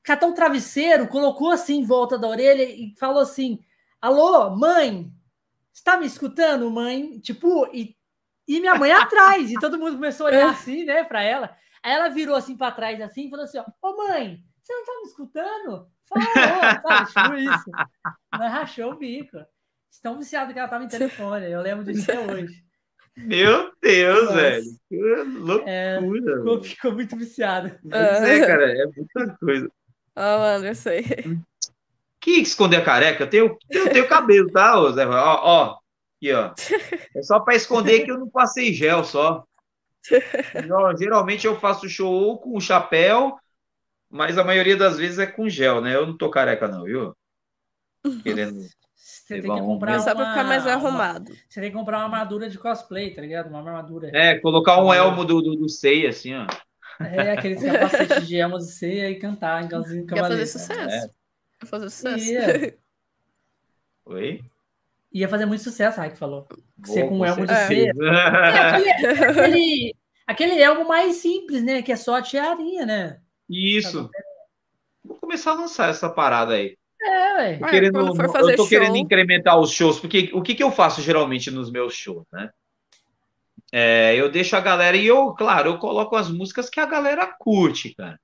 [0.03, 3.61] catou o travesseiro, colocou assim em volta da orelha e falou assim:
[4.01, 5.13] Alô, mãe,
[5.71, 7.21] está me escutando, mãe?
[7.21, 7.95] Tipo, e,
[8.49, 11.55] e minha mãe atrás, e todo mundo começou a olhar assim, né, para ela.
[11.83, 14.85] Aí ela virou assim para trás, assim, e falou assim: Ô, oh, mãe, você não
[14.87, 15.89] tá me escutando?
[16.05, 16.25] Sabe?
[17.07, 17.71] Tipo isso.
[18.33, 19.37] Mas rachou o bico.
[19.91, 21.51] Estão viciados que ela tava em telefone.
[21.51, 22.65] Eu lembro disso até hoje.
[23.17, 24.35] Meu Deus, Nossa.
[24.35, 24.65] velho.
[24.89, 25.71] Que loucura.
[25.71, 27.69] É, ficou, ficou, muito viciado.
[27.91, 29.71] É, cara, é muita coisa.
[30.17, 31.05] Ó, oh, Anderson aí.
[32.21, 33.25] Que esconder a careca?
[33.25, 35.07] Eu tenho, eu tenho cabelo, tá, Zé?
[35.07, 35.79] Ó, ó.
[36.17, 36.53] Aqui, ó.
[37.15, 39.45] É só para esconder que eu não passei gel só.
[40.99, 43.39] geralmente eu faço show com chapéu
[44.15, 45.97] mas a maioria das vezes é com gel, né?
[45.97, 47.17] Eu não tô careca, não, viu?
[48.23, 48.65] Querendo.
[49.25, 51.31] Você tem que comprar Só pra ficar mais arrumado.
[51.31, 53.49] Uma, você tem que comprar uma armadura de cosplay, tá ligado?
[53.49, 54.11] Uma armadura.
[54.13, 56.47] É, colocar um elmo do, do, do Sei, assim, ó.
[57.01, 61.07] É, aqueles capacetes de elmos de ceia e cantar em Galzinho Ia fazer sucesso.
[61.07, 61.11] É.
[61.63, 62.33] Ia fazer sucesso.
[62.33, 62.79] Ia.
[64.05, 64.45] Oi?
[65.11, 66.47] Ia fazer muito sucesso, a que falou.
[66.85, 67.95] Ser com um elmo de ceia.
[67.97, 69.97] É, aquele, aquele,
[70.27, 71.81] aquele elmo mais simples, né?
[71.81, 73.21] Que é só a tiarinha, né?
[73.49, 74.11] Isso.
[75.03, 76.77] Vou começar a lançar essa parada aí.
[77.05, 77.57] É, ué.
[77.59, 78.69] Tô querendo, eu tô show...
[78.69, 82.51] querendo incrementar os shows, porque o que, que eu faço geralmente nos meus shows, né?
[83.73, 87.27] É, eu deixo a galera, e eu, claro, eu coloco as músicas que a galera
[87.39, 88.19] curte, cara.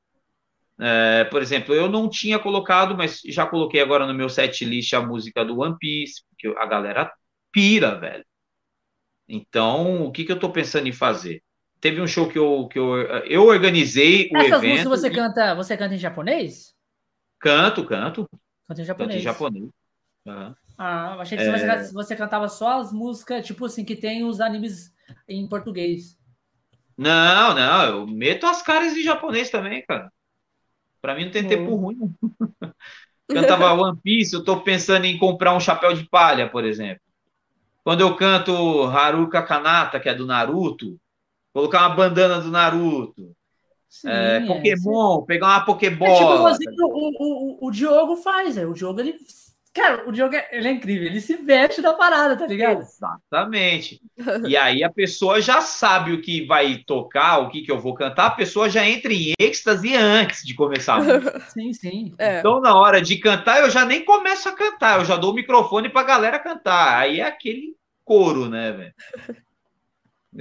[0.79, 4.93] É, por exemplo, eu não tinha colocado, mas já coloquei agora no meu set list
[4.95, 7.13] a música do One Piece, porque a galera
[7.53, 8.25] pira, velho.
[9.29, 11.43] Então, o que, que eu tô pensando em fazer?
[11.81, 14.89] teve um show que eu, que eu, eu organizei o Essas evento.
[14.89, 15.11] você e...
[15.11, 16.75] canta, você canta em japonês?
[17.39, 18.29] Canto, canto.
[18.71, 19.11] Canto em japonês.
[19.11, 19.71] Canto em japonês.
[20.27, 20.55] Uhum.
[20.79, 21.83] Ah, achei que é...
[21.83, 24.95] você, você cantava só as músicas, tipo assim, que tem os animes
[25.29, 26.17] em português.
[26.97, 30.13] Não, não, eu meto as caras em japonês também, cara.
[31.03, 32.15] Pra mim não tem tempo ruim.
[33.29, 37.03] Cantava One Piece, eu tô pensando em comprar um chapéu de palha, por exemplo.
[37.83, 41.01] Quando eu canto Haruka Kanata, que é do Naruto,
[41.53, 43.35] colocar uma bandana do Naruto.
[43.91, 46.13] Sim, é, é Pokémon, é, pegar uma Pokébola.
[46.13, 49.17] É tipo, assim, o, o, o Diogo faz, é, o Diogo ele.
[49.75, 52.81] Cara, o Diogo é, ele é incrível, ele se veste da parada, tá ligado?
[52.81, 54.01] Exatamente.
[54.47, 57.95] e aí a pessoa já sabe o que vai tocar, o que, que eu vou
[57.95, 61.41] cantar, a pessoa já entra em êxtase antes de começar a música.
[61.51, 62.15] Sim, sim.
[62.19, 62.41] É.
[62.41, 65.35] Então, na hora de cantar, eu já nem começo a cantar, eu já dou o
[65.35, 66.99] microfone pra galera cantar.
[66.99, 68.95] Aí é aquele coro, né, velho?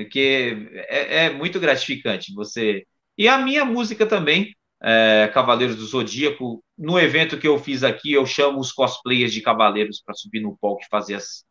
[0.10, 2.86] que é, é, muito gratificante você.
[3.20, 8.14] E a minha música também, é, Cavaleiros do Zodíaco, no evento que eu fiz aqui,
[8.14, 11.44] eu chamo os cosplayers de cavaleiros para subir no palco e fazer as,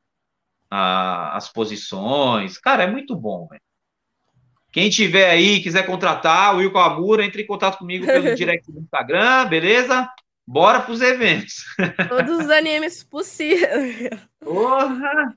[0.70, 2.56] a, as posições.
[2.56, 3.60] Cara, é muito bom, velho.
[4.72, 8.80] Quem tiver aí, quiser contratar, o Will Amura, entre em contato comigo pelo direct do
[8.80, 10.10] Instagram, beleza?
[10.50, 11.56] Bora para os eventos.
[12.08, 14.08] Todos os animes possíveis.
[14.40, 15.34] Porra!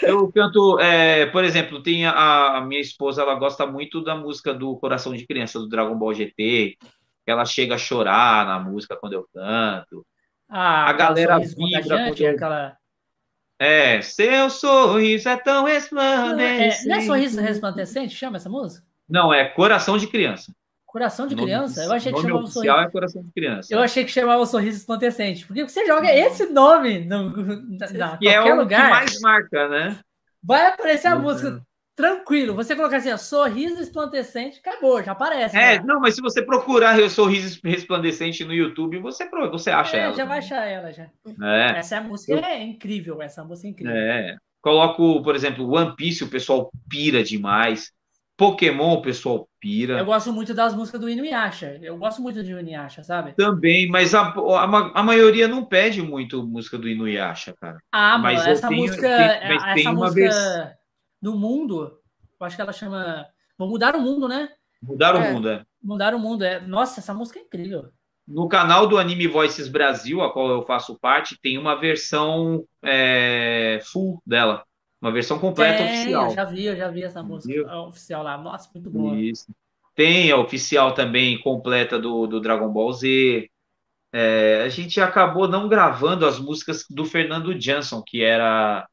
[0.00, 4.54] Eu canto, é, por exemplo, tem a, a, minha esposa, ela gosta muito da música
[4.54, 6.78] do Coração de Criança, do Dragon Ball GT, que
[7.26, 10.06] ela chega a chorar na música quando eu canto.
[10.48, 12.30] Ah, a galera vibra quando eu...
[12.30, 12.76] aquela...
[13.58, 16.86] É, seu sorriso é tão resplandecente.
[16.86, 18.14] Não é, não é sorriso resplandecente?
[18.14, 18.86] Chama essa música?
[19.08, 20.54] Não, é Coração de Criança.
[20.92, 21.82] Coração de criança?
[21.84, 22.86] Eu achei que chamava oficial sorriso.
[22.86, 23.74] é coração de criança.
[23.74, 25.46] Eu achei que chamava sorriso esplandecente.
[25.46, 27.30] Porque você joga esse nome no,
[27.94, 28.84] na, que é o lugar.
[28.84, 29.98] que mais marca, né?
[30.44, 31.22] Vai aparecer a uhum.
[31.22, 31.62] música
[31.96, 32.54] tranquilo.
[32.54, 35.56] Você colocar assim, ó, sorriso esplandecente, acabou, já aparece.
[35.56, 35.82] É, né?
[35.82, 40.14] não, mas se você procurar sorriso resplandecente no YouTube, você, você acha é, ela.
[40.14, 41.04] Já vai achar ela, já.
[41.42, 41.78] É.
[41.78, 42.38] Essa é música Eu...
[42.44, 43.96] é incrível, essa música é incrível.
[43.96, 44.36] É.
[44.60, 47.90] Coloco, por exemplo, One Piece, o pessoal pira demais.
[48.36, 49.98] Pokémon, o pessoal pira.
[49.98, 51.78] Eu gosto muito das músicas do Inuyasha.
[51.82, 53.32] Eu gosto muito de Inuyasha, sabe?
[53.34, 57.78] Também, mas a, a, a maioria não pede muito música do Inuyasha, cara.
[57.92, 60.34] Ah, mas essa tenho, música, tem, essa tem música vez...
[61.20, 61.98] do mundo,
[62.40, 63.26] eu acho que ela chama
[63.56, 64.48] Vou Mudar o Mundo, né?
[64.82, 65.18] Mudar é.
[65.18, 65.64] o Mundo, é.
[65.80, 66.60] Mudar o Mundo, é.
[66.60, 67.90] Nossa, essa música é incrível.
[68.26, 73.80] No canal do Anime Voices Brasil, a qual eu faço parte, tem uma versão é,
[73.84, 74.64] full dela.
[75.02, 76.26] Uma versão completa Tem, oficial.
[76.26, 77.66] Eu já vi, eu já vi essa música Viu?
[77.66, 78.38] oficial lá.
[78.38, 79.16] Nossa, muito boa.
[79.16, 79.52] Isso.
[79.96, 83.50] Tem a oficial também completa do, do Dragon Ball Z.
[84.12, 88.88] É, a gente acabou não gravando as músicas do Fernando Jansson, que era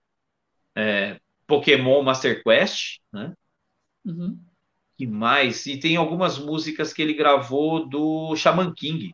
[0.75, 3.33] é, Pokémon Master Quest, né?
[4.03, 4.39] Uhum.
[4.97, 5.67] Que mais?
[5.67, 9.13] E tem algumas músicas que ele gravou do Shaman King.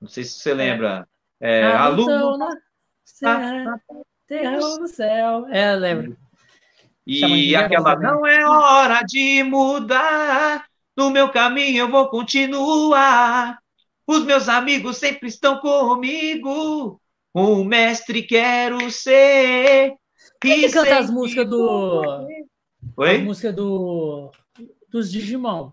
[0.00, 0.54] Não sei se você é.
[0.54, 1.06] lembra.
[1.38, 3.80] É, a, luta, né?
[4.26, 5.46] Terra no céu.
[5.48, 6.16] É, lembro.
[7.06, 10.64] E aquela não é hora de mudar.
[10.96, 13.58] No meu caminho eu vou continuar.
[14.06, 17.00] Os meus amigos sempre estão comigo.
[17.34, 19.94] Um mestre quero ser.
[20.40, 22.26] Quem que canta as músicas do.
[22.96, 23.16] Oi?
[23.16, 24.30] As músicas do.
[24.88, 25.72] Dos Digimon.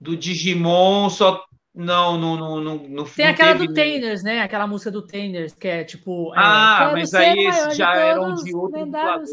[0.00, 1.44] Do Digimon só.
[1.74, 3.68] Não, não, não, não, não Tem aquela teve...
[3.68, 4.40] do Tainers, né?
[4.40, 6.30] Aquela música do Tainers, que é tipo.
[6.34, 9.30] Ah, é, mas aí esses já eram de outros dubladores.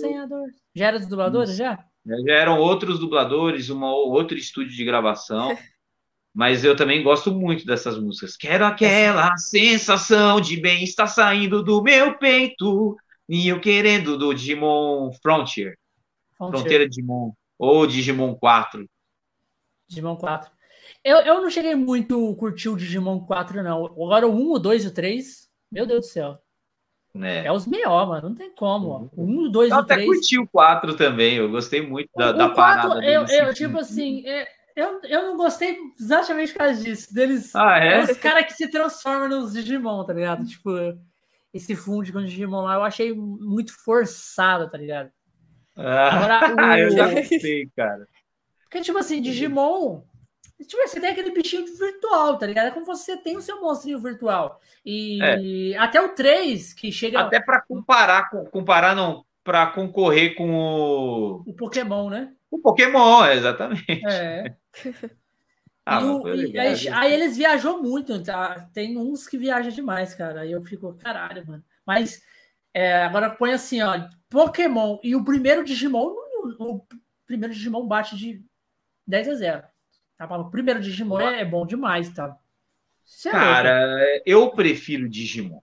[0.73, 1.85] Já eram dos dubladores, já?
[2.05, 5.55] Já eram outros dubladores, uma outro estúdio de gravação.
[6.31, 8.37] Mas eu também gosto muito dessas músicas.
[8.37, 12.95] Quero aquela sensação de bem estar saindo do meu peito.
[13.27, 15.75] E eu querendo do Digimon Frontier.
[16.37, 16.59] Frontier.
[16.59, 17.31] Fronteira Digimon.
[17.57, 18.87] Ou Digimon 4.
[19.89, 20.51] Digimon 4.
[21.03, 23.85] Eu, eu não cheguei muito curtir o Digimon 4, não.
[23.85, 26.37] Agora o 1, o 2 e o 3, meu Deus do céu.
[27.21, 28.29] É, é os melhor, mano.
[28.29, 29.09] Não tem como.
[29.15, 29.99] O 1, o 2 e o 3.
[29.99, 31.35] Eu até curti o 4 também.
[31.35, 33.05] Eu gostei muito da, o, da 4, parada.
[33.05, 37.13] Eu, eu, tipo assim, é, eu, eu não gostei exatamente por causa disso.
[37.13, 38.03] Deles, ah, é?
[38.03, 40.45] Os caras que se transformam nos Digimon, tá ligado?
[40.45, 40.69] Tipo,
[41.53, 45.09] esse funde com o Digimon lá, eu achei muito forçado, tá ligado?
[45.75, 46.79] Ah, Agora, o...
[46.79, 48.07] eu já gostei, cara.
[48.63, 50.03] Porque, tipo assim, Digimon.
[50.65, 52.67] Tipo, você tem aquele bichinho virtual, tá ligado?
[52.67, 54.59] É como você tem o seu monstrinho virtual.
[54.85, 55.77] E é.
[55.77, 57.21] até o 3, que chega.
[57.21, 61.43] Até para comparar, comparar não, para concorrer com o.
[61.45, 62.33] O Pokémon, né?
[62.51, 64.01] O Pokémon, exatamente.
[64.05, 64.55] É.
[65.91, 68.69] Ah, o, e, aí, aí, eles viajou muito, tá?
[68.71, 70.41] Tem uns que viajam demais, cara.
[70.41, 71.63] Aí eu fico, caralho, mano.
[71.83, 72.21] Mas
[72.71, 76.13] é, agora põe assim, ó, Pokémon e o primeiro Digimon,
[76.59, 76.85] o
[77.25, 78.45] primeiro Digimon bate de
[79.07, 79.63] 10 a 0.
[80.19, 80.37] Tá?
[80.37, 82.35] O primeiro Digimon é, é bom demais, tá?
[83.25, 84.23] É cara, louco.
[84.25, 85.61] eu prefiro Digimon.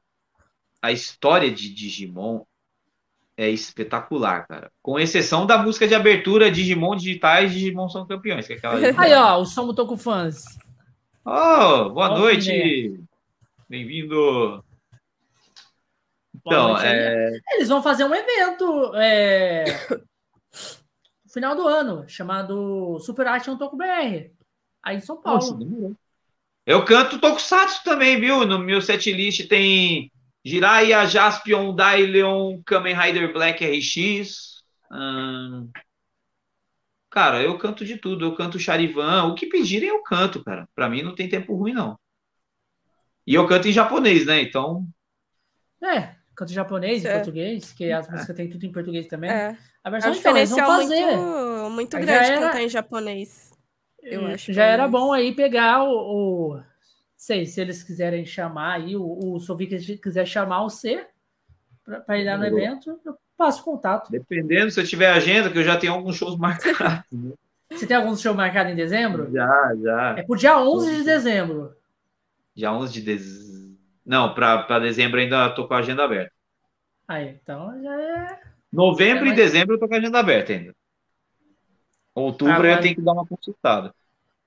[0.81, 2.43] A história de Digimon
[3.37, 4.73] é espetacular, cara.
[4.81, 8.47] Com exceção da música de abertura Digimon digitais, Digimon são campeões.
[8.47, 8.77] Que é aquela...
[8.99, 10.45] Aí, ó, o Som tô com fãs.
[11.23, 12.99] Oh, boa noite.
[13.69, 14.65] Bem-vindo.
[16.35, 17.39] Então, é...
[17.53, 19.65] eles vão fazer um evento é...
[21.25, 24.31] no final do ano, chamado Super Action Toku BR,
[24.87, 25.41] aí em São Paulo.
[25.41, 25.97] Nossa,
[26.65, 28.47] eu canto Tokusatsu também, viu?
[28.47, 30.11] No meu setlist tem
[30.45, 34.63] Jiraiya, Jaspion, Daileon, Kamen Rider Black RX.
[34.91, 35.69] Hum...
[37.11, 38.25] Cara, eu canto de tudo.
[38.25, 39.25] Eu canto Charivan.
[39.25, 40.69] O que pedirem, eu canto, cara.
[40.75, 41.99] Pra mim não tem tempo ruim, não.
[43.27, 44.41] E eu canto em japonês, né?
[44.43, 44.87] Então.
[45.83, 47.15] É, canto em japonês e é.
[47.15, 49.31] português, que as músicas tem tudo em português também.
[49.31, 49.57] É.
[49.83, 51.17] A versão é um diferencial fazer.
[51.17, 52.41] muito, muito grande era...
[52.41, 53.46] cantar em japonês.
[54.07, 54.53] Eu acho.
[54.53, 56.61] Já era bom aí pegar o, o
[57.17, 61.05] sei, se eles quiserem chamar aí, o, o Sovic quiser chamar o C
[62.07, 64.11] para ir lá no evento, eu passo contato.
[64.11, 67.05] Dependendo, se eu tiver agenda, que eu já tenho alguns shows marcados.
[67.13, 67.33] Né?
[67.71, 69.31] Você tem alguns shows marcados em dezembro?
[69.33, 70.15] Já, já.
[70.19, 71.75] É pro dia 11 de dezembro.
[72.55, 73.57] Dia 11 de dezembro.
[74.05, 76.33] Não, para dezembro ainda tô com a agenda aberta.
[77.09, 78.41] Aí, então já é.
[78.73, 79.33] Novembro é mais...
[79.33, 80.75] e dezembro eu tô com a agenda aberta ainda.
[82.17, 82.73] Outubro Agora...
[82.73, 83.95] eu tenho que dar uma consultada.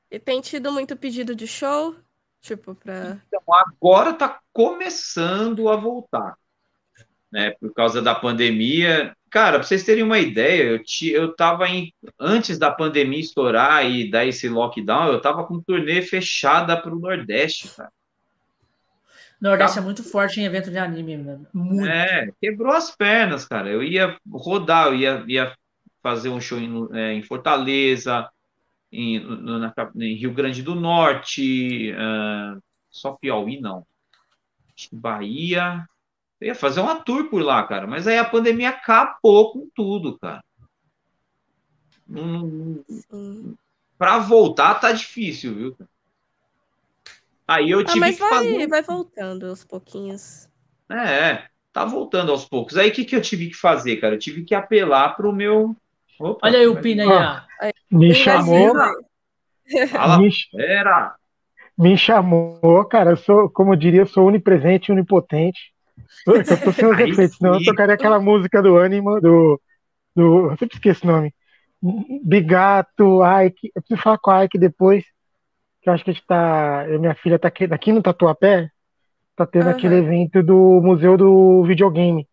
[0.10, 1.96] E tem tido muito pedido de show?
[2.42, 3.22] Tipo, para.
[3.28, 6.36] Então, agora está começando a voltar.
[7.32, 9.16] Né, por causa da pandemia.
[9.30, 11.94] Cara, para vocês terem uma ideia, eu, te, eu tava em.
[12.20, 17.00] Antes da pandemia estourar e dar esse lockdown, eu tava com turnê fechada para o
[17.00, 17.92] Nordeste, cara.
[19.40, 19.82] Nordeste tá...
[19.82, 21.48] é muito forte em evento de anime, mano.
[21.54, 21.88] Muito.
[21.88, 23.70] É, quebrou as pernas, cara.
[23.70, 25.56] Eu ia rodar, eu ia, ia
[26.02, 28.30] fazer um show em, é, em Fortaleza,
[28.92, 33.86] em, no, na, em Rio Grande do Norte, uh, só Piauí não.
[34.92, 35.86] Bahia.
[36.40, 40.18] Eu ia fazer uma tour por lá, cara, mas aí a pandemia acabou com tudo,
[40.18, 40.44] cara.
[43.98, 45.78] Para voltar tá difícil, viu?
[47.46, 48.68] Aí eu ah, tive ah, mas que vai, fazer.
[48.68, 50.50] Vai voltando aos pouquinhos.
[50.90, 52.78] É, tá voltando aos poucos.
[52.78, 54.16] Aí o que, que eu tive que fazer, cara?
[54.16, 55.76] Eu tive que apelar pro meu
[56.20, 57.72] Opa, Olha aí o Pina aí, ó.
[57.90, 58.74] Me chamou.
[59.90, 61.16] Fala, me, era.
[61.78, 63.12] me chamou, cara.
[63.12, 65.74] Eu sou, como eu diria, eu sou onipresente e onipotente.
[66.28, 69.62] Eu, tô sem os efeitos, senão eu tocaria aquela música do Anima, do.
[70.16, 71.34] do eu sempre esqueço o nome.
[72.24, 73.72] Bigato, Ike.
[73.74, 75.06] Eu preciso falar com a Ike depois.
[75.82, 76.86] Que eu acho que a gente tá.
[76.90, 78.70] Eu, minha filha tá aqui, daqui no Tatuapé.
[79.36, 79.72] Tá tendo uhum.
[79.72, 82.28] aquele evento do Museu do Videogame.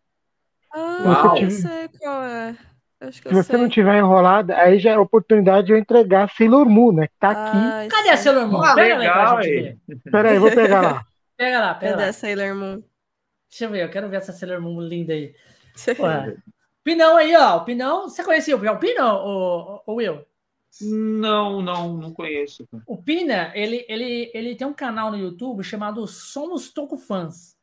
[0.73, 2.66] Ah, eu sei qual é.
[3.11, 3.57] Se você sei.
[3.57, 7.07] não tiver enrolado, aí já é a oportunidade de eu entregar Sailor Moon, né?
[7.07, 7.89] Que tá aqui.
[7.89, 8.63] Cadê a Sailor Moon?
[8.63, 9.77] Ah, pega legal, aí.
[10.11, 11.05] Pera aí, vou pegar lá.
[11.37, 12.09] Pega lá, pega Cadê lá.
[12.09, 12.83] a Sailor Moon?
[13.47, 15.35] Deixa eu ver, eu quero ver essa Sailor Moon linda aí.
[16.83, 17.57] Pinão aí, ó.
[17.57, 20.25] O Pinão, você conhecia o Pinão, o, o Will?
[20.81, 22.67] Não, não, não conheço.
[22.85, 27.56] O Pina, ele, ele, ele tem um canal no YouTube chamado Somos Toco Fãs.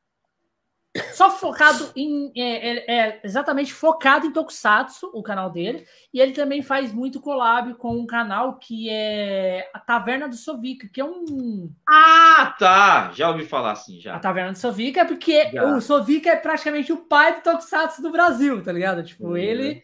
[1.13, 2.31] Só focado em.
[2.37, 5.85] É, é, é, exatamente focado em Tokusatsu, o canal dele.
[6.13, 10.89] E ele também faz muito collab com um canal que é a Taverna do Sovica,
[10.89, 11.73] que é um.
[11.89, 13.11] Ah, tá!
[13.13, 14.15] Já ouvi falar assim, já.
[14.15, 15.65] A Taverna do Sovica é porque já.
[15.65, 19.03] o Sovica é praticamente o pai do Tokusatsu do Brasil, tá ligado?
[19.03, 19.37] Tipo, uhum.
[19.37, 19.83] ele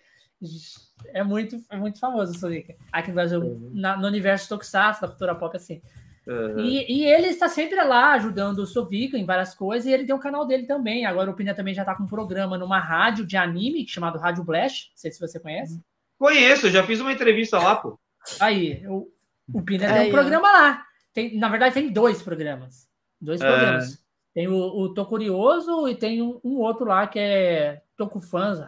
[1.12, 2.76] é muito, é muito famoso o Sovica.
[2.92, 3.70] Aqui no Brasil, uhum.
[3.74, 5.82] na, no universo Tokusatsu, da cultura pop, assim.
[6.30, 6.60] Uhum.
[6.60, 10.14] E, e, ele está sempre lá ajudando o Sovica em várias coisas, e ele tem
[10.14, 11.04] um canal dele também.
[11.04, 14.44] Agora o Pina também já está com um programa numa rádio de anime chamado Rádio
[14.44, 14.90] Blast.
[14.90, 15.82] Não sei se você conhece.
[16.16, 17.98] Conheço, já fiz uma entrevista lá, pô.
[18.38, 19.08] Aí, o,
[19.52, 20.84] o Pina tem um programa lá.
[21.12, 22.88] Tem, na verdade, tem dois programas.
[23.20, 23.48] Dois é.
[23.48, 23.98] programas.
[24.32, 28.60] Tem o, o Tô Curioso e tem um, um, outro lá que é Toco Fãs,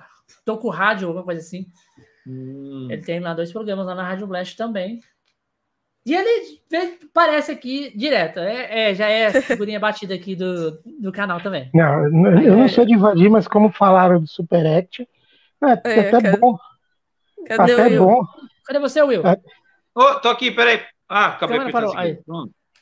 [0.44, 1.68] Toco Rádio, alguma coisa assim.
[2.26, 2.88] Hum.
[2.90, 5.00] Ele tem lá dois programas lá na Rádio Blast também.
[6.04, 6.60] E ele
[7.14, 8.40] parece aqui direto.
[8.40, 11.70] É, é já é figurinha batida aqui do, do canal também.
[11.72, 12.04] Não,
[12.40, 15.08] eu não sou de invadir, mas como falaram do Super Act,
[15.62, 16.56] é, é até cadê, bom.
[17.46, 18.26] Cadê até o bom.
[18.64, 19.26] Cadê você, Will?
[19.26, 19.36] É.
[19.94, 20.82] Oh, tô aqui, peraí.
[21.08, 21.96] Ah, acabei de parou.
[21.96, 22.18] Aí.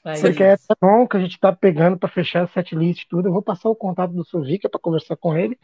[0.04, 0.20] Aí.
[0.20, 3.28] Porque é bom que a gente tá pegando para fechar a setlist e tudo.
[3.28, 5.58] Eu vou passar o contato do Suvica para conversar com ele.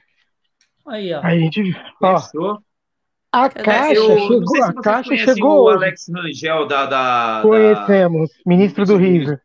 [0.86, 1.20] Aí, ó.
[1.22, 1.74] Aí a gente.
[2.02, 2.58] Ó,
[3.44, 5.64] a caixa eu, chegou, a caixa chegou.
[5.64, 8.36] O Alex Rangel da, da Conhecemos, da...
[8.46, 9.38] ministro do Rio.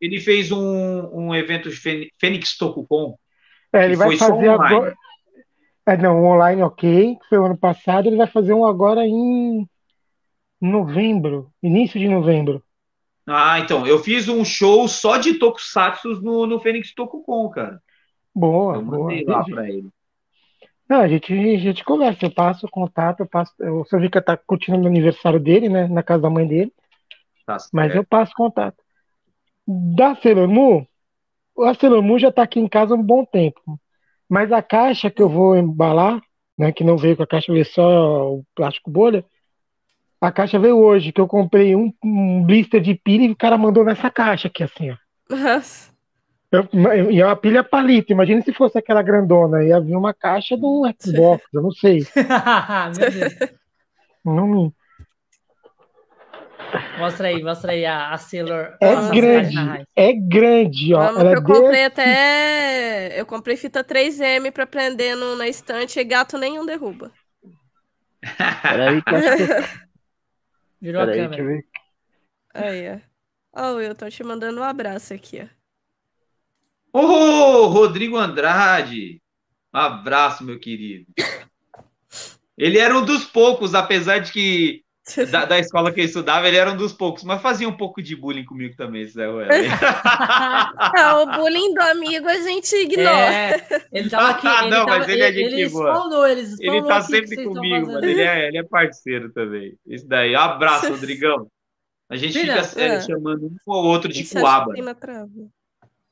[0.00, 1.68] Ele fez um, um evento
[2.18, 3.16] Fênix Tokucon.
[3.72, 4.94] É, ele vai fazer agora.
[5.86, 9.68] É, não, online ok, foi o ano passado, ele vai fazer um agora em
[10.58, 12.62] novembro, início de novembro.
[13.26, 17.82] Ah, então, eu fiz um show só de Tokusatsu no, no Fênix Tokukon, cara.
[18.34, 19.12] Boa, eu boa.
[19.26, 19.88] lá pra ele.
[20.88, 23.52] Não, a gente, a gente conversa, eu passo o contato, eu passo.
[23.60, 25.88] O seu Vika tá curtindo o aniversário dele, né?
[25.88, 26.72] Na casa da mãe dele.
[27.46, 28.76] Tá mas eu passo contato.
[29.66, 30.84] Da Sailor Moon,
[31.60, 33.60] a Sailor Moon já tá aqui em casa há um bom tempo.
[34.28, 36.20] Mas a caixa que eu vou embalar,
[36.58, 36.70] né?
[36.70, 39.24] Que não veio com a caixa, veio só o plástico bolha.
[40.20, 43.58] A caixa veio hoje, que eu comprei um, um blister de pilha e o cara
[43.58, 44.96] mandou nessa caixa aqui, assim, ó.
[45.28, 45.93] Nossa.
[47.10, 48.12] E é uma pilha palito.
[48.12, 49.64] Imagina se fosse aquela grandona.
[49.64, 52.06] Ia vir uma caixa de um Xbox, eu não sei.
[52.98, 53.34] Meu Deus.
[54.24, 54.72] Não
[56.98, 58.76] Mostra aí, mostra aí a, a Sailor.
[58.80, 61.10] É grande, é grande, ó.
[61.20, 63.20] eu comprei até.
[63.20, 67.12] Eu comprei fita 3M pra prender no, na estante e gato nenhum derruba.
[68.62, 69.10] Peraí, que
[70.80, 71.64] Virou Peraí, a câmera.
[72.54, 73.14] Aí, ó.
[73.56, 75.53] Ó, oh, eu tô te mandando um abraço aqui, ó.
[76.94, 79.20] Ô, oh, Rodrigo Andrade!
[79.74, 81.06] Um abraço, meu querido.
[82.56, 84.84] Ele era um dos poucos, apesar de que
[85.32, 88.00] da, da, escola que eu estudava, ele era um dos poucos, mas fazia um pouco
[88.00, 93.10] de bullying comigo também, Zé ah, O bullying do amigo a gente ignora.
[93.10, 94.46] É, ele tava aqui.
[94.46, 96.30] Ah, não, tava, mas ele é gente ele boa.
[96.30, 99.76] Ele, ele tá sempre comigo, mas ele é, ele é parceiro também.
[99.84, 100.36] Isso daí.
[100.36, 101.48] Abraço, Rodrigão.
[102.08, 104.72] A gente fica é, chamando um ou outro de Isso Coaba.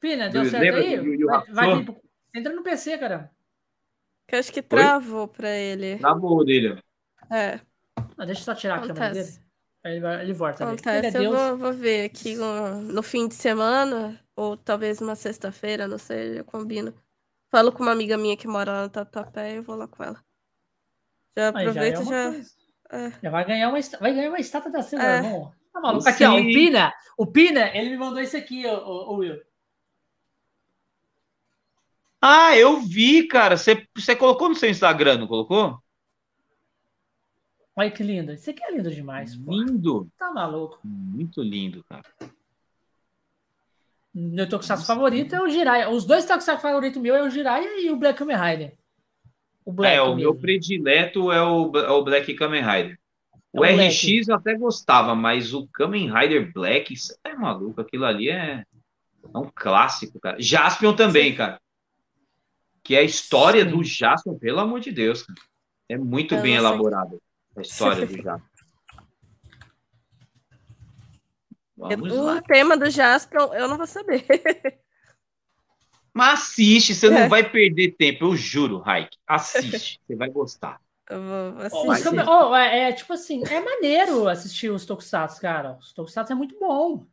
[0.02, 0.96] Pina, deu certo aí?
[1.24, 1.96] Vai, vai vir pro...
[2.34, 3.30] Entra no PC, cara.
[4.26, 5.28] Que acho que travou Oi?
[5.28, 5.98] pra ele.
[5.98, 6.82] Travou dele.
[7.30, 7.60] É.
[8.18, 8.92] Ah, deixa eu só tirar Acontece.
[8.92, 9.42] a câmera dele.
[9.84, 10.64] Ele, ele volta.
[10.64, 11.16] Acontece.
[11.16, 15.86] É eu vou, vou, ver aqui no, no, fim de semana, ou talvez uma sexta-feira,
[15.86, 16.92] não sei, eu combino.
[17.48, 20.02] Falo com uma amiga minha que mora lá no Tatuapé e eu vou lá com
[20.02, 20.18] ela.
[21.36, 22.32] Já aproveito já.
[22.32, 22.38] Já,
[22.90, 23.12] é.
[23.22, 25.22] já vai, ganhar uma, vai ganhar uma estátua da Silva, é.
[25.72, 26.08] Tá maluco?
[26.08, 29.51] Aqui, ó, o Pina, o Pina, ele me mandou isso aqui, o, o, o Will.
[32.24, 33.56] Ah, eu vi, cara.
[33.56, 35.76] Você, você colocou no seu Instagram, não colocou?
[37.74, 38.32] Olha que lindo.
[38.32, 39.32] Isso aqui é lindo demais.
[39.34, 40.08] Lindo.
[40.16, 40.78] Tá maluco.
[40.84, 42.04] Muito lindo, cara.
[44.14, 45.90] Meu Tokusatsu favorito é o Jiraiya.
[45.90, 48.74] Os dois Tokusatsu favoritos meu é o Jiraiya e o Black Kamen Rider.
[49.64, 50.20] O Black é, o mesmo.
[50.20, 53.00] meu predileto é o, é o Black Kamen Rider.
[53.52, 54.28] O, é o RX Black.
[54.28, 57.80] eu até gostava, mas o Kamen Rider Black, isso é maluco.
[57.80, 58.64] Aquilo ali é,
[59.24, 60.36] é um clássico, cara.
[60.38, 61.36] Jaspion também, Sim.
[61.36, 61.62] cara
[62.82, 63.70] que é a história Sim.
[63.70, 65.24] do Jasper, pelo amor de Deus.
[65.88, 67.16] É muito eu bem elaborada
[67.56, 68.52] a história do Jasper.
[71.76, 72.42] Vamos o lá.
[72.42, 74.24] tema do Jasper eu não vou saber.
[76.14, 77.10] Mas assiste, você é.
[77.10, 79.16] não vai perder tempo, eu juro, Raik.
[79.26, 80.80] Assiste, você vai gostar.
[81.10, 85.76] Oh, oh, é, é, tipo assim, é maneiro assistir os Tokusatsu, cara.
[85.78, 87.06] Os Tokusatsu é muito bom.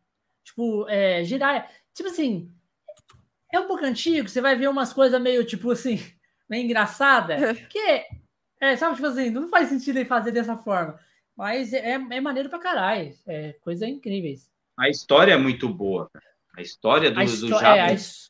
[0.44, 1.70] Tipo, é, girar.
[1.94, 2.52] Tipo assim,
[3.52, 6.00] é um pouco antigo, você vai ver umas coisas meio, tipo assim,
[6.50, 8.06] meio engraçada, que
[8.60, 11.00] é, sabe, tipo assim, não faz sentido ele fazer dessa forma.
[11.36, 13.14] Mas é, é maneiro pra caralho.
[13.26, 14.50] É coisa incríveis.
[14.78, 16.10] A história é muito boa.
[16.56, 17.76] A história do, do Japão.
[17.76, 18.30] É, as,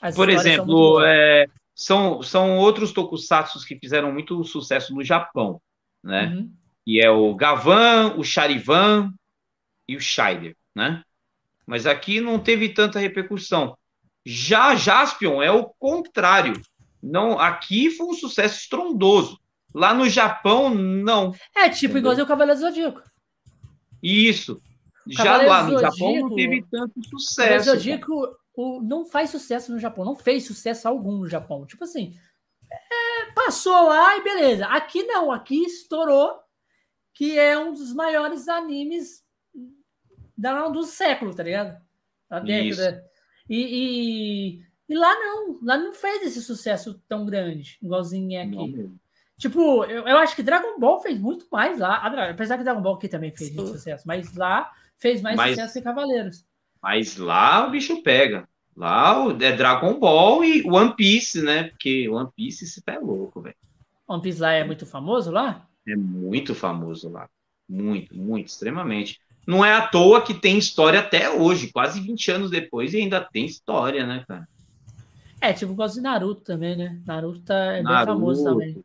[0.00, 5.62] as Por exemplo, é, são, são outros tokusatsu que fizeram muito sucesso no Japão,
[6.02, 6.26] né?
[6.26, 6.52] Uhum.
[6.84, 9.12] E é o Gavan, o Charivan
[9.86, 11.04] e o Scheider, né?
[11.64, 13.77] Mas aqui não teve tanta repercussão.
[14.30, 16.52] Já Jaspion é o contrário.
[17.02, 19.40] Não, aqui foi um sucesso estrondoso.
[19.74, 21.34] Lá no Japão, não.
[21.56, 23.02] É tipo igualzinho o Cavaleiro Zodíaco.
[24.02, 24.60] Isso.
[25.06, 27.70] Já lá no Zodíaco, Japão não teve tanto sucesso.
[27.70, 30.04] O Zodíaco o, não faz sucesso no Japão.
[30.04, 31.64] Não fez sucesso algum no Japão.
[31.64, 32.14] Tipo assim,
[32.70, 34.66] é, passou lá e beleza.
[34.66, 35.32] Aqui não.
[35.32, 36.38] Aqui estourou.
[37.14, 39.24] Que é um dos maiores animes
[40.36, 41.80] da, do século, tá ligado?
[42.28, 43.08] Da década.
[43.48, 45.58] E, e, e, lá não.
[45.62, 47.78] Lá não fez esse sucesso tão grande.
[47.82, 48.90] Igualzinho é aqui.
[49.36, 51.96] Tipo, eu, eu acho que Dragon Ball fez muito mais lá.
[52.28, 55.74] Apesar que Dragon Ball aqui também fez muito sucesso, mas lá fez mais mas, sucesso
[55.74, 56.44] que Cavaleiros.
[56.82, 58.48] Mas lá o bicho pega.
[58.76, 61.64] Lá é Dragon Ball e One Piece, né?
[61.64, 63.56] Porque One Piece se é louco, velho.
[64.06, 65.68] One Piece lá é muito famoso lá?
[65.86, 67.28] É muito famoso lá.
[67.68, 69.20] Muito, muito, extremamente.
[69.48, 73.18] Não é à toa que tem história até hoje, quase 20 anos depois, e ainda
[73.18, 74.46] tem história, né, cara?
[75.40, 77.00] É, tipo, gosto de Naruto também, né?
[77.06, 78.84] Naruto tá, é Naruto, bem famoso também.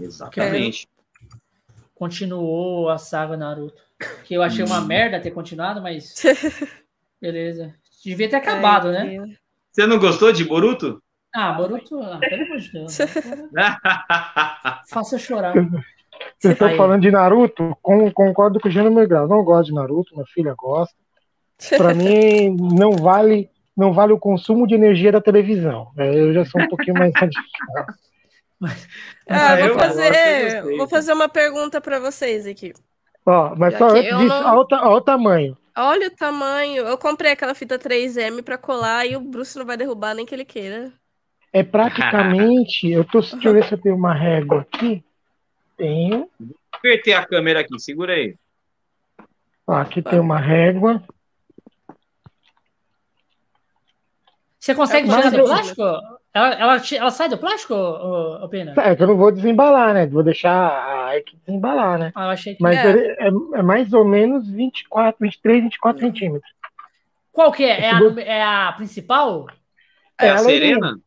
[0.00, 0.86] Exatamente.
[1.92, 3.82] Continuou a saga Naruto.
[4.24, 4.86] Que eu achei uma hum.
[4.86, 6.22] merda ter continuado, mas.
[7.20, 7.74] Beleza.
[8.04, 9.36] Devia ter acabado, Ai, né?
[9.72, 11.02] Você não gostou de Boruto?
[11.34, 12.96] Ah, Boruto, ah, pelo amor de Deus.
[14.88, 15.52] Faça chorar.
[16.44, 17.74] Você está falando de Naruto?
[17.80, 19.26] Com, concordo com o Gênero Grau.
[19.26, 20.94] Não gosto de Naruto, minha filha gosta.
[21.76, 25.88] Para mim, não vale, não vale o consumo de energia da televisão.
[25.96, 27.86] É, eu já sou um pouquinho mais radical.
[28.60, 28.88] Mas,
[29.26, 32.74] ah, vou, fazer, vou fazer uma pergunta para vocês aqui.
[33.24, 34.58] Ó, mas só antes disso, não...
[34.58, 35.56] olha, olha o tamanho.
[35.76, 36.86] Olha o tamanho.
[36.86, 40.34] Eu comprei aquela fita 3M para colar e o Bruce não vai derrubar nem que
[40.34, 40.92] ele queira.
[41.52, 42.90] É praticamente.
[42.90, 43.20] eu tô.
[43.20, 45.02] Deixa eu ver se eu tenho uma régua aqui.
[45.76, 46.28] Tenho.
[46.38, 48.36] Vou a câmera aqui, segura aí.
[49.66, 51.02] Ó, aqui tem uma régua.
[54.58, 55.82] Você consegue tirar do plástico?
[56.32, 58.74] Ela, ela, ela sai do plástico, ou, Pena?
[58.78, 60.06] É que eu não vou desembalar, né?
[60.06, 62.12] Vou deixar a equipe desembalar, né?
[62.14, 63.12] Ah, eu achei que Mas é.
[63.20, 66.52] É, é mais ou menos 24, 23, 24 centímetros.
[67.30, 67.82] Qual que é?
[67.82, 69.46] É a, é a principal?
[70.18, 71.00] É, é a, a Serena?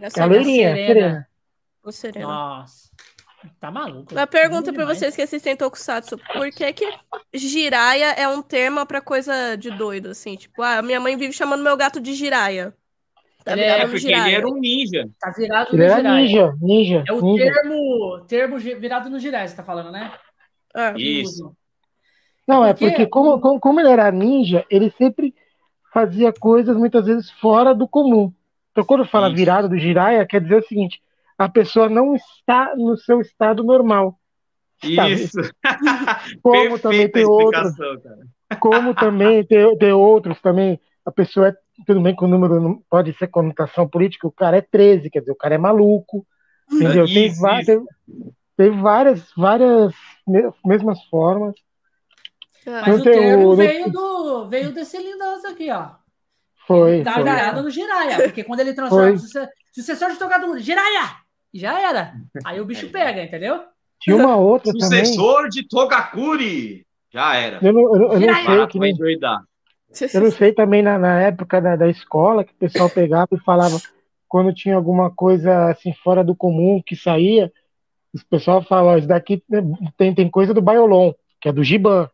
[0.00, 0.44] É a Serena.
[0.44, 1.28] Serena.
[1.82, 2.26] O Serena.
[2.26, 2.89] Nossa.
[3.58, 4.14] Tá maluco.
[4.14, 6.18] Uma pergunta para vocês que assistem Tokusatsu.
[6.32, 6.86] Por que que
[7.32, 10.36] giraia é um termo para coisa de doido, assim?
[10.36, 12.74] Tipo, ah, minha mãe vive chamando meu gato de giraia.
[13.44, 15.08] Tá ele é, porque ele era um ninja.
[15.18, 17.04] Tá virado ele no era ninja, ninja.
[17.08, 17.44] É o ninja.
[17.44, 20.12] Termo, termo virado no girai, você tá falando, né?
[20.74, 20.92] É.
[20.98, 21.54] Isso.
[22.46, 25.34] Não, é porque como, como, como, ele era ninja, ele sempre
[25.92, 28.32] fazia coisas muitas vezes fora do comum.
[28.72, 29.36] Então, quando fala Isso.
[29.36, 31.00] virado do Jiraiya, quer dizer o seguinte:
[31.40, 34.20] a pessoa não está no seu estado normal.
[34.82, 35.38] Isso.
[36.42, 37.72] como também tem outros.
[38.60, 40.78] Como também tem, tem outros também.
[41.02, 41.54] A pessoa é
[41.86, 45.32] tudo bem que o número pode ser conotação política, o cara é 13, quer dizer,
[45.32, 46.26] o cara é maluco,
[46.70, 47.06] entendeu?
[47.06, 47.86] Isso, tem, várias, tem,
[48.54, 49.94] tem, várias, várias
[50.62, 51.54] mesmas formas.
[52.66, 55.92] Ah, mas o termo veio, do, veio desse lindoso aqui, ó.
[56.66, 57.02] Foi.
[57.02, 61.16] tá virado no Jiraya, porque quando ele transforma, só de tocar do Jiraya,
[61.58, 62.14] já era.
[62.44, 63.62] Aí o bicho pega, entendeu?
[64.00, 65.50] Tinha uma outra Sucessor também.
[65.50, 66.86] de Togakuri.
[67.12, 67.58] Já era.
[67.60, 68.66] Eu não, eu, eu não sei.
[68.68, 68.96] Que nem...
[70.14, 73.40] Eu não sei também na, na época da, da escola que o pessoal pegava e
[73.40, 73.80] falava
[74.30, 77.52] quando tinha alguma coisa assim fora do comum que saía,
[78.14, 79.42] o pessoal falava, isso daqui
[79.96, 82.08] tem, tem coisa do Baiolon, que é do Giban.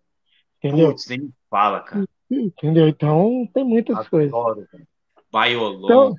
[0.57, 0.89] Entendeu?
[0.89, 2.07] Putz, nem fala, cara.
[2.31, 2.89] Entendeu?
[2.89, 4.33] Então tem muitas Adoro, coisas.
[4.71, 4.85] Cara.
[5.31, 6.15] Baiolon, então,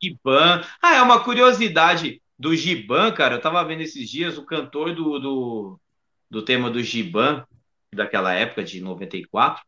[0.00, 0.62] Giban.
[0.80, 3.36] Ah, é uma curiosidade do Giban, cara.
[3.36, 5.80] Eu tava vendo esses dias o cantor do, do,
[6.28, 7.46] do tema do Giban,
[7.94, 9.62] daquela época de 94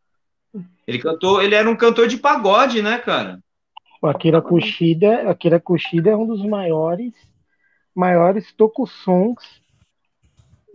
[0.87, 3.39] ele cantou, ele era um cantor de pagode, né, cara?
[4.01, 7.13] O Akira Kushida, Akira Kushida é um dos maiores
[7.95, 9.63] maiores tokusons.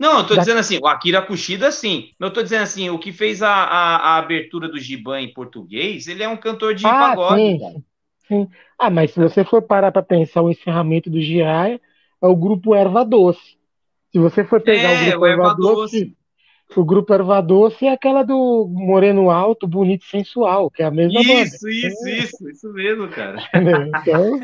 [0.00, 0.40] Não, eu tô da...
[0.40, 2.12] dizendo assim, o Akira Kushida sim.
[2.18, 6.06] Eu tô dizendo assim, o que fez a, a, a abertura do Giban em português,
[6.06, 7.58] ele é um cantor de ah, pagode.
[7.58, 7.84] Sim,
[8.26, 8.48] sim.
[8.78, 11.80] Ah, mas se você for parar para pensar o encerramento do Jiraiya,
[12.22, 13.58] é o grupo Erva Doce.
[14.12, 16.18] Se você for pegar é, o grupo o Erva, Erva Doce, Doce
[16.76, 21.20] o grupo Erva Doce é aquela do Moreno Alto, Bonito Sensual, que é a mesma
[21.20, 21.42] isso, banda.
[21.42, 23.38] Isso, isso, isso, isso mesmo, cara.
[24.02, 24.40] Então,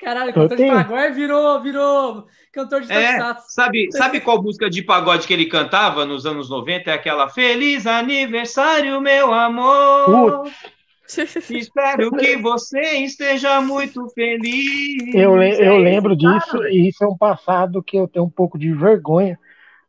[0.00, 3.18] Caralho, então cantor de pagode virou, virou cantor de é,
[3.48, 6.90] sabe, sabe qual música de pagode que ele cantava nos anos 90?
[6.90, 10.42] É aquela Feliz aniversário, meu amor.
[10.42, 10.73] Putz.
[11.50, 15.14] Espero que você esteja muito feliz.
[15.14, 18.72] Eu, eu lembro disso, e isso é um passado que eu tenho um pouco de
[18.72, 19.38] vergonha,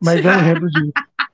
[0.02, 0.92] mas eu lembro disso.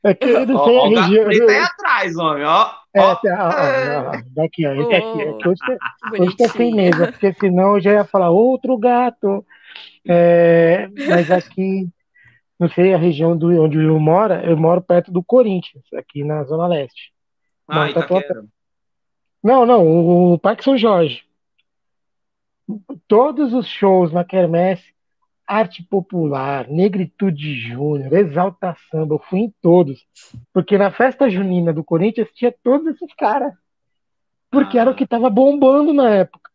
[0.00, 1.30] É que eu não sei ó, a região.
[1.30, 2.70] Ele tá aí atrás, homem, ó.
[2.94, 3.14] É, ó.
[3.16, 4.92] Tá, ó, ó, daqui, ó.
[4.92, 5.78] É que hoje, tá,
[6.12, 9.44] hoje tá sem mesa, porque senão eu já ia falar outro gato.
[10.06, 11.88] É, mas aqui,
[12.58, 16.44] não sei a região do, onde eu moro, eu moro perto do Corinthians, aqui na
[16.44, 17.12] Zona Leste.
[17.66, 18.44] Ah, Itaquera.
[19.42, 21.22] Não, não, o Parque São Jorge.
[23.06, 24.92] Todos os shows na Quermesse,
[25.46, 30.06] arte popular, negritude júnior, exalta samba, eu fui em todos.
[30.52, 33.54] Porque na festa junina do Corinthians tinha todos esses caras.
[34.50, 34.82] Porque ah.
[34.82, 36.50] era o que tava bombando na época.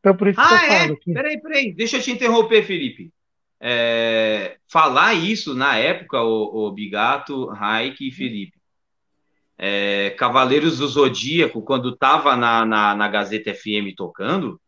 [0.00, 0.78] Então por isso ah, que eu é?
[0.78, 0.96] falo.
[1.00, 1.12] Que...
[1.12, 3.12] Peraí, peraí, deixa eu te interromper, Felipe.
[3.60, 8.57] É, falar isso na época, o, o Bigato, Raik e Felipe
[9.58, 14.60] é, Cavaleiros do Zodíaco, quando estava na, na, na, Gazeta FM tocando,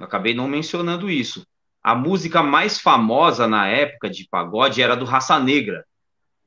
[0.00, 1.46] acabei não mencionando isso.
[1.82, 5.84] A música mais famosa na época de pagode era do Raça Negra.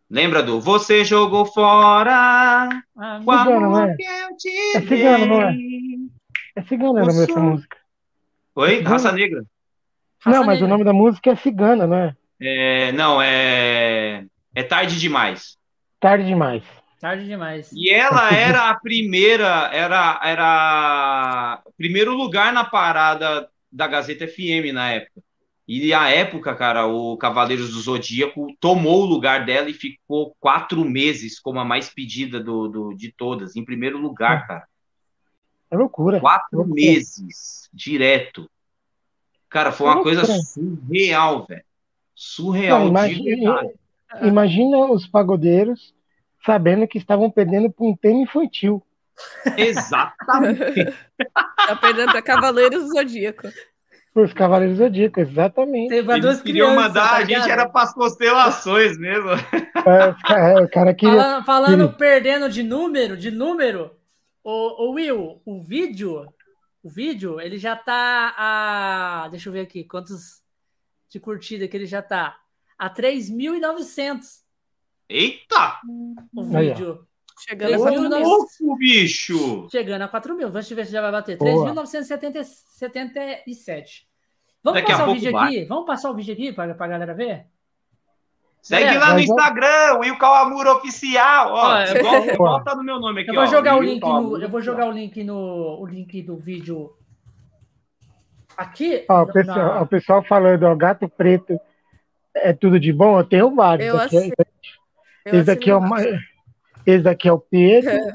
[0.09, 3.95] Lembra do Você jogou fora ah, o amor é?
[3.95, 5.55] que eu te É cigano, não é?
[6.55, 7.77] É cigano era essa música.
[8.55, 8.79] Oi?
[8.79, 9.43] É Raça Negra.
[10.19, 10.65] Raça não, mas Negra.
[10.65, 12.15] o nome da música é cigana, não é?
[12.39, 12.91] é?
[12.91, 14.25] Não, é...
[14.53, 15.57] É Tarde Demais.
[15.99, 16.63] Tarde Demais.
[17.03, 17.69] Tarde demais.
[17.73, 24.89] E ela era a primeira, era, era primeiro lugar na parada da Gazeta FM na
[24.89, 25.21] época.
[25.67, 30.85] E a época, cara, o Cavaleiros do Zodíaco tomou o lugar dela e ficou quatro
[30.85, 34.65] meses como a mais pedida do, do de todas, em primeiro lugar, cara.
[35.69, 36.21] É loucura.
[36.21, 36.75] Quatro é loucura.
[36.81, 38.49] meses, direto.
[39.49, 41.65] Cara, foi uma é coisa surreal, velho.
[42.15, 43.71] Surreal, Não, imagina,
[44.21, 45.93] imagina os pagodeiros
[46.45, 48.83] sabendo que estavam perdendo para um tema infantil.
[49.57, 50.85] Exatamente.
[51.67, 53.47] tá perdendo para Cavaleiros do Zodíaco.
[54.15, 55.89] Os Cavaleiros do Zodíaco, exatamente.
[55.89, 59.31] Teve duas queriam mandar tá a gente era para as constelações mesmo.
[59.31, 61.17] É, o cara queria.
[61.17, 61.97] Falando, falando queria...
[61.97, 63.91] perdendo de número, de número,
[64.43, 66.27] o, o Will, o vídeo,
[66.83, 69.27] o vídeo, ele já tá a.
[69.29, 70.43] Deixa eu ver aqui, quantos
[71.09, 72.37] de curtida que ele já tá?
[72.77, 74.42] A 3.900.
[75.13, 75.79] Eita!
[76.35, 77.05] O vídeo.
[77.47, 78.47] Chegando a 4 mil.
[78.77, 79.69] bicho!
[79.69, 80.49] Chegando a 4 mil.
[80.49, 81.37] Vamos ver se já vai bater.
[81.37, 84.07] 3.977.
[84.63, 85.49] Vamos Daqui passar o vídeo vai.
[85.49, 85.65] aqui?
[85.65, 87.45] Vamos passar o vídeo aqui para a galera ver?
[88.59, 91.51] Segue galera, lá no Instagram, Will Kawamura Oficial.
[91.51, 93.29] Ó, ó igual, igual tá no meu nome aqui.
[93.29, 94.41] Eu vou ó, jogar o link no.
[94.41, 95.79] Eu vou jogar o link no.
[95.79, 96.91] O link do vídeo.
[98.57, 99.05] Aqui.
[99.07, 99.81] Ó, o, pessoal, na...
[99.81, 101.59] o pessoal falando, ó, gato preto
[102.33, 103.87] é tudo de bom, eu tenho vários.
[103.87, 104.33] Eu aqui,
[105.25, 105.81] esse daqui, é o,
[106.85, 107.89] esse daqui é o Pedro.
[107.89, 108.13] É.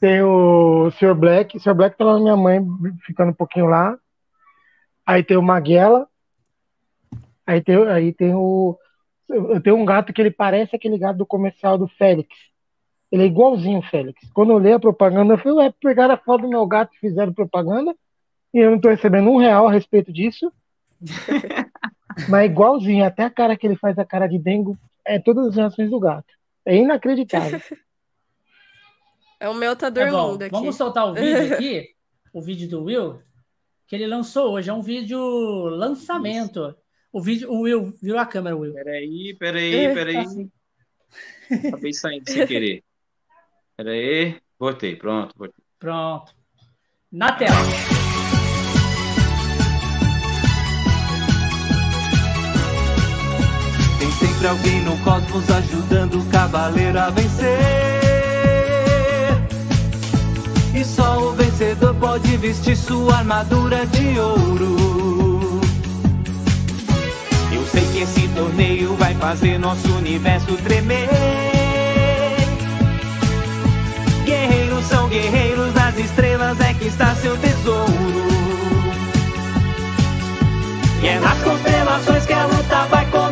[0.00, 1.14] Tem o Sr.
[1.14, 1.56] Black.
[1.56, 1.74] O Sr.
[1.74, 2.60] Black tá lá na minha mãe,
[3.04, 3.98] ficando um pouquinho lá.
[5.04, 6.08] Aí tem o Maguela.
[7.46, 8.78] Aí tem, aí tem o.
[9.28, 12.28] Eu tenho um gato que ele parece aquele gato do comercial do Félix.
[13.10, 14.20] Ele é igualzinho o Félix.
[14.32, 16.98] Quando eu leio a propaganda, eu falei, ué, pegaram a foto do meu gato e
[16.98, 17.94] fizeram propaganda.
[18.54, 20.52] E eu não tô recebendo um real a respeito disso.
[22.28, 25.48] Mas é igualzinho, até a cara que ele faz, a cara de dengo, é todas
[25.48, 26.37] as reações do gato.
[26.68, 27.60] É inacreditável.
[29.40, 30.50] É o meu tá dormindo é aqui.
[30.50, 31.94] Vamos soltar o vídeo aqui,
[32.32, 33.22] o vídeo do Will,
[33.86, 34.68] que ele lançou hoje.
[34.68, 35.16] É um vídeo
[35.68, 36.76] lançamento.
[37.12, 38.74] O vídeo, o Will, viu a câmera, Will.
[38.74, 40.50] Peraí, peraí, peraí.
[41.68, 42.82] Acabei saindo sem querer.
[43.76, 44.40] Peraí.
[44.58, 45.64] Voltei, pronto, voltei.
[45.78, 46.34] Pronto.
[47.12, 47.97] Na tela.
[54.38, 57.58] Sempre alguém no cosmos ajudando o cavaleiro a vencer.
[60.74, 65.60] E só o vencedor pode vestir sua armadura de ouro.
[67.52, 71.08] Eu sei que esse torneio vai fazer nosso universo tremer.
[74.24, 78.28] Guerreiros são guerreiros, nas estrelas é que está seu tesouro.
[81.02, 83.27] E é nas constelações que a luta vai começar.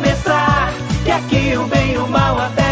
[1.17, 2.66] Aqui o bem e o mal até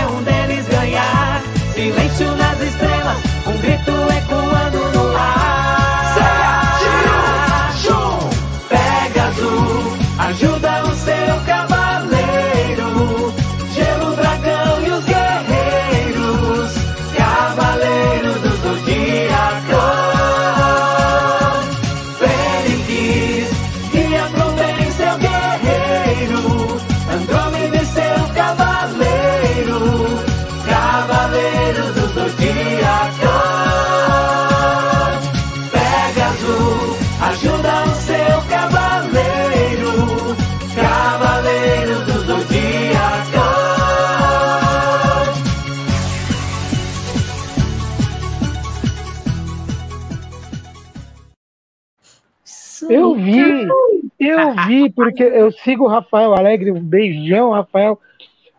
[54.27, 57.99] eu vi, porque eu sigo o Rafael Alegre, um beijão, Rafael.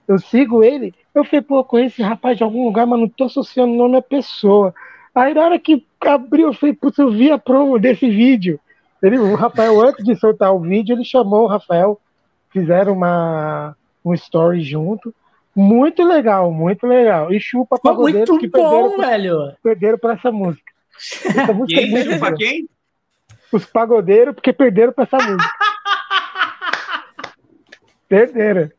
[0.06, 0.94] Eu sigo ele.
[1.14, 3.96] Eu falei, pô, conheço esse rapaz de algum lugar, mas não tô associando o nome
[3.96, 4.74] à pessoa.
[5.14, 8.60] Aí na hora que abriu, eu falei, putz, eu vi a promo desse vídeo.
[9.02, 12.00] Ele, o Rafael, antes de soltar o vídeo, ele chamou o Rafael,
[12.50, 15.14] fizeram uma, um story junto.
[15.54, 17.32] Muito legal, muito legal.
[17.32, 19.56] E chupa pagodeiros muito que bom, perderam, velho.
[19.62, 20.72] perderam pra essa música.
[21.26, 22.68] Essa música é Quem muito chupa quem?
[23.52, 25.54] Os pagodeiros porque perderam pra essa música.
[28.08, 28.70] Perderam.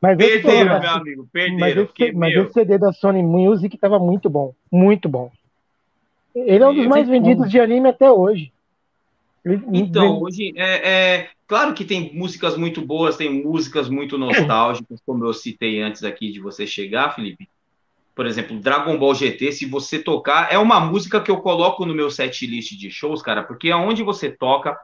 [0.00, 1.68] Mas esse, Perderam, porra, meu amigo, mas, perderam.
[1.82, 4.54] esse, porque, mas esse CD da Sony Music tava muito bom.
[4.72, 5.30] Muito bom.
[6.34, 7.50] Ele é um dos mais tem vendidos como.
[7.50, 8.52] de anime até hoje.
[9.44, 15.00] Ele- Então, hoje é, é- claro que tem músicas muito boas, tem músicas muito nostálgicas,
[15.04, 17.48] como eu citei antes aqui de você chegar, Felipe.
[18.14, 21.94] Por exemplo, Dragon Ball GT, se você tocar, é uma música que eu coloco no
[21.94, 24.78] meu set list de shows, cara, porque aonde você toca,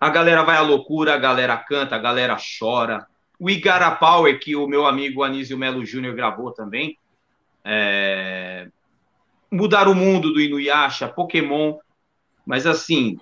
[0.00, 3.06] a galera vai à loucura, a galera canta, a galera chora.
[3.38, 6.98] O Igara Power, que o meu amigo Anísio Melo Júnior gravou também,
[7.64, 8.68] é...
[9.50, 11.78] Mudar o Mundo do Inuyasha, Pokémon,
[12.44, 13.18] mas assim,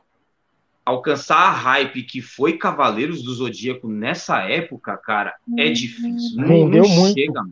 [0.84, 6.36] alcançar a hype que foi Cavaleiros do Zodíaco nessa época, cara, é difícil.
[6.36, 7.14] Não, Vendeu não muito.
[7.14, 7.42] chega.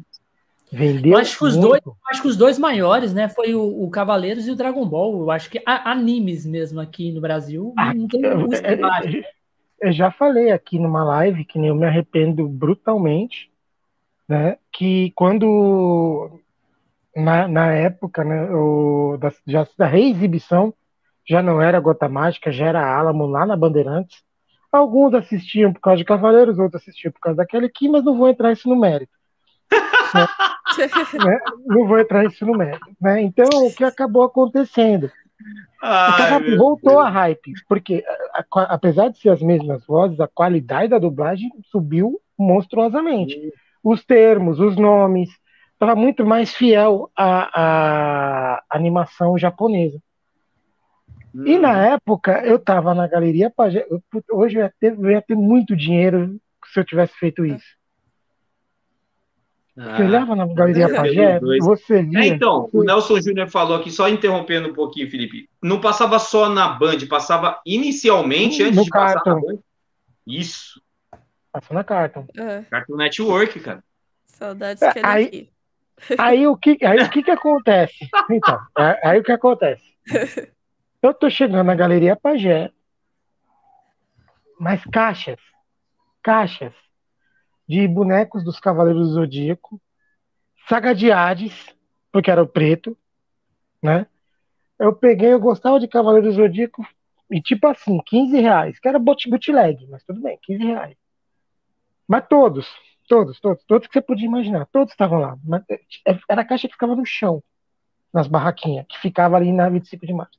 [0.74, 1.68] Vendeu Eu acho que os muito.
[1.68, 5.20] dois, acho que os dois maiores, né, foi o, o Cavaleiros e o Dragon Ball.
[5.20, 8.68] Eu acho que a- animes mesmo aqui no Brasil Ah, não tem eu, música
[9.80, 13.50] eu- já falei aqui numa live que eu me arrependo brutalmente,
[14.28, 14.56] né?
[14.72, 16.40] Que quando
[17.14, 20.72] na, na época, né, o, da, já, da reexibição
[21.26, 24.22] já não era Gota Mágica, já era Alamo lá na Bandeirantes.
[24.72, 28.28] Alguns assistiam por causa de Cavaleiros, outros assistiam por causa daquele aqui, mas não vou
[28.28, 29.12] entrar isso no mérito.
[30.14, 31.38] né?
[31.66, 32.86] Não vou entrar isso no mérito.
[33.00, 33.22] Né?
[33.22, 35.10] Então, o que acabou acontecendo?
[35.82, 40.26] Ai, meu voltou a hype, porque a- a- apesar de ser as mesmas vozes, a
[40.28, 43.52] qualidade da dublagem subiu monstruosamente.
[43.82, 45.28] Os termos, os nomes,
[45.72, 47.50] estava muito mais fiel à,
[48.54, 49.98] à animação japonesa.
[51.44, 53.84] E na época, eu estava na Galeria Pajé.
[54.30, 56.38] Hoje eu ia, ter, eu ia ter muito dinheiro
[56.72, 57.66] se eu tivesse feito isso.
[59.76, 60.06] Você Ah.
[60.06, 64.72] olhava na Galeria Pajé, você É, então, o Nelson Júnior falou aqui, só interrompendo um
[64.72, 65.48] pouquinho, Felipe.
[65.60, 69.40] Não passava só na Band, passava inicialmente, antes No de passar na Cartoon.
[69.40, 69.58] Band.
[70.26, 70.80] Isso,
[71.50, 72.24] Passou na carta.
[72.36, 73.82] Ah, Cartoon Network, cara.
[74.24, 75.50] saudades É, que ele aí- aqui.
[76.18, 78.08] Aí o que, aí o que que acontece?
[78.30, 79.82] Então, aí, aí o que acontece?
[81.00, 82.70] Eu tô chegando na Galeria Pajé,
[84.58, 85.38] mas caixas,
[86.22, 86.72] caixas
[87.68, 89.80] de bonecos dos Cavaleiros do Zodíaco,
[90.68, 91.74] saga de Hades,
[92.12, 92.96] porque era o preto,
[93.82, 94.06] né?
[94.78, 96.86] Eu peguei, eu gostava de Cavaleiros do Zodíaco,
[97.30, 100.96] e tipo assim, 15 reais, que era bootleg, mas tudo bem, 15 reais.
[102.06, 102.66] Mas todos,
[103.08, 105.36] todos, todos, todos que você podia imaginar, todos estavam lá.
[105.42, 105.80] Mas, é,
[106.28, 107.42] Era a caixa que ficava no chão,
[108.12, 110.38] nas barraquinhas, que ficava ali na 25 de março.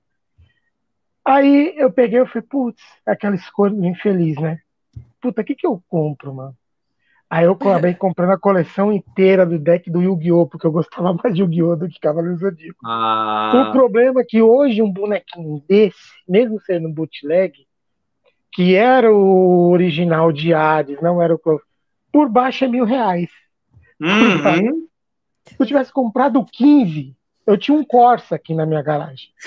[1.26, 4.60] Aí eu peguei e falei, putz, aquela escolha infeliz, né?
[5.20, 6.56] Puta, o que que eu compro, mano?
[7.30, 10.48] Aí eu acabei comprando a coleção inteira do deck do Yu-Gi-Oh!
[10.48, 11.76] Porque eu gostava mais de Yu-Gi-Oh!
[11.76, 12.80] do que Cavaleiros do Zodíaco.
[12.86, 15.98] O Ah, problema é que hoje um bonequinho desse,
[16.28, 17.54] mesmo sendo um bootleg,
[18.54, 21.62] que era o original de Hades, não era o
[22.12, 23.30] por baixo é mil reais.
[24.00, 24.88] uhum.
[25.46, 27.14] Se eu tivesse comprado 15,
[27.46, 29.30] eu tinha um Corsa aqui na minha garagem.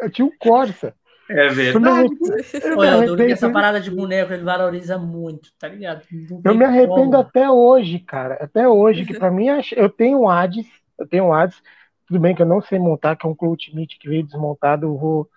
[0.00, 0.94] Eu tinha um Corsa.
[1.28, 1.86] É Eu me verdade.
[1.88, 6.02] arrependo- eu Olha, Duro, que essa parada de boneco ele valoriza muito, tá ligado?
[6.44, 7.16] Eu me arrependo como.
[7.18, 8.34] até hoje, cara.
[8.40, 9.46] Até hoje, que pra mim
[9.76, 10.66] eu tenho um Hades,
[10.98, 11.60] eu tenho um Hades,
[12.06, 14.86] tudo bem que eu não sei montar, que é um Clout Meat que veio desmontado,
[14.86, 15.28] eu vou,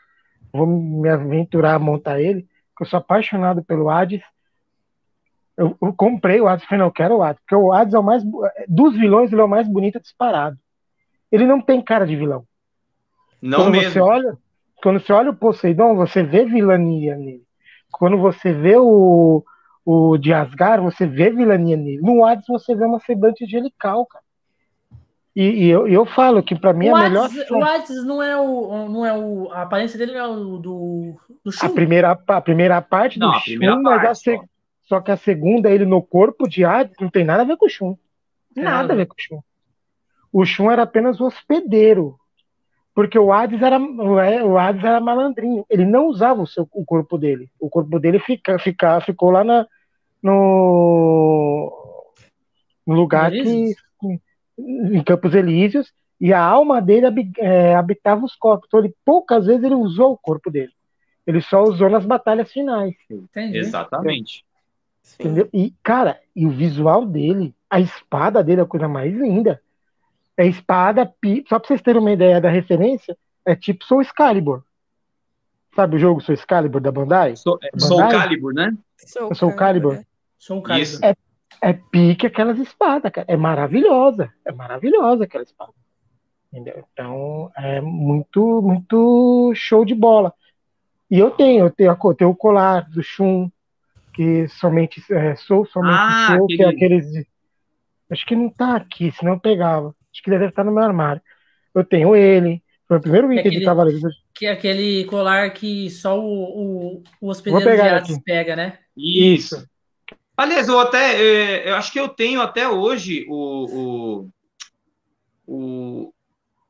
[0.54, 2.44] vou me aventurar a montar ele,
[2.78, 4.22] que eu sou apaixonado pelo Hades.
[5.58, 8.00] Eu, eu comprei o Hades, falei, não, eu quero o Hades, porque o Hades é
[8.00, 8.24] o mais,
[8.68, 10.58] dos vilões, ele é o mais bonito disparado.
[11.32, 12.46] Ele não tem cara de vilão.
[13.42, 13.92] Não quando mesmo.
[13.92, 14.38] você olha,
[14.82, 17.44] quando você olha o Poseidon, você vê vilania nele.
[17.92, 19.44] Quando você vê o,
[19.86, 22.02] o de Asgard, você vê vilania nele.
[22.02, 24.24] No Hades você vê uma semblante angelical, cara.
[25.36, 28.22] E, e eu, eu falo que pra mim O a melhor Hades, o Hades não
[28.22, 29.50] é o, não é o.
[29.52, 31.16] A aparência dele não é o do.
[31.44, 34.46] do a primeira a primeira parte Não, do Shun, mas a
[34.84, 35.00] só.
[35.00, 37.70] que a segunda ele no corpo de Hades não tem nada a ver com o
[37.70, 37.96] Shun.
[38.56, 38.94] Nada.
[38.94, 39.40] a ver com o Shun.
[40.34, 42.20] O Shun era apenas o hospedeiro.
[42.94, 45.66] Porque o Hades era o Hades era malandrinho.
[45.70, 47.50] Ele não usava o, seu, o corpo dele.
[47.60, 49.66] O corpo dele fica, fica, ficou lá na,
[50.22, 52.14] no,
[52.86, 53.74] no lugar que
[54.58, 57.08] em Campos Elíseos E a alma dele
[57.40, 58.68] é, habitava os corpos.
[58.68, 60.72] Então, ele, poucas vezes ele usou o corpo dele.
[61.26, 62.96] Ele só usou nas batalhas finais.
[63.10, 63.58] Entendi.
[63.58, 64.46] Exatamente.
[65.20, 65.50] Entendeu?
[65.54, 69.62] E, cara, e o visual dele, a espada dele é a coisa mais linda.
[70.42, 71.06] É espada,
[71.48, 73.16] só pra vocês terem uma ideia da referência,
[73.46, 74.64] é tipo Soul Excalibur.
[75.76, 77.36] Sabe o jogo Soul Excalibur da Bandai?
[77.36, 78.76] Soul, é, Soul Calibur, né?
[78.98, 79.94] Soul, Soul Calibur.
[79.94, 80.06] Né?
[80.40, 81.00] Soul Calibur.
[81.04, 81.16] É,
[81.62, 83.28] é pique aquelas espadas, cara.
[83.30, 84.34] É maravilhosa.
[84.44, 85.74] É maravilhosa aquela espada.
[86.52, 86.86] Entendeu?
[86.92, 90.34] Então, é muito, muito show de bola.
[91.12, 93.48] E eu tenho, eu tenho, eu tenho o colar do Shun,
[94.12, 97.06] que somente é, sou somente ah, sou, que é aqueles.
[98.10, 99.96] Acho que não tá aqui, senão eu pegava.
[100.12, 101.22] Acho que deve estar no meu armário.
[101.74, 102.62] Eu tenho ele.
[102.88, 104.10] Foi o primeiro item de Cavaleiro.
[104.34, 108.80] Que é aquele colar que só o, o, o hospedeiro de Hades pega, né?
[108.98, 109.66] Isso.
[110.36, 111.22] Aliás, eu até.
[111.22, 114.30] É, eu acho que eu tenho até hoje o, o,
[115.48, 116.14] o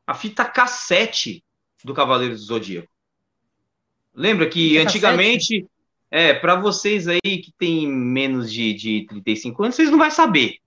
[0.05, 1.43] a fita cassete
[1.83, 2.87] do Cavaleiro do Zodíaco.
[4.13, 5.65] Lembra que antigamente,
[6.09, 10.57] é, para vocês aí que tem menos de, de 35 anos, vocês não vão saber.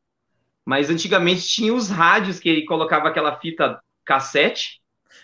[0.65, 4.81] Mas antigamente tinha os rádios que ele colocava aquela fita cassete.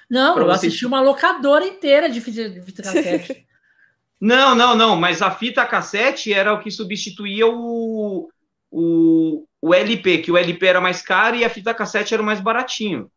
[0.09, 0.73] Não, eu vocês...
[0.73, 3.47] assisti uma locadora inteira de fita, de fita cassete.
[4.21, 8.29] não, não, não, mas a fita cassete era o que substituía o,
[8.71, 12.27] o, o LP, que o LP era mais caro e a fita cassete era o
[12.27, 13.11] mais baratinho.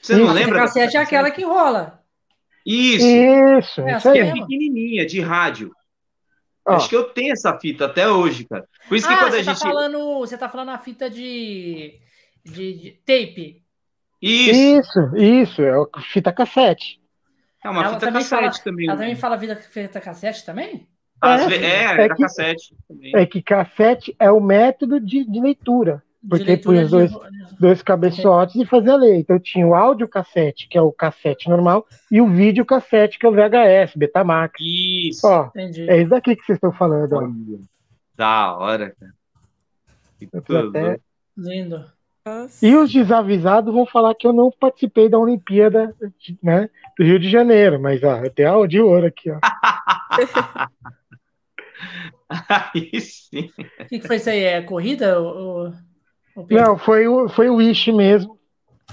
[0.00, 0.64] Você não lembra?
[0.64, 2.02] A fita cassete é aquela que rola.
[2.64, 3.06] Isso.
[3.06, 4.18] Isso, é, isso aí.
[4.18, 5.72] é pequenininha, de rádio.
[6.76, 8.66] Acho que eu tenho essa fita até hoje, cara.
[8.88, 9.58] Por isso que ah, quando a gente.
[9.58, 11.98] Tá falando, você tá falando a fita de,
[12.44, 13.62] de, de tape.
[14.20, 14.80] Isso.
[14.80, 15.72] Isso, isso, é
[16.12, 17.00] fita cassete.
[17.64, 18.88] É uma ela fita também cassete fala, também.
[18.88, 20.88] Ela também fala fita, fita cassete também?
[21.22, 22.76] é, é, é, é que, cassete.
[22.86, 23.12] Também.
[23.14, 26.02] É que cassete é o método de, de leitura.
[26.26, 27.12] Porque punha os dois,
[27.60, 29.18] dois cabeçotes e fazia ler.
[29.18, 33.26] Então tinha o áudio cassete, que é o cassete normal, e o vídeo cassete, que
[33.26, 34.54] é o VHS, Betamax.
[34.60, 35.26] Isso.
[35.26, 35.88] Ó, Entendi.
[35.88, 37.12] é isso daqui que vocês estão falando.
[37.12, 37.28] Ó.
[38.16, 39.12] Da hora, cara.
[40.34, 41.00] Até...
[41.36, 41.84] Lindo.
[42.62, 45.94] E os desavisados vão falar que eu não participei da Olimpíada
[46.42, 46.68] né,
[46.98, 49.38] do Rio de Janeiro, mas ó, eu tenho a de ouro aqui, ó.
[52.28, 53.50] Aí sim.
[53.80, 54.42] O que, que foi isso aí?
[54.42, 55.18] É corrida?
[55.18, 55.72] Ou...
[56.50, 58.38] Não, foi o, foi o Wish mesmo.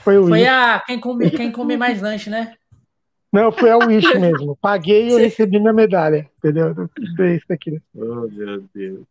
[0.02, 0.48] Foi o Foi Wish.
[0.48, 2.54] a quem come, quem come mais lanche, né?
[3.32, 4.58] Não, foi a Wish mesmo.
[4.62, 6.74] Paguei e eu recebi minha medalha, entendeu?
[7.20, 7.82] É isso aqui.
[7.94, 9.06] Oh, meu Deus.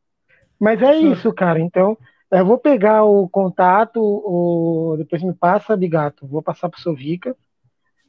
[0.58, 1.60] Mas é isso, cara.
[1.60, 1.96] Então,
[2.30, 4.96] eu vou pegar o contato, o...
[4.96, 6.26] depois me passa, Bigato.
[6.26, 7.36] Vou passar pro Sovica.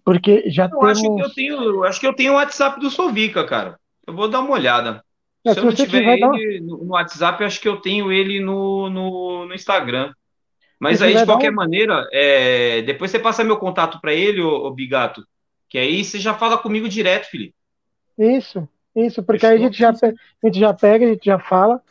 [0.03, 0.85] Porque já eu temos...
[0.85, 3.77] Acho que eu tenho, acho que eu tenho o WhatsApp do Sovica, cara.
[4.05, 5.03] Eu vou dar uma olhada.
[5.45, 6.65] É, se, se eu não tiver ele dar...
[6.65, 10.11] no WhatsApp, acho que eu tenho ele no, no, no Instagram.
[10.79, 11.55] Mas aí, de qualquer um...
[11.55, 12.81] maneira, é...
[12.81, 15.25] depois você passa meu contato para ele, ô, ô, Bigato,
[15.69, 17.55] que aí você já fala comigo direto, Felipe.
[18.17, 21.39] Isso, isso, porque aí a gente, já pega, a gente já pega, a gente já
[21.39, 21.81] fala,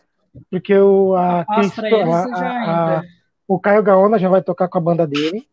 [0.50, 3.02] porque o, a, Cristo, a, a,
[3.46, 5.46] o Caio Gaona já vai tocar com a banda dele.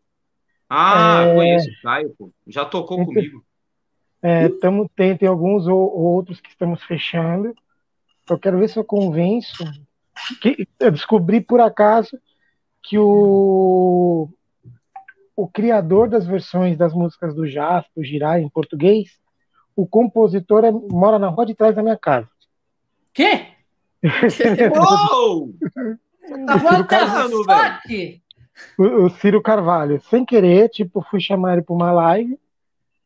[0.68, 1.34] Ah, é...
[1.34, 2.30] conheço o Caio, pô.
[2.46, 3.44] Já tocou comigo.
[4.22, 7.54] É, tamo, tem, tem alguns ou, outros que estamos fechando.
[8.28, 9.64] Eu quero ver se eu convenço.
[10.40, 12.18] Que eu descobri por acaso
[12.82, 14.28] que o,
[15.34, 19.18] o criador das versões das músicas do Jazz, do Girai, em português,
[19.74, 22.28] o compositor é, mora na rua de trás da minha casa.
[23.12, 23.46] Quê?
[25.12, 25.54] Uou!
[26.46, 28.20] Tá voltando, velho.
[28.78, 32.38] O, o Ciro Carvalho, sem querer, tipo, fui chamar ele para uma live.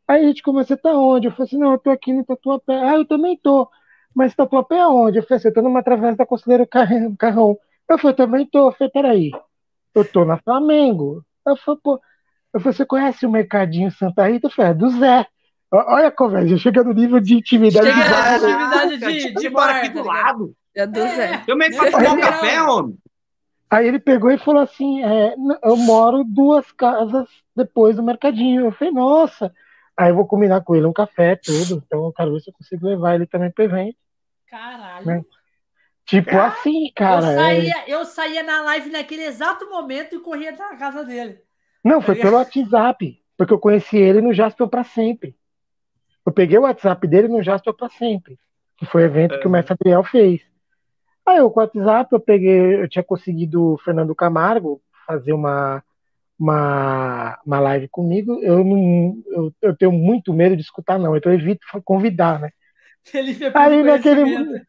[0.08, 1.26] Aí a gente começou, tá onde?
[1.26, 2.74] Eu falei assim, não, eu tô aqui no Tatuapé.
[2.74, 3.68] Ah, eu também tô.
[4.16, 5.18] Mas Tatuapé aonde?
[5.18, 7.58] Eu falei assim, eu tô numa travessa da Conselheiro Carrão.
[7.86, 8.68] Eu falei, também tô.
[8.68, 9.30] Eu falei, peraí,
[9.94, 11.22] eu tô na Flamengo.
[11.46, 12.00] Eu falei, pô,
[12.54, 14.46] eu falei, você conhece o Mercadinho Santa Rita?
[14.46, 15.26] Eu falei, é do Zé.
[15.70, 17.86] Olha a conversa, chega no nível de intimidade.
[17.86, 20.54] Chega na intimidade de, de, de bar, aqui do tá lado.
[20.74, 21.42] É do Zé.
[21.46, 22.96] Eu meio que tomar um café, homem.
[23.68, 28.64] Aí ele pegou e falou assim: é, eu moro duas casas depois do mercadinho.
[28.64, 29.52] Eu falei, nossa.
[29.94, 31.82] Aí eu vou combinar com ele um café, tudo.
[31.86, 34.05] Então eu quero ver se eu consigo levar ele também para evento.
[34.48, 35.06] Caralho.
[35.06, 35.22] Né?
[36.04, 37.26] Tipo cara, assim, cara.
[37.26, 37.84] Eu saía, é...
[37.88, 41.40] eu saía na live naquele exato momento e corria na casa dele.
[41.84, 45.36] Não, foi pelo WhatsApp, porque eu conheci ele no Jasper para sempre.
[46.24, 48.38] Eu peguei o WhatsApp dele no Jasper para sempre,
[48.76, 50.42] que foi o evento que o mestre Adriel fez.
[51.24, 55.82] Aí eu com o WhatsApp eu peguei, eu tinha conseguido o Fernando Camargo fazer uma
[56.38, 61.32] uma, uma live comigo, eu não eu, eu tenho muito medo de escutar não, então
[61.32, 62.50] eu evito convidar, né?
[63.54, 64.62] aí naquele,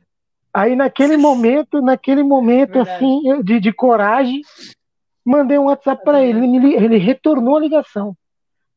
[0.53, 4.41] aí naquele momento, naquele momento assim de, de coragem,
[5.25, 8.15] mandei um WhatsApp para ele, ele, ele retornou a ligação.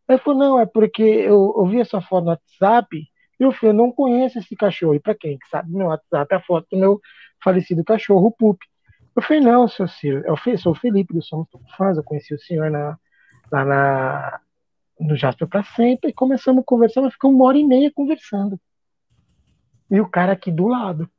[0.09, 2.97] Ele falou, não, é porque eu, eu vi essa foto no WhatsApp
[3.39, 4.97] e eu falei, eu não conheço esse cachorro.
[4.97, 7.01] E para quem que sabe, meu WhatsApp é a foto do meu
[7.43, 8.59] falecido cachorro, o Pup.
[9.15, 12.39] Eu falei, não, seu Ciro, eu sou o Felipe do Somos Fãs, eu conheci o
[12.39, 12.97] senhor na,
[13.51, 14.41] lá na,
[14.99, 18.59] no Jasper para sempre, e começamos a conversar, mas ficamos uma hora e meia conversando.
[19.91, 21.11] E o cara aqui do lado.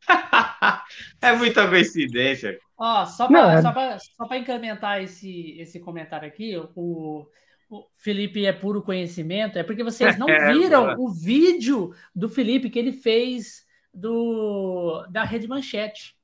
[1.20, 2.58] é muita coincidência.
[2.76, 3.96] Ó, só para
[4.30, 4.38] é...
[4.38, 7.26] incrementar esse, esse comentário aqui, o,
[7.70, 12.70] o Felipe é puro conhecimento, é porque vocês não é, viram o vídeo do Felipe
[12.70, 16.16] que ele fez do da Rede Manchete.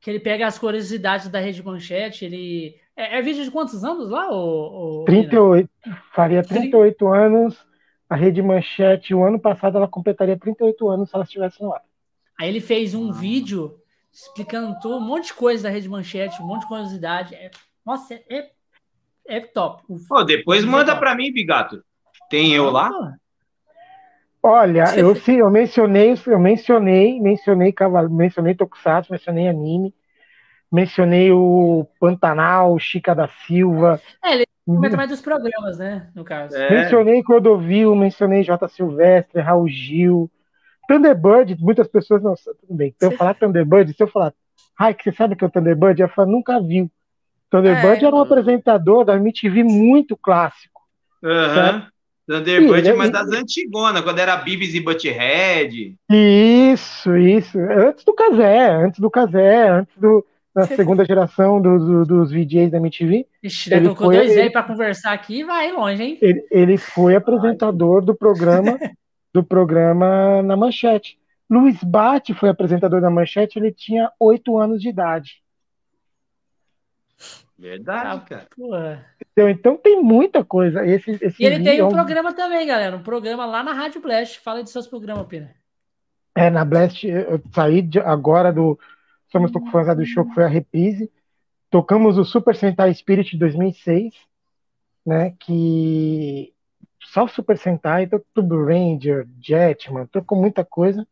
[0.00, 2.76] Que ele pega as curiosidades da Rede Manchete, ele.
[2.96, 5.70] É, é vídeo de quantos anos lá, o, 38.
[6.12, 7.16] Faria 38 30...
[7.16, 7.71] anos.
[8.12, 11.80] A Rede Manchete, o ano passado, ela completaria 38 anos se ela estivesse no ar.
[12.38, 13.14] Aí ele fez um ah.
[13.14, 13.78] vídeo
[14.12, 17.34] explicando um monte de coisa da Rede Manchete, um monte de curiosidade.
[17.34, 17.50] É,
[17.86, 18.50] nossa, é,
[19.26, 19.82] é top.
[20.06, 21.82] Pô, depois manda para mim, Bigato.
[22.28, 22.90] Tem eu lá?
[24.42, 29.94] Olha, eu sim, eu mencionei, eu mencionei, mencionei Cavalo, mencionei Tokusatsu, mencionei anime,
[30.70, 33.98] mencionei o Pantanal, Chica da Silva.
[34.22, 36.56] É, ele comenta mais dos programas, né, no caso.
[36.56, 36.82] É.
[36.82, 38.68] Mencionei Clodovil, mencionei J.
[38.68, 40.30] Silvestre, Raul Gil,
[40.88, 42.94] Thunderbird, muitas pessoas não tudo bem.
[42.98, 44.34] Se eu falar Thunderbird, se eu falar,
[44.78, 46.00] ai, que você sabe que é o Thunderbird?
[46.00, 46.90] Eu falo, nunca viu.
[47.50, 48.06] Thunderbird é.
[48.06, 50.80] era um apresentador da MTV muito clássico.
[51.22, 51.82] Uhum.
[52.26, 55.96] Thunderbird, é mas das antigonas, quando era Beavis e Butthead.
[56.10, 57.58] Isso, isso.
[57.58, 62.70] Antes do Casé, antes do Casé, antes do, da segunda geração do, do, dos VJs
[62.70, 63.26] da MTV.
[63.42, 66.18] Ixi, ele foi, dois ele, para conversar aqui vai longe, hein?
[66.20, 68.78] Ele, ele foi apresentador do programa
[69.32, 71.18] do programa na Manchete.
[71.48, 75.42] Luiz Bate foi apresentador da Manchete, ele tinha oito anos de idade.
[77.58, 79.06] Verdade, cara.
[79.32, 80.84] Então, então tem muita coisa.
[80.84, 82.96] Esse, esse e ele tem um, é um programa também, galera.
[82.96, 84.40] Um programa lá na Rádio Blast.
[84.40, 85.54] Fala de seus programas, Pina.
[86.34, 88.76] É, na Blast, eu saí de, agora do
[89.32, 91.10] Somos Pouco Fãs do Show, que foi a reprise.
[91.70, 94.14] Tocamos o Super Sentai Spirit de 2006,
[95.06, 95.34] né?
[95.40, 96.52] Que
[97.00, 101.08] só o Super Sentai, Turbo Ranger, Jetman, tocou muita coisa.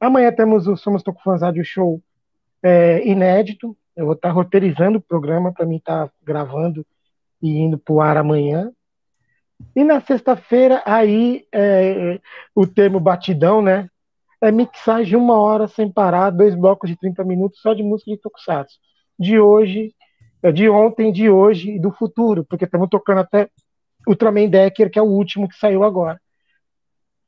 [0.00, 2.02] Amanhã temos o Somos Pouco Fãs do Show
[2.60, 6.84] é, inédito, eu vou estar roteirizando o programa para mim estar gravando
[7.40, 8.72] e indo para o ar amanhã.
[9.74, 12.20] E na sexta-feira, aí, é,
[12.54, 13.88] o termo batidão, né?
[14.40, 18.18] É mixagem uma hora sem parar, dois blocos de 30 minutos só de música de
[18.18, 18.78] Tokusatsu.
[19.18, 19.94] De hoje,
[20.42, 23.50] é, de ontem, de hoje e do futuro, porque estamos tocando até
[24.06, 26.20] Ultraman Decker, que é o último que saiu agora.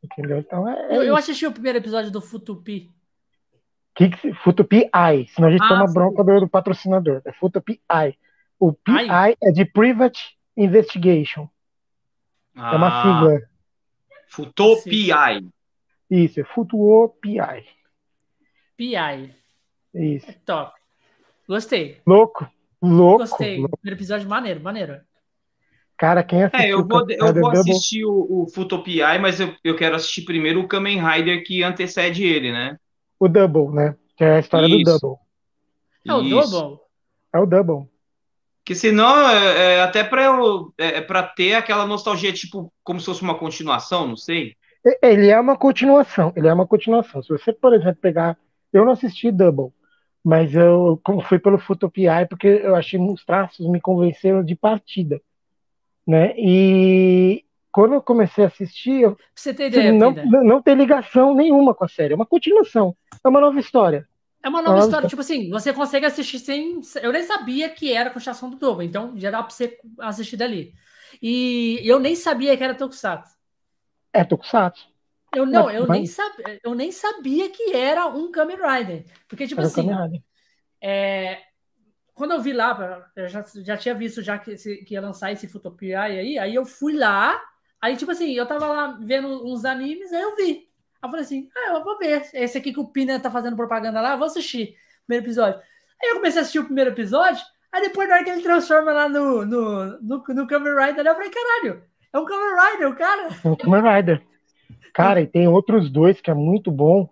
[0.03, 0.39] Entendeu?
[0.39, 0.93] Então é.
[0.93, 2.91] é eu, eu assisti o primeiro episódio do Futupi.
[3.95, 4.11] Que,
[4.45, 5.95] Futupi AI, senão a gente ah, toma sim.
[5.95, 7.20] bronca do, do, patrocinador.
[7.24, 8.15] É Futupi AI.
[8.59, 9.37] O PI Ai.
[9.43, 11.49] é de Private Investigation.
[12.55, 13.03] Ah, é uma ah.
[13.03, 13.41] sigla.
[14.28, 15.11] Futopi.
[16.11, 17.37] Isso, é Futuopi.
[18.77, 19.35] PI.
[19.95, 20.31] Isso.
[20.31, 20.73] É top.
[21.47, 22.01] Gostei.
[22.07, 22.51] Louco.
[22.82, 23.19] Louco.
[23.19, 23.59] Gostei.
[23.59, 23.77] Louco.
[23.78, 25.01] Primeiro episódio maneiro, maneiro.
[25.97, 26.66] Cara, quem assistiu...
[26.66, 30.61] É, eu vou, eu vou assistir o, o Futopi, mas eu, eu quero assistir primeiro
[30.61, 32.78] o Kamen Rider que antecede ele, né?
[33.20, 33.95] o Double, né?
[34.16, 34.78] Que é a história Isso.
[34.78, 35.19] do Double.
[36.09, 36.51] É o Isso.
[36.51, 36.81] Double?
[37.35, 37.91] É o Double.
[38.65, 40.23] Que senão, é, é até para
[40.78, 44.57] é, é para ter aquela nostalgia, tipo, como se fosse uma continuação, não sei.
[45.02, 47.23] Ele é uma continuação, ele é uma continuação.
[47.23, 48.36] Se você, por exemplo, pegar.
[48.73, 49.73] Eu não assisti Double,
[50.24, 55.20] mas eu fui pelo Futopiai porque eu achei os traços me convenceram de partida.
[56.07, 56.32] Né?
[56.36, 61.35] E quando eu comecei a assistir, eu, você ter ideia, não, não, não tem ligação
[61.35, 64.09] nenhuma com a série, é uma continuação, é uma nova história.
[64.43, 66.81] É uma nova, história, tipo assim, você consegue assistir sem.
[67.02, 70.36] Eu nem sabia que era a continuação do Double, então já dá pra você assistir
[70.36, 70.73] dali.
[71.20, 73.40] E eu nem sabia que era Tokusatsu.
[74.12, 74.89] É Tokusatsu.
[75.35, 79.05] Eu não, Mas, eu, nem sabia, eu nem sabia que era um Kamen Rider.
[79.28, 79.89] Porque, tipo assim,
[80.82, 81.39] é,
[82.15, 85.47] quando eu vi lá, eu já, já tinha visto já que, que ia lançar esse
[85.47, 87.41] Futopia aí, aí eu fui lá
[87.81, 90.69] Aí, tipo assim, eu tava lá vendo uns animes, aí eu vi.
[91.01, 92.28] Aí eu falei assim, ah, eu vou ver.
[92.35, 95.61] Esse aqui que o Pina tá fazendo propaganda lá, eu vou assistir o primeiro episódio.
[96.03, 97.43] Aí eu comecei a assistir o primeiro episódio,
[97.73, 101.15] aí depois na hora que ele transforma lá no, no, no, no Kamen Rider, eu
[101.15, 103.28] falei, caralho, é um Kamen Rider, o cara.
[103.45, 104.23] É um Kamen Rider.
[104.93, 107.09] Cara, e tem outros dois que é muito bom,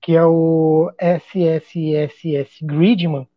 [0.00, 3.28] que é o SSSS Gridman.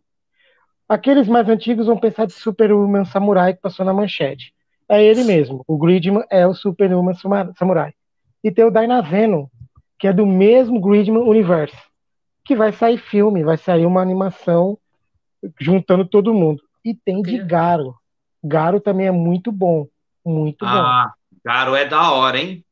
[0.88, 4.54] Aqueles mais antigos vão pensar de Superman Samurai que passou na manchete.
[4.88, 5.64] É ele mesmo.
[5.68, 7.14] O Gridman é o Superman
[7.58, 7.94] Samurai.
[8.44, 9.50] E tem o Dynaveno,
[9.98, 11.78] que é do mesmo Gridman universo.
[12.46, 14.78] Que vai sair filme, vai sair uma animação
[15.60, 16.62] juntando todo mundo.
[16.86, 17.96] E tem de Garo.
[18.44, 19.88] Garo também é muito bom.
[20.26, 21.40] Muito ah, bom.
[21.44, 22.64] Garo é da hora, hein?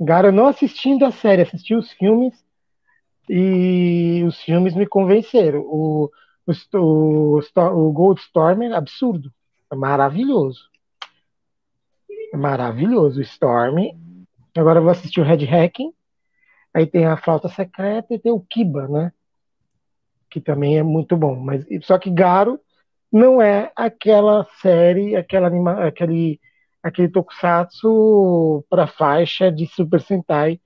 [0.00, 2.32] Garo, não assistindo a série, assisti os filmes
[3.28, 5.60] e os filmes me convenceram.
[5.60, 6.10] O,
[6.46, 9.32] o, o, o Goldstorm é absurdo.
[9.70, 10.68] É maravilhoso.
[12.32, 13.18] É maravilhoso.
[13.18, 13.90] O Storm.
[14.56, 15.92] Agora eu vou assistir o Red Hacking.
[16.72, 19.12] Aí tem a Flauta Secreta e tem o Kiba, né?
[20.30, 21.36] Que também é muito bom.
[21.36, 22.60] Mas, só que Garo
[23.12, 26.40] não é aquela série, aquela anima, aquele,
[26.82, 30.60] aquele tokusatsu para faixa de Super Sentai.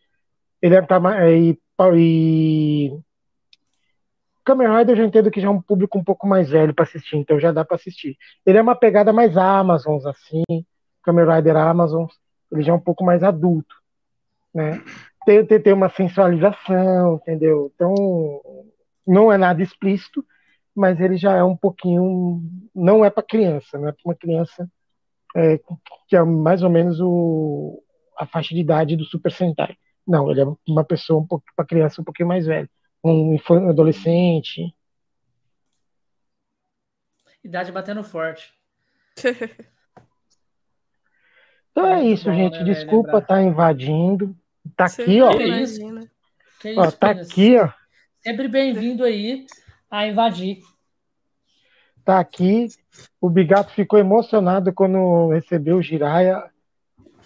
[0.61, 1.01] Ele é, tá,
[1.31, 1.59] e,
[1.97, 2.93] e
[4.45, 6.85] Kamen Rider eu já entendo que já é um público um pouco mais velho para
[6.85, 8.17] assistir, então já dá para assistir.
[8.45, 10.43] Ele é uma pegada mais Amazon, assim,
[11.03, 12.07] Kamen Rider Amazon,
[12.51, 13.75] ele já é um pouco mais adulto,
[14.53, 14.83] né?
[15.25, 17.71] Tem, tem, tem uma sensualização, entendeu?
[17.75, 17.95] Então,
[19.07, 20.25] não é nada explícito,
[20.75, 22.43] mas ele já é um pouquinho,
[22.75, 24.71] não é para criança, não é para uma criança
[25.37, 25.59] é,
[26.09, 27.83] que é mais ou menos o,
[28.19, 29.77] a faixa de idade do Super Sentai.
[30.07, 32.69] Não, ele é uma pessoa um pouco para criança um pouquinho mais velha
[33.05, 33.37] um
[33.69, 34.75] adolescente.
[37.43, 38.55] Idade batendo forte.
[41.73, 42.59] então é, é isso, bom, gente.
[42.59, 44.37] Né, Desculpa estar tá invadindo.
[44.77, 45.37] Tá aqui, ó.
[45.37, 45.81] Que isso?
[46.61, 47.69] Que ó, tá aqui, ó.
[48.21, 49.45] Sempre bem-vindo aí
[49.93, 50.59] a invadir.
[52.03, 52.67] Tá aqui.
[53.21, 56.43] O Bigato ficou emocionado quando recebeu o Jiraya.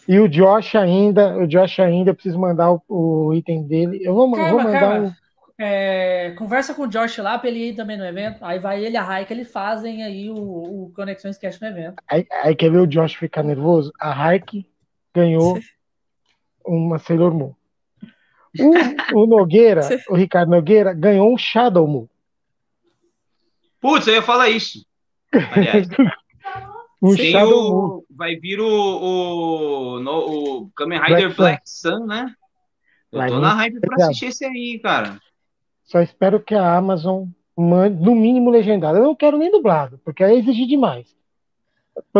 [0.09, 4.01] E o Josh ainda, o Josh ainda, eu preciso mandar o, o item dele.
[4.02, 5.06] Eu vou, calma, vou mandar calma.
[5.06, 5.12] um.
[5.59, 8.44] É, conversa com o Josh lá pra ele ir também no evento.
[8.44, 11.97] Aí vai ele e a Raika, eles fazem aí o, o Conexões Cast no evento.
[12.09, 13.93] Aí, aí, quer ver o Josh ficar nervoso?
[13.98, 14.68] A Raik
[15.14, 15.59] ganhou
[16.66, 17.55] uma Sailor Moon.
[19.14, 19.80] O, o Nogueira,
[20.10, 22.06] o Ricardo Nogueira, ganhou um Shadow Moon.
[23.81, 24.85] Putz, eu ia falar isso.
[25.53, 25.89] Aliás.
[27.16, 28.05] Tem o.
[28.11, 32.35] Vai vir o, o, no, o Kamen Rider Black, Black Sun, né?
[33.12, 35.20] Eu tô na hype pra assistir esse aí, cara.
[35.85, 37.27] Só espero que a Amazon
[37.57, 38.98] mande, no mínimo, legendado.
[38.98, 41.07] Eu não quero nem dublado, porque aí exigir demais.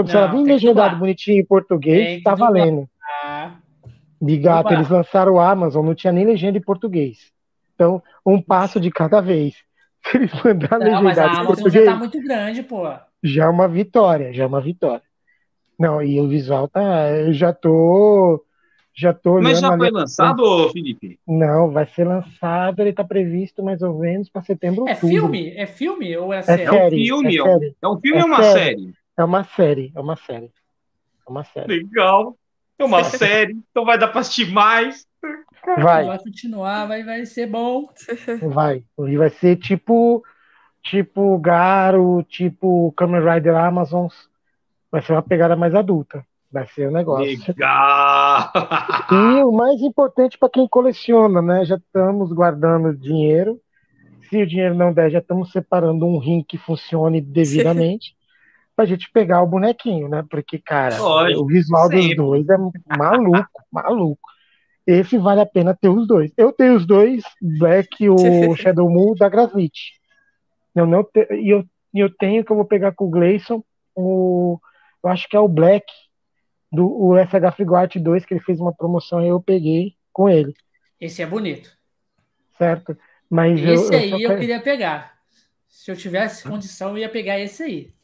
[0.07, 2.89] Se ela vir legendado bonitinho em português, tá valendo.
[4.20, 7.31] De gato, eles lançaram o Amazon, não tinha nem legenda em português.
[7.74, 9.55] Então, um passo de cada vez.
[10.11, 12.83] Se eles mandarem legendado mas a Amazon já tá muito grande, pô.
[13.23, 15.03] Já é uma vitória, já é uma vitória.
[15.78, 17.11] Não, e o visual tá.
[17.11, 18.43] Eu já tô
[18.97, 19.43] já tô.
[19.43, 21.20] Mas já foi lançado, Felipe?
[21.28, 24.89] Não, vai ser lançado, ele está previsto mais ou menos para setembro.
[24.89, 25.09] É outubro.
[25.09, 25.51] filme?
[25.55, 26.62] É filme ou é, é série?
[26.65, 27.77] É, um filme, é, série.
[27.83, 28.55] é um filme é ou uma série.
[28.55, 28.95] série?
[29.19, 30.51] É uma série, é uma série.
[31.27, 31.66] É uma série.
[31.66, 32.37] Legal.
[32.78, 35.06] É uma série, então vai dar para assistir mais.
[35.79, 36.07] Vai.
[36.07, 37.85] Vai continuar, vai, vai ser bom.
[38.53, 38.85] Vai.
[38.99, 40.23] E vai ser tipo
[40.83, 44.15] tipo Garo, tipo Kamen Rider Amazons.
[44.91, 46.25] Vai ser uma pegada mais adulta.
[46.51, 47.45] Vai ser o um negócio.
[47.49, 48.53] Legal!
[49.11, 51.65] E o mais importante para quem coleciona, né?
[51.65, 53.61] Já estamos guardando dinheiro.
[54.29, 58.17] Se o dinheiro não der, já estamos separando um rim que funcione devidamente
[58.75, 60.25] para a gente pegar o bonequinho, né?
[60.29, 62.09] Porque, cara, o visual sempre.
[62.09, 62.57] dos dois é
[62.97, 64.36] maluco, maluco.
[64.87, 66.31] Esse vale a pena ter os dois.
[66.37, 68.17] Eu tenho os dois, Black e o
[68.55, 69.95] Shadow Moon da Gravity.
[70.75, 71.27] Eu não te...
[71.33, 71.65] e eu,
[71.95, 73.65] eu tenho que eu vou pegar com o Gleison,
[73.95, 74.61] o,
[75.03, 75.87] eu acho que é o Black,
[76.71, 80.55] do o SH Frigate 2, que ele fez uma promoção e eu peguei com ele.
[81.01, 81.71] Esse é bonito.
[82.59, 82.97] Certo.
[83.29, 85.17] Mas esse eu, aí eu, eu queria pegar.
[85.69, 87.95] Se eu tivesse condição, eu ia pegar esse aí.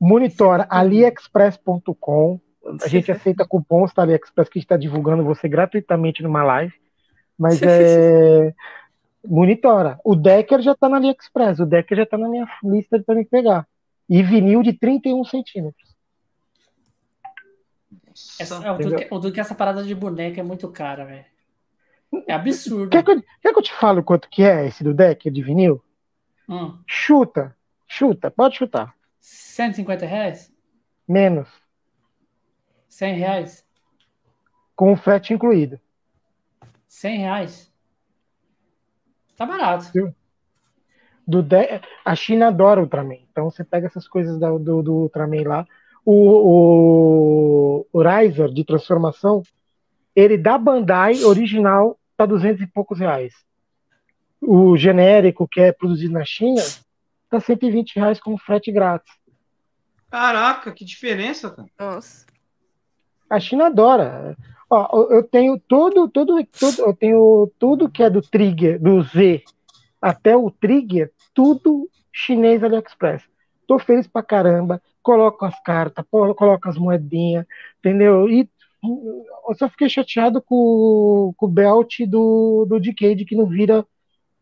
[0.00, 2.40] Monitora aliexpress.com.
[2.82, 6.74] A gente aceita cupons da AliExpress que está divulgando você gratuitamente numa live.
[7.38, 8.54] Mas é.
[9.26, 9.98] Monitora.
[10.04, 11.60] O Decker já está na AliExpress.
[11.60, 13.66] O Decker já está na minha lista para me pegar.
[14.08, 15.94] E vinil de 31 centímetros.
[18.38, 21.04] Essa, é, o, do que, o do que essa parada de boneca é muito cara,
[21.04, 21.24] velho.
[22.28, 22.90] É absurdo.
[22.90, 25.42] Quer que, eu, quer que eu te fale quanto que é esse do deck de
[25.42, 25.82] vinil?
[26.48, 26.78] Hum.
[26.86, 27.56] Chuta.
[27.88, 28.94] Chuta, pode chutar.
[29.20, 30.52] 150 reais?
[31.08, 31.48] Menos.
[32.94, 33.64] 100 reais?
[34.76, 35.80] Com o frete incluído.
[36.86, 37.72] 100 reais?
[39.36, 39.90] Tá barato.
[41.26, 41.80] Do de...
[42.04, 43.18] A China adora Ultraman.
[43.32, 45.66] Então você pega essas coisas do, do, do Ultraman lá,
[46.04, 49.42] o, o, o Riser de transformação,
[50.14, 53.34] ele da Bandai original tá 200 e poucos reais.
[54.40, 56.62] O genérico, que é produzido na China,
[57.28, 59.12] tá 120 reais com frete grátis.
[60.08, 61.68] Caraca, que diferença, cara.
[61.76, 62.33] Nossa.
[63.28, 64.36] A China adora.
[64.70, 69.42] Ó, eu tenho todo, todo, todo, eu tenho tudo que é do Trigger, do Z,
[70.00, 73.22] até o Trigger, tudo chinês AliExpress.
[73.66, 77.46] Tô feliz pra caramba coloco as cartas, coloco as moedinhas,
[77.78, 78.28] entendeu?
[78.28, 78.48] E
[78.82, 83.86] eu só fiquei chateado com, com o belt do, do Decade que não vira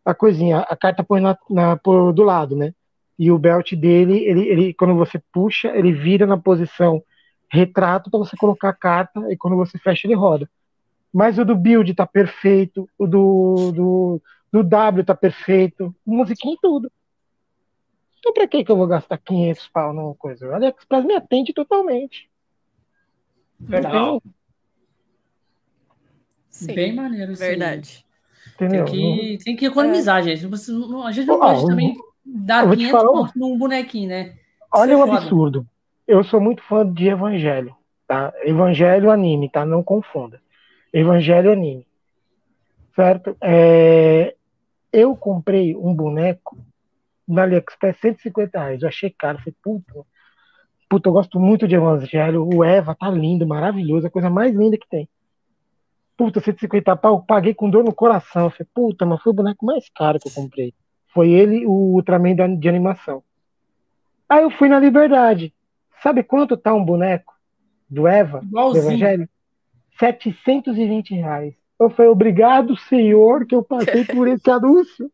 [0.05, 0.61] a coisinha.
[0.61, 2.73] A carta põe na, na, por, do lado, né?
[3.19, 7.03] E o belt dele, ele, ele, quando você puxa, ele vira na posição
[7.53, 10.49] retrato para você colocar a carta e quando você fecha ele roda.
[11.13, 16.59] Mas o do build tá perfeito, o do, do, do W tá perfeito, musiquinha e
[16.61, 16.91] tudo.
[18.19, 20.49] Então pra que que eu vou gastar 500 pau numa coisa?
[20.49, 22.31] O AliExpress me atende totalmente.
[23.61, 24.23] Verdade.
[26.49, 27.35] Sim, Bem maneiro.
[27.35, 28.07] Verdade.
[28.55, 28.87] Entendeu?
[28.87, 30.23] Tem que, tem que economizar, é.
[30.23, 30.47] gente.
[30.47, 34.37] A gente não pode também dar 500 pontos num bonequinho, né?
[34.73, 35.67] Olha o absurdo.
[36.07, 37.75] Eu sou muito fã de Evangelho,
[38.07, 38.33] tá?
[38.43, 39.65] Evangelho anime, tá?
[39.65, 40.41] Não confunda.
[40.93, 41.87] Evangelho anime.
[42.95, 43.37] Certo?
[43.41, 44.35] É...
[44.93, 46.59] Eu comprei um boneco
[47.27, 48.83] na AliExpress 150 reais.
[48.83, 49.39] Eu achei caro.
[49.39, 50.07] Falei, puta,
[50.89, 52.47] puta, eu gosto muito de Evangelho.
[52.53, 55.09] O Eva tá lindo, maravilhoso, a coisa mais linda que tem.
[56.17, 58.45] Puta, 150 pau, paguei com dor no coração.
[58.45, 60.75] Eu falei, puta, mas foi o boneco mais caro que eu comprei.
[61.09, 63.23] Foi ele, o Ultraman de animação.
[64.29, 65.53] Aí eu fui na Liberdade.
[66.03, 67.35] Sabe quanto tá um boneco
[67.89, 68.83] do Eva, Igualzinho.
[68.85, 69.29] do Evangelho?
[69.99, 71.55] 720 reais.
[71.79, 75.11] Eu falei, obrigado, senhor, que eu passei por esse anúncio.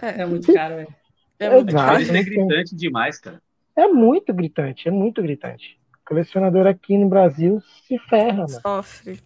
[0.00, 0.94] É, é muito caro, velho.
[1.38, 2.00] É, muito caro.
[2.00, 3.40] Isso é gritante demais, cara.
[3.76, 5.78] É muito gritante, é muito gritante.
[6.02, 8.60] O colecionador aqui no Brasil se ferra, mano.
[8.60, 9.20] Sofre.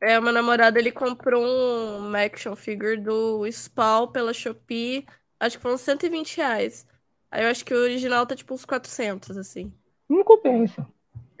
[0.00, 5.06] É, meu namorado, ele comprou um action figure do Spawn pela Shopee,
[5.38, 6.86] acho que foi uns 120 reais.
[7.32, 9.72] Aí eu acho que o original tá tipo uns 400, assim.
[10.08, 10.86] Não compensa.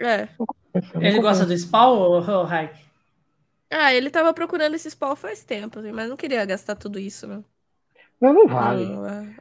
[0.00, 0.28] É.
[0.38, 1.20] Não compensa, não ele compensa.
[1.20, 2.80] gosta do Spawn ou Hike?
[3.70, 7.26] Ah, ele tava procurando esse Spawn faz tempo, assim, mas não queria gastar tudo isso,
[7.26, 7.44] né?
[8.20, 8.84] Não, não vale.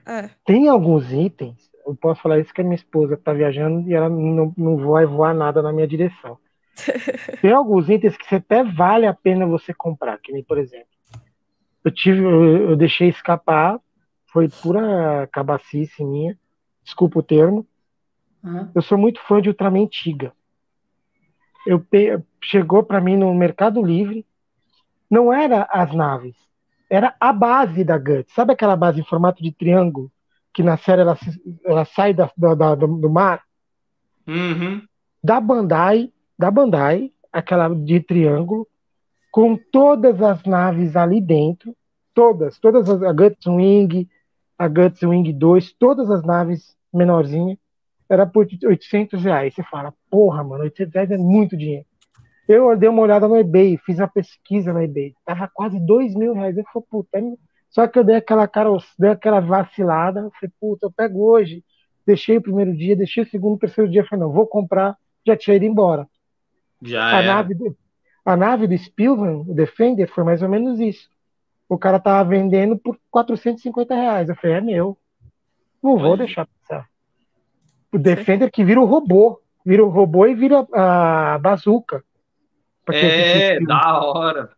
[0.05, 0.29] É, é.
[0.45, 4.09] Tem alguns itens, eu posso falar isso que a minha esposa tá viajando e ela
[4.09, 6.37] não, não vai voar nada na minha direção.
[7.41, 10.87] Tem alguns itens que até vale a pena você comprar, que nem, por exemplo,
[11.83, 13.79] eu tive, eu, eu deixei escapar,
[14.31, 16.37] foi pura cabacice minha,
[16.83, 17.65] desculpa o termo.
[18.43, 18.71] Uhum.
[18.73, 20.33] Eu sou muito fã de Ultraman Tiga.
[21.65, 21.85] Eu
[22.43, 24.25] chegou para mim no Mercado Livre,
[25.09, 26.35] não era as naves,
[26.89, 28.33] era a base da Guts.
[28.33, 30.11] Sabe aquela base em formato de triângulo
[30.53, 31.17] que na série ela,
[31.63, 33.41] ela sai da, da, do, do, mar?
[34.27, 34.81] Uhum.
[35.23, 38.67] Da Bandai, da Bandai, aquela de triângulo,
[39.31, 41.75] com todas as naves ali dentro,
[42.13, 44.09] todas, todas as a Guts Wing,
[44.61, 47.57] a Guts Wing 2, todas as naves menorzinhas,
[48.07, 49.55] era por 800 reais.
[49.55, 51.83] Você fala, porra, mano, 800 reais é muito dinheiro.
[52.47, 55.15] Eu dei uma olhada no eBay, fiz uma pesquisa no eBay.
[55.25, 56.55] Tava quase dois mil reais.
[56.55, 57.23] Eu falei, puta, é...
[57.71, 58.69] só que eu dei aquela cara,
[58.99, 60.19] dei aquela vacilada.
[60.19, 61.63] Eu falei, puta, eu pego hoje.
[62.05, 64.05] Deixei o primeiro dia, deixei o segundo, terceiro dia.
[64.05, 64.95] Falei, não, vou comprar.
[65.25, 66.07] Já tinha ido embora.
[66.83, 67.75] Já a nave do,
[68.23, 71.09] a nave do Spielman, o Defender, foi mais ou menos isso.
[71.71, 74.27] O cara tava vendendo por 450 reais.
[74.27, 74.97] Eu falei, é meu.
[75.81, 76.85] Não vou deixar passar.
[77.89, 79.41] O Defender que vira o robô.
[79.65, 82.03] Vira o robô e vira a bazuca.
[82.89, 84.49] É, da hora.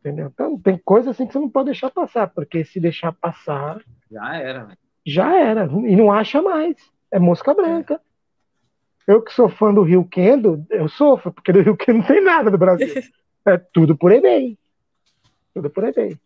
[0.00, 0.26] Entendeu?
[0.26, 3.80] Então tem coisa assim que você não pode deixar passar, porque se deixar passar.
[4.10, 4.78] Já era, véio.
[5.06, 5.66] Já era.
[5.66, 6.74] E não acha mais.
[7.12, 8.00] É mosca branca.
[9.06, 12.24] Eu que sou fã do Rio Kendo, eu sofro, porque do Rio Kendo não tem
[12.24, 12.92] nada no Brasil.
[13.46, 14.56] É tudo por eBay.
[15.54, 16.18] Tudo por eBay.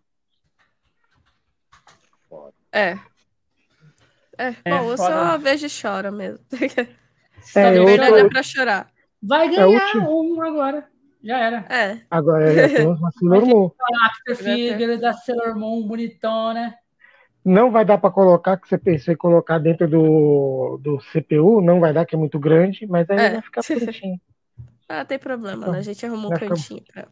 [2.73, 2.99] É.
[4.39, 6.45] É, é bom, eu só vejo e choro mesmo.
[7.55, 8.91] É, eu verdade é pra chorar.
[9.23, 10.89] Vai é ganhar é um agora.
[11.23, 11.57] Já era.
[11.71, 12.01] É.
[12.11, 13.71] Agora já temos uma Sailor Moon.
[14.05, 16.75] After figure da Sailor Moon, bonitona.
[17.45, 21.81] Não vai dar para colocar, que você pensou em colocar dentro do, do CPU, não
[21.81, 23.31] vai dar, que é muito grande, mas aí é.
[23.31, 24.21] vai ficar bonitinho.
[24.89, 25.79] ah, tem problema, então, né?
[25.79, 27.09] A gente arrumou um cantinho pra...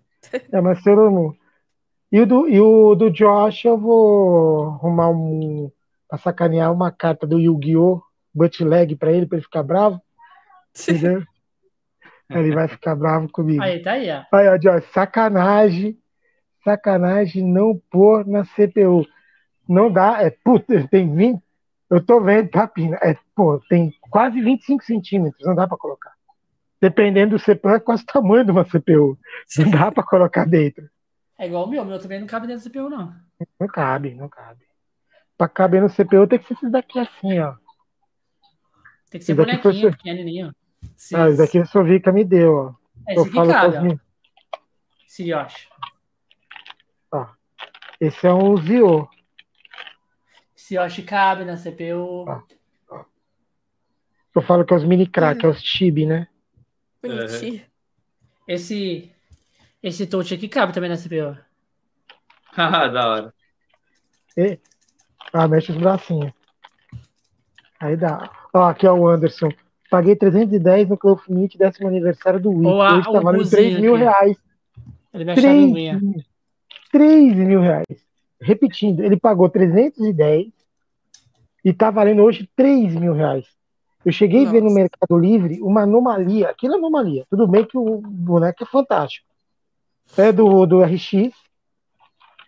[0.53, 1.33] É, mas Sailor Moon.
[2.17, 5.71] E o, do, e o do Josh, eu vou arrumar um.
[6.09, 8.01] pra sacanear uma carta do Yu-Gi-Oh!
[8.35, 10.01] Butt-leg pra ele, pra ele ficar bravo.
[10.81, 11.23] Entendeu?
[12.31, 13.63] Ele vai ficar bravo comigo.
[13.63, 14.25] Aí, tá aí, ó.
[14.35, 15.99] Aí, ó, Josh, sacanagem.
[16.65, 19.07] Sacanagem não pôr na CPU.
[19.69, 21.39] Não dá, é, puta, tem 20.
[21.91, 22.97] Eu tô vendo, tá, Pina?
[23.03, 26.15] É, pô, tem quase 25 centímetros, não dá pra colocar.
[26.81, 29.19] Dependendo do CPU, é quase o tamanho de uma CPU.
[29.59, 30.89] Não dá pra colocar dentro.
[31.39, 33.15] É igual o meu, o meu também não cabe dentro do CPU, não.
[33.61, 34.65] Não cabe, não cabe.
[35.37, 37.57] Pra caber no CPU tem que ser esse daqui assim, ó.
[39.11, 39.91] Tem que ser bonequinho, foi...
[39.91, 40.55] pequenininho.
[40.95, 41.17] Sim.
[41.17, 42.75] Ah, esse daqui a Sovica me deu, ó.
[43.07, 43.99] É, esse aqui cabe, ó.
[45.07, 45.69] Se acha.
[47.13, 47.27] Ó.
[48.01, 49.09] Esse é um Zio.
[50.55, 52.29] Se eu acho que cabe na CPU.
[52.29, 52.43] Ah.
[54.35, 56.29] Eu falo que é os mini crack, é, é os chibi, né?
[57.03, 57.63] Bonitinho.
[58.47, 59.11] Esse,
[59.83, 61.37] esse touch aqui cabe também na CPU.
[62.59, 63.35] Ah, da hora.
[64.35, 64.59] E...
[65.31, 66.33] Ah, mexe os bracinhos.
[67.79, 68.31] Aí dá.
[68.55, 69.51] Ó, aqui é o Anderson.
[69.91, 72.67] Paguei 310 no Club Meet, décimo aniversário do Wii.
[72.67, 74.05] Hoje tá valendo 3 mil aqui.
[74.05, 74.37] reais.
[75.13, 75.99] Ele mexe 3, a
[76.93, 77.87] 3 mil reais.
[78.41, 80.53] Repetindo, ele pagou 310
[81.65, 83.47] e tá valendo hoje 3 mil reais.
[84.05, 84.51] Eu cheguei Nossa.
[84.51, 86.49] a ver no Mercado Livre uma anomalia.
[86.49, 87.27] Aquilo é anomalia.
[87.29, 89.26] Tudo bem que o boneco é fantástico.
[90.17, 91.33] É do, do RX.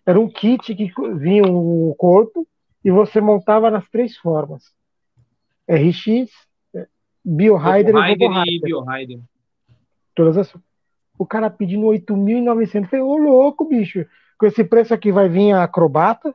[0.05, 2.47] Era um kit que vinha o corpo
[2.85, 4.72] e você montava nas três formas.
[5.68, 6.30] RX,
[7.24, 9.20] Biohider e Biohider.
[10.14, 10.55] Todas as...
[11.18, 12.89] O cara pedindo 8.900.
[12.89, 14.06] Falei, ô louco, bicho.
[14.39, 16.32] Com esse preço aqui vai vir a acrobata,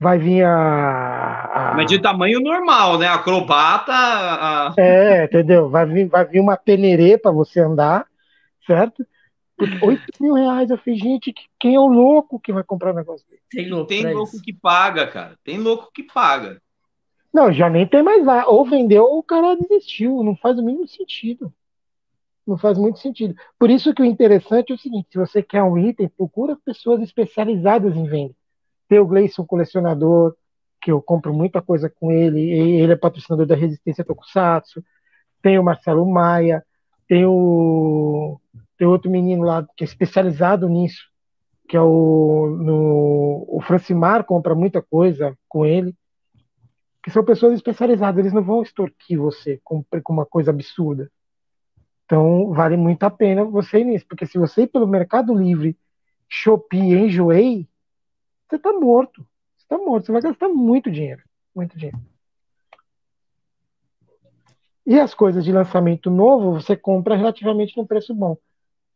[0.00, 1.74] vai vir a.
[1.76, 3.06] Mas de tamanho normal, né?
[3.06, 3.92] Acrobata.
[3.92, 4.74] A...
[4.78, 5.68] É, entendeu?
[5.68, 8.06] Vai vir, vai vir uma penerê para você andar,
[8.66, 9.06] certo?
[9.58, 10.70] 8 mil reais.
[10.70, 13.42] Eu falei, gente, quem é o louco que vai comprar um negócio desse?
[13.50, 15.38] Tem louco, tem louco que paga, cara.
[15.44, 16.60] Tem louco que paga.
[17.32, 18.46] Não, já nem tem mais lá.
[18.46, 20.22] Ou vendeu ou o cara desistiu.
[20.22, 21.52] Não faz o mínimo sentido.
[22.46, 23.34] Não faz muito sentido.
[23.58, 27.00] Por isso que o interessante é o seguinte: se você quer um item, procura pessoas
[27.00, 28.34] especializadas em venda.
[28.88, 30.36] Tem o Gleison colecionador,
[30.80, 32.40] que eu compro muita coisa com ele.
[32.40, 34.84] Ele é patrocinador da Resistência Tokusatsu.
[35.40, 36.64] Tem o Marcelo Maia.
[37.08, 38.38] Tem o
[38.76, 41.08] tem outro menino lá que é especializado nisso,
[41.68, 45.94] que é o no, o Francimar compra muita coisa com ele
[47.04, 51.12] que são pessoas especializadas, eles não vão extorquir você com, com uma coisa absurda.
[52.06, 55.76] Então, vale muito a pena você ir nisso, porque se você ir pelo Mercado Livre,
[56.26, 57.68] Shopee Enjoei,
[58.48, 59.20] você está morto.
[59.54, 61.22] Você está morto, você vai gastar muito dinheiro.
[61.54, 61.98] Muito dinheiro.
[64.86, 68.38] E as coisas de lançamento novo, você compra relativamente num preço bom.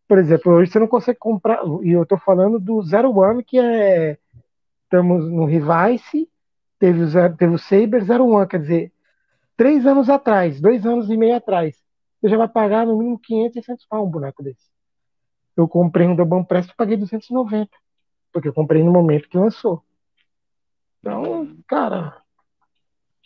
[0.08, 3.58] Por exemplo, hoje você não consegue comprar, e eu estou falando do Zero One, que
[3.58, 4.18] é.
[4.84, 6.26] Estamos no Revice,
[6.78, 8.92] teve o, zero, teve o Saber 01, quer dizer,
[9.54, 11.76] três anos atrás, dois anos e meio atrás,
[12.18, 14.66] você já vai pagar no mínimo 500, 600 pau um boneco desse.
[15.54, 17.68] Eu comprei um da Banpress e paguei 290,
[18.32, 19.82] porque eu comprei no momento que lançou.
[21.00, 22.16] Então, cara,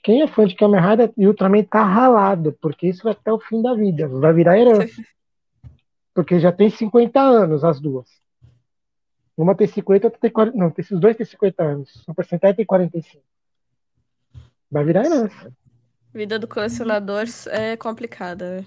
[0.03, 3.39] quem é fã de Kamen Rider e Ultraman tá ralado, porque isso vai até o
[3.39, 5.01] fim da vida, vai virar herança.
[6.15, 8.09] Porque já tem 50 anos as duas.
[9.37, 10.57] Uma tem 50, outra tem 40.
[10.57, 12.05] Não, esses dois têm 50 anos.
[12.07, 13.23] O porcentagem tem 45.
[14.71, 15.53] Vai virar herança.
[16.13, 18.59] Vida do colecionador é complicada.
[18.59, 18.67] Né?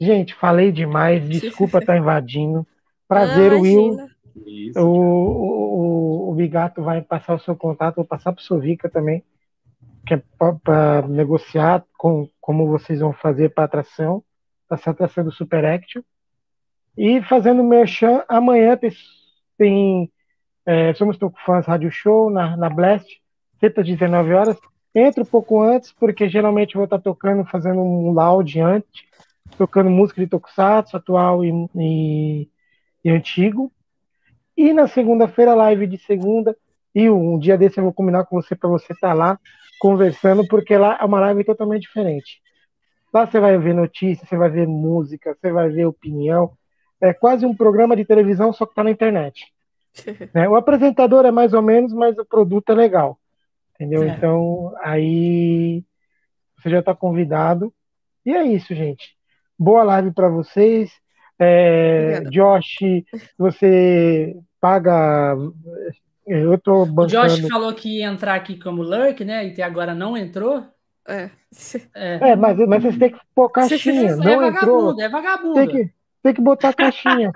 [0.00, 1.26] Gente, falei demais.
[1.28, 2.66] Desculpa estar tá invadindo.
[3.08, 4.08] Prazer, Não, Will.
[4.46, 8.88] Isso, o, o, o, Bigato vai passar o seu contato, vou passar para o Sovica
[8.88, 9.24] também,
[10.06, 14.22] que é para negociar com como vocês vão fazer para atração,
[14.68, 16.02] para essa atração do Super Action.
[17.02, 18.92] E fazendo merchan, amanhã tem,
[19.56, 20.12] tem
[20.66, 21.16] é, Somos
[21.46, 23.08] Fãs Rádio Show na, na Blast,
[23.58, 24.58] sempre às 19 horas.
[24.94, 29.02] Entra um pouco antes, porque geralmente vou estar tocando, fazendo um loud antes,
[29.56, 32.48] tocando música de Tokusatsu, atual e, e,
[33.02, 33.72] e antigo.
[34.54, 36.54] E na segunda-feira, live de segunda.
[36.94, 39.40] E um dia desse eu vou combinar com você para você estar tá lá
[39.78, 42.42] conversando, porque lá é uma live totalmente diferente.
[43.10, 46.59] Lá você vai ver notícias, você vai ver música, você vai ver opinião.
[47.00, 49.46] É quase um programa de televisão, só que está na internet.
[50.34, 53.18] é, o apresentador é mais ou menos, mas o produto é legal.
[53.74, 54.02] Entendeu?
[54.02, 54.08] É.
[54.08, 55.82] Então, aí
[56.56, 57.72] você já está convidado.
[58.24, 59.16] E é isso, gente.
[59.58, 60.90] Boa live para vocês.
[61.38, 62.78] É, Josh,
[63.38, 65.34] você paga.
[66.26, 67.02] Eu tô bancando...
[67.02, 69.46] O Josh falou que ia entrar aqui como Lurk, né?
[69.46, 70.62] E até agora não entrou.
[71.08, 71.30] É.
[71.94, 74.16] É, é mas, mas você tem que pôr caixinha.
[74.16, 74.82] não é entrou.
[74.82, 75.54] vagabundo, é vagabundo.
[75.54, 75.90] Tem que,
[76.22, 77.30] tem que botar caixinha.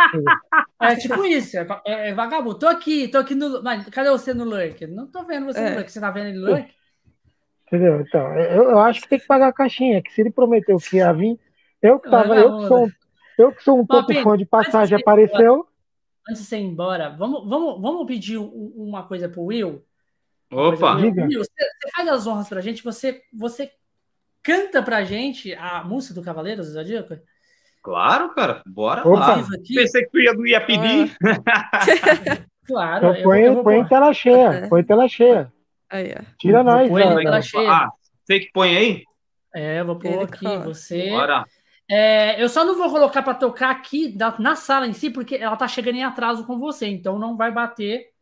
[0.80, 2.58] é tipo isso, é, é, é, vagabundo.
[2.58, 3.62] Tô aqui, tô aqui no.
[3.62, 4.86] Mas cadê você no Lurk?
[4.86, 5.70] Não tô vendo você é.
[5.70, 5.90] no Lurk.
[5.90, 6.74] Você tá vendo ele no Lurk?
[7.66, 8.00] Entendeu?
[8.00, 10.96] Então, eu, eu, acho que tem que pagar a caixinha, que se ele prometeu que
[10.96, 11.40] ia vir,
[11.80, 12.88] eu que tava, eu que sou,
[13.38, 15.66] eu que sou um pouco fã de passagem, apareceu.
[16.28, 19.82] Antes de você ir embora, vamos, vamos, vamos pedir uma coisa pro Will.
[20.52, 20.94] Opa!
[20.96, 23.72] Will, Will você, você, faz as honras pra gente, você, você
[24.42, 27.18] canta pra gente a música do Cavaleiros do Zodíaco?
[27.84, 29.36] Claro, cara, bora Opa.
[29.36, 29.44] lá.
[29.68, 31.14] Pensei que tu ia, ia pedir.
[31.22, 32.38] Ah.
[32.66, 33.10] claro.
[33.10, 35.52] Então, põe, eu vou, põe tela cheia, põe tela cheia.
[35.90, 36.88] Aí, Tira nós.
[36.88, 37.70] Põe tela cheia.
[37.70, 37.90] Ah,
[38.24, 39.04] você que põe aí?
[39.54, 41.10] É, eu vou pôr aqui, você.
[41.10, 41.44] Bora.
[41.86, 45.34] É, eu só não vou colocar para tocar aqui na, na, sala em si, porque
[45.34, 48.12] ela tá chegando em atraso com você, então não vai bater.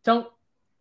[0.00, 0.30] Então,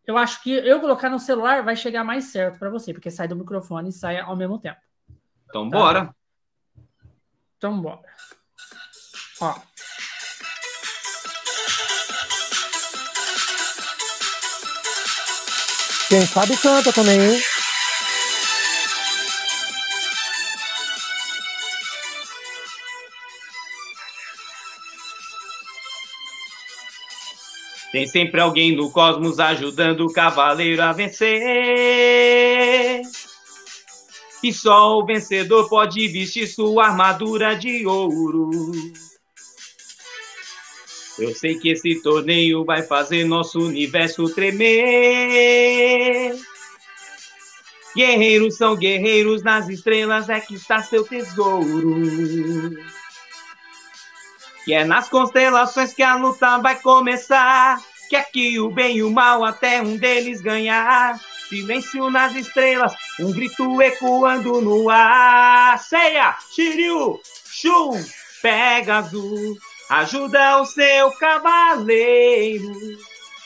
[0.08, 3.28] eu acho que eu colocar no celular vai chegar mais certo para você, porque sai
[3.28, 4.80] do microfone e sai ao mesmo tempo.
[5.50, 5.78] Então, tá?
[5.78, 6.16] bora.
[7.66, 8.00] Então, bora.
[9.42, 9.56] Ó.
[16.08, 17.42] Quem sabe canta também, hein?
[27.92, 31.32] Tem sempre alguém no cosmos ajudando o cavaleiro a vencer.
[34.46, 38.52] E só o vencedor pode vestir sua armadura de ouro.
[41.18, 44.76] Eu sei que esse torneio vai fazer nosso universo tremer.
[47.96, 52.78] Guerreiros são guerreiros, nas estrelas é que está seu tesouro.
[54.64, 57.82] Que é nas constelações que a luta vai começar.
[58.12, 61.20] Que aqui o bem e o mal até um deles ganhar.
[61.50, 65.78] Silêncio nas estrelas, um grito ecoando no ar.
[65.80, 67.20] Ceia, Shiryu,
[67.52, 68.04] Shun,
[68.42, 69.58] Pegasus,
[69.90, 72.74] ajuda o seu cavaleiro.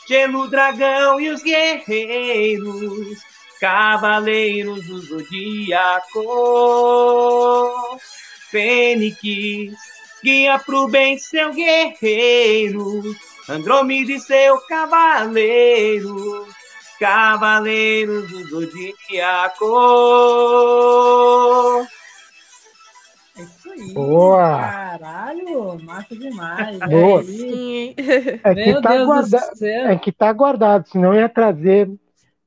[0.07, 3.19] Gelo, dragão e os guerreiros,
[3.59, 6.19] cavaleiros do zodíaco.
[8.49, 9.19] Fênix,
[10.23, 13.15] guia pro bem seu guerreiro,
[13.47, 16.47] Andrômeda e seu cavaleiro,
[16.99, 19.65] cavaleiros do zodíaco.
[23.38, 23.93] É isso aí.
[23.93, 24.59] Boa!
[24.59, 26.77] Caralho, massa demais.
[26.80, 27.23] Boa.
[28.43, 29.39] É, que, tá guarda...
[29.61, 31.89] é que tá guardado, senão ia trazer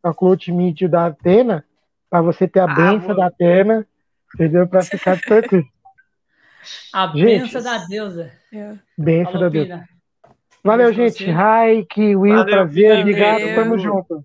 [0.02, 1.64] a Clout Media da Atena,
[2.10, 3.86] para você ter a ah, benção da Atena,
[4.34, 4.68] entendeu?
[4.68, 5.64] Para ficar tranquilo.
[6.92, 8.30] A benção da deusa.
[8.52, 8.74] É.
[8.96, 9.84] Benção da deusa.
[10.62, 11.28] Valeu, gente.
[11.28, 13.00] Raik, Will, Valeu, prazer.
[13.00, 14.24] Obrigado, tamo junto.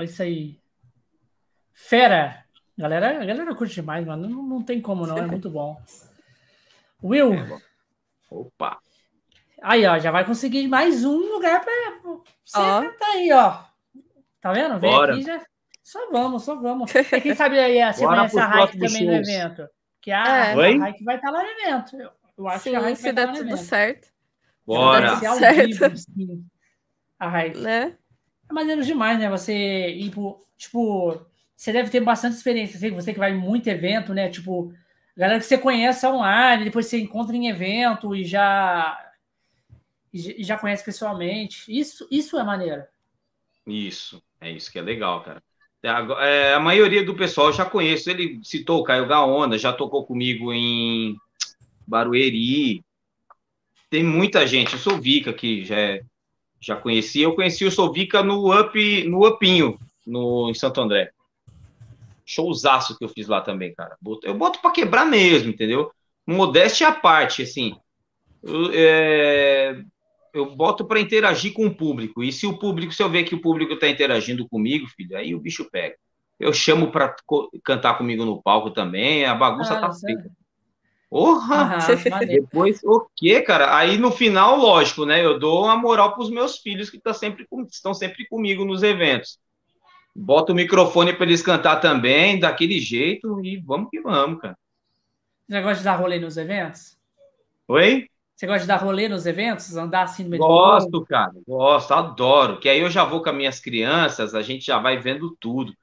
[0.00, 0.58] É isso aí.
[1.74, 2.44] Fera.
[2.76, 4.28] Galera, a galera curte demais, mano.
[4.28, 5.18] Não, não tem como, não.
[5.18, 5.80] É muito bom.
[7.02, 7.34] Will.
[7.34, 7.60] É bom.
[8.30, 8.78] Opa.
[9.62, 11.72] Aí, ó, já vai conseguir mais um lugar pra
[12.42, 12.82] você ó.
[12.92, 13.62] tá aí, ó.
[14.40, 14.78] Tá vendo?
[14.78, 15.12] Vem Bora.
[15.12, 15.44] aqui já.
[15.82, 16.90] Só vamos, só vamos.
[16.94, 19.06] E quem sabe aí a semana essa Raik também shows.
[19.06, 19.68] no evento.
[20.00, 20.52] Que a, é.
[20.52, 21.96] a Raik vai estar lá no evento.
[22.38, 23.56] Eu, acho Sim, que a Raik se der tudo evento.
[23.58, 24.08] certo.
[24.64, 25.16] Bora.
[25.16, 26.04] Certo.
[26.14, 26.44] Vivo,
[27.18, 27.58] a Raik.
[27.58, 27.98] Né?
[28.50, 29.30] É maneiro demais, né?
[29.30, 30.40] Você ir pro.
[30.58, 31.24] Tipo,
[31.56, 32.76] você deve ter bastante experiência.
[32.76, 34.28] Assim, você que vai em muito evento, né?
[34.28, 34.74] Tipo,
[35.16, 39.06] galera que você conhece online, depois você encontra em evento e já.
[40.12, 41.64] E já conhece pessoalmente.
[41.68, 42.82] Isso, isso é maneiro.
[43.64, 45.40] Isso, é isso que é legal, cara.
[45.82, 48.10] É, a maioria do pessoal eu já conheço.
[48.10, 51.16] Ele citou o Caio Gaona, já tocou comigo em
[51.86, 52.84] Barueri.
[53.88, 54.74] Tem muita gente.
[54.74, 56.02] O Sovica que já, é,
[56.60, 57.20] já conheci.
[57.20, 61.10] Eu conheci o Sovica no Up, no Upinho, no, em Santo André.
[62.24, 63.96] Showzaço que eu fiz lá também, cara.
[64.22, 65.90] Eu boto para quebrar mesmo, entendeu?
[66.26, 67.74] Modéstia à parte, assim.
[68.42, 69.82] Eu, é,
[70.32, 72.22] eu boto para interagir com o público.
[72.22, 75.34] E se o público, se eu ver que o público está interagindo comigo, filho, aí
[75.34, 75.96] o bicho pega.
[76.38, 77.14] Eu chamo para
[77.64, 80.30] cantar comigo no palco também, a bagunça ah, tá feita.
[81.10, 81.76] Porra!
[81.76, 83.76] Ah, Depois, o quê, cara?
[83.76, 85.24] Aí no final, lógico, né?
[85.24, 88.84] Eu dou uma moral para os meus filhos que tá sempre, estão sempre comigo nos
[88.84, 89.38] eventos.
[90.14, 94.56] Boto o microfone para eles cantar também, daquele jeito, e vamos que vamos, cara.
[95.48, 96.96] Você gosta de dar rolê nos eventos?
[97.66, 98.06] Oi?
[98.36, 99.76] Você gosta de dar rolê nos eventos?
[99.76, 101.32] Andar assim no meio Gosto, do cara.
[101.46, 102.60] Gosto, adoro.
[102.60, 105.74] Que aí eu já vou com as minhas crianças, a gente já vai vendo tudo.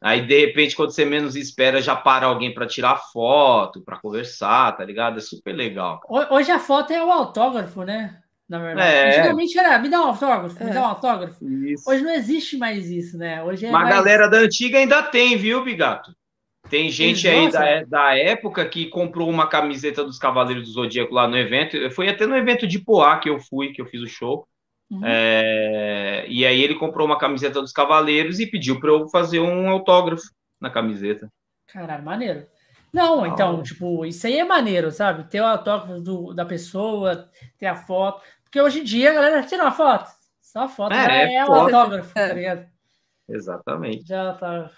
[0.00, 4.76] Aí, de repente, quando você menos espera, já para alguém para tirar foto, para conversar,
[4.76, 5.18] tá ligado?
[5.18, 6.00] É super legal.
[6.30, 8.20] Hoje a foto é o autógrafo, né?
[8.48, 8.88] Na verdade.
[8.88, 9.18] É.
[9.18, 10.66] Antigamente era, me dá um autógrafo, é.
[10.66, 11.44] me dá um autógrafo.
[11.64, 11.90] Isso.
[11.90, 13.42] Hoje não existe mais isso, né?
[13.42, 13.94] Hoje é Uma mais...
[13.94, 16.12] galera da antiga ainda tem, viu, Bigato?
[16.70, 21.26] Tem gente aí da, da época que comprou uma camiseta dos Cavaleiros do Zodíaco lá
[21.26, 21.90] no evento.
[21.90, 24.46] Foi até no evento de Poá que eu fui, que eu fiz o show.
[24.90, 25.02] Uhum.
[25.04, 29.68] É, e aí ele comprou uma camiseta dos Cavaleiros e pediu para eu fazer um
[29.68, 30.24] autógrafo
[30.60, 31.30] na camiseta.
[31.66, 32.46] Caralho, maneiro.
[32.92, 35.28] Não, então, tipo, isso aí é maneiro, sabe?
[35.28, 38.22] Ter o autógrafo do, da pessoa, ter a foto.
[38.42, 40.10] Porque hoje em dia a galera tira uma foto.
[40.40, 42.66] Só a foto é, é, o autógrafo, tá ligado?
[43.28, 44.06] Exatamente.
[44.06, 44.70] Já tá.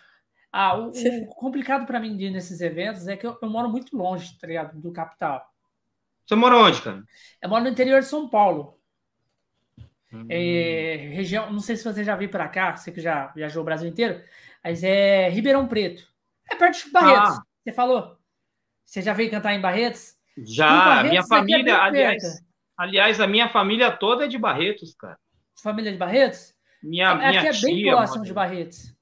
[0.53, 3.69] Ah, o, o complicado para mim de ir nesses eventos é que eu, eu, moro
[3.69, 4.77] muito longe, tá ligado?
[4.81, 5.47] Do capital.
[6.27, 7.05] Você mora onde, cara?
[7.41, 8.80] Eu moro no interior de São Paulo.
[10.13, 10.27] Hum.
[10.29, 13.65] É, região, não sei se você já veio para cá, você que já viajou o
[13.65, 14.21] Brasil inteiro,
[14.63, 16.03] mas é Ribeirão Preto.
[16.51, 17.39] É perto de Barretos.
[17.39, 17.43] Ah.
[17.63, 18.17] Você falou?
[18.85, 20.17] Você já veio cantar em Barretos?
[20.37, 22.45] Já, Barretos, minha é família, é aliás,
[22.77, 25.19] aliás, a minha família toda é de Barretos, cara.
[25.63, 26.55] Família de Barretos?
[26.83, 28.95] Minha, aqui minha é bem próximo de Barretos.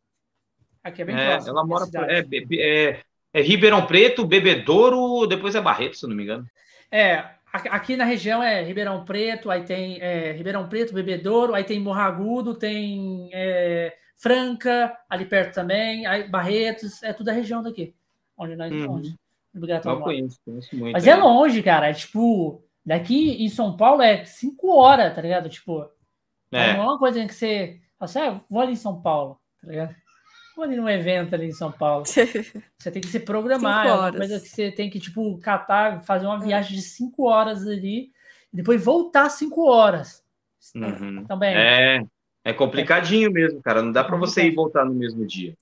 [0.83, 1.53] Aqui é bem é, próximo.
[1.53, 2.25] Ela mora é,
[2.59, 3.03] é,
[3.33, 6.47] é, Ribeirão Preto, Bebedouro, depois é Barretos, se não me engano.
[6.91, 11.81] É, aqui na região é Ribeirão Preto, aí tem é, Ribeirão Preto, Bebedouro, aí tem
[11.81, 17.95] Morragudo, tem é, Franca, ali perto também, aí Barretos, é tudo a região daqui.
[18.37, 18.95] Onde nós uhum.
[18.95, 19.17] onde,
[20.01, 20.93] Eu conheço, conheço muito.
[20.93, 21.89] Mas é longe, cara.
[21.89, 25.49] É tipo, daqui em São Paulo é cinco horas, tá ligado?
[25.49, 25.91] Tipo,
[26.53, 26.75] é.
[26.75, 27.81] não é uma coisa que você.
[27.99, 29.95] Você, ah, vou ali em São Paulo, tá ligado?
[30.59, 32.05] Vou ali num evento ali em São Paulo.
[32.77, 36.27] você tem que se programar, é uma coisa que você tem que, tipo, catar, fazer
[36.27, 38.11] uma viagem de cinco horas ali,
[38.53, 40.21] e depois voltar cinco horas.
[40.75, 41.25] Uhum.
[41.27, 41.55] Também.
[41.57, 42.05] É,
[42.45, 43.33] é complicadinho é.
[43.33, 43.83] mesmo, cara.
[43.83, 45.57] Não dá para você ir voltar no mesmo dia.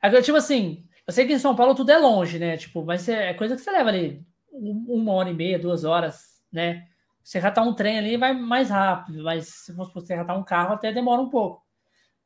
[0.00, 2.56] Agora, tipo assim, eu sei que em São Paulo tudo é longe, né?
[2.56, 6.86] Tipo, mas é coisa que você leva ali uma hora e meia, duas horas, né?
[7.22, 10.42] Você já tá um trem ali vai mais rápido, mas se você já tá um
[10.42, 11.63] carro até demora um pouco.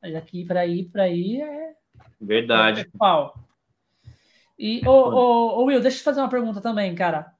[0.03, 1.75] Mas aqui para ir para aí é
[2.21, 2.81] verdade.
[2.81, 3.35] É pau.
[4.59, 7.33] E o, o, o, Will, deixa eu te fazer uma pergunta também, cara.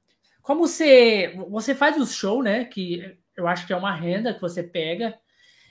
[0.43, 2.65] Como você você faz os shows, né?
[2.65, 5.19] Que eu acho que é uma renda que você pega,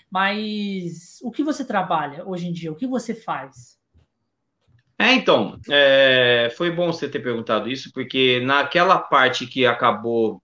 [0.09, 2.71] mas o que você trabalha hoje em dia?
[2.71, 3.77] O que você faz?
[4.99, 10.41] É, então, é, foi bom você ter perguntado isso, porque naquela parte que acabou,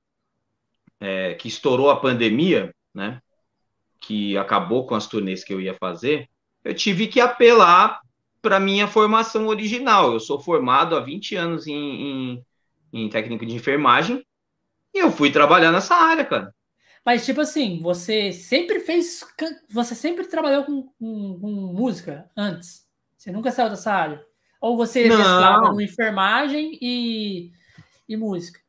[0.99, 3.19] é, que estourou a pandemia, né,
[3.99, 6.29] que acabou com as turnês que eu ia fazer,
[6.63, 8.01] eu tive que apelar
[8.41, 10.13] para minha formação original.
[10.13, 12.45] Eu sou formado há 20 anos em, em,
[12.91, 14.25] em técnico de enfermagem
[14.93, 16.53] e eu fui trabalhar nessa área, cara.
[17.05, 19.25] Mas, tipo assim, você sempre fez.
[19.69, 22.87] Você sempre trabalhou com, com, com música antes?
[23.17, 24.25] Você nunca saiu dessa área?
[24.61, 27.51] Ou você mesclava no enfermagem e,
[28.07, 28.61] e música?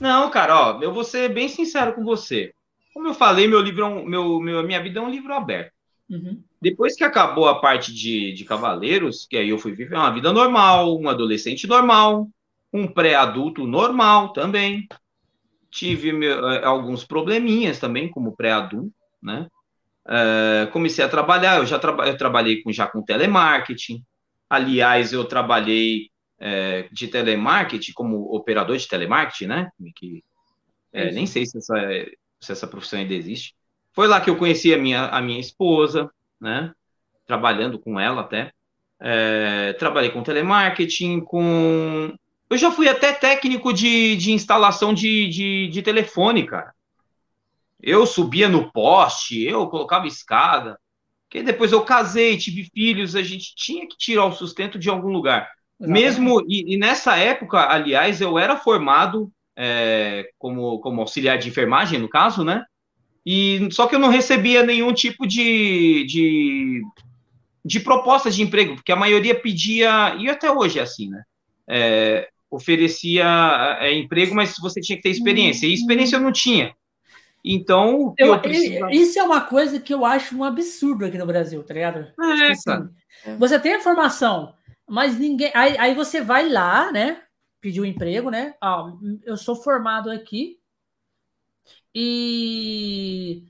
[0.00, 2.54] Não, cara, ó, eu vou ser bem sincero com você.
[2.94, 5.72] Como eu falei, meu livro, é um, meu, meu, minha vida é um livro aberto.
[6.08, 6.42] Uhum.
[6.60, 10.32] Depois que acabou a parte de, de Cavaleiros, que aí eu fui viver uma vida
[10.32, 12.28] normal, um adolescente normal,
[12.72, 14.88] um pré-adulto normal também.
[15.70, 19.46] Tive eh, alguns probleminhas também, como pré-adulto, né?
[20.06, 24.02] Uh, comecei a trabalhar, eu já tra eu trabalhei com, já com telemarketing,
[24.48, 29.70] Aliás, eu trabalhei é, de telemarketing como operador de telemarketing, né?
[29.94, 30.24] Que,
[30.92, 31.76] é, nem sei se essa,
[32.40, 33.54] se essa profissão ainda existe.
[33.98, 36.08] Foi lá que eu conheci a minha, a minha esposa,
[36.40, 36.72] né?
[37.26, 38.52] Trabalhando com ela até.
[39.00, 42.14] É, trabalhei com telemarketing, com.
[42.48, 46.72] Eu já fui até técnico de, de instalação de, de, de telefone, cara.
[47.82, 50.78] Eu subia no poste, eu colocava escada.
[51.28, 55.08] Porque depois eu casei, tive filhos, a gente tinha que tirar o sustento de algum
[55.08, 55.50] lugar.
[55.80, 56.04] Exatamente.
[56.04, 61.98] Mesmo, e, e, nessa época, aliás, eu era formado é, como, como auxiliar de enfermagem,
[61.98, 62.64] no caso, né?
[63.30, 66.82] E, só que eu não recebia nenhum tipo de, de,
[67.62, 71.22] de proposta de emprego, porque a maioria pedia, e até hoje é assim, né?
[71.68, 73.26] É, oferecia
[73.80, 75.66] é, emprego, mas você tinha que ter experiência.
[75.66, 76.72] E experiência eu não tinha.
[77.44, 78.90] Então, eu, eu precisava...
[78.94, 81.98] isso é uma coisa que eu acho um absurdo aqui no Brasil, tá ligado?
[81.98, 82.88] É, tipo assim,
[83.38, 84.54] você tem a formação,
[84.88, 85.50] mas ninguém.
[85.54, 87.20] Aí, aí você vai lá, né?
[87.60, 88.54] Pedir um emprego, né?
[88.58, 88.90] Ah,
[89.26, 90.57] eu sou formado aqui
[92.00, 93.42] e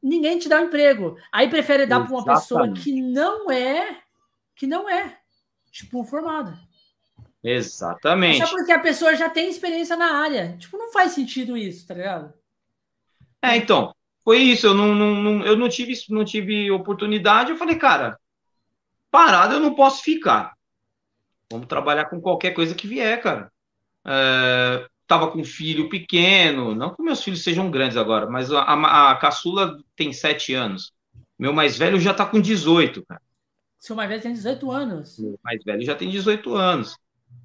[0.00, 1.18] ninguém te dá um emprego.
[1.32, 4.00] Aí prefere dar para uma pessoa que não é,
[4.54, 5.18] que não é,
[5.72, 6.56] tipo, formada.
[7.42, 8.46] Exatamente.
[8.46, 10.56] Só porque a pessoa já tem experiência na área.
[10.56, 12.32] Tipo, não faz sentido isso, tá ligado?
[13.42, 13.92] É, então,
[14.22, 14.68] foi isso.
[14.68, 17.50] Eu não, não, não, eu não tive, não tive oportunidade.
[17.50, 18.16] Eu falei, cara,
[19.10, 20.56] parado eu não posso ficar.
[21.50, 23.52] Vamos trabalhar com qualquer coisa que vier, cara.
[24.06, 28.62] É, tava com um filho pequeno, não que meus filhos sejam grandes agora, mas a,
[28.62, 30.92] a, a caçula tem sete anos.
[31.38, 33.20] Meu mais velho já tá com 18, cara.
[33.78, 35.18] Seu mais velho tem 18 anos.
[35.18, 36.96] Meu mais velho já tem 18 anos.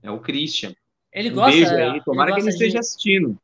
[0.02, 0.74] É o Christian.
[1.12, 1.52] Ele um gosta.
[1.52, 2.80] Beijo aí, tomara ele que ele esteja de...
[2.80, 3.38] assistindo.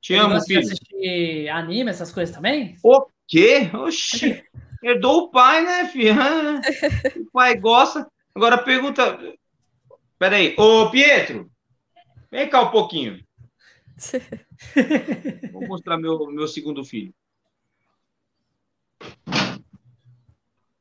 [0.00, 0.60] Te Ele amo, filho.
[0.60, 2.76] De assistir anime, essas coisas também?
[2.82, 3.70] O quê?
[3.74, 4.42] Oxi.
[4.82, 6.14] Herdou o pai, né, filho?
[7.26, 8.06] o pai gosta.
[8.34, 9.18] Agora pergunta.
[10.18, 10.54] Peraí.
[10.56, 11.50] Ô, Pietro,
[12.30, 13.20] vem cá um pouquinho.
[15.52, 17.12] Vou mostrar meu, meu segundo filho.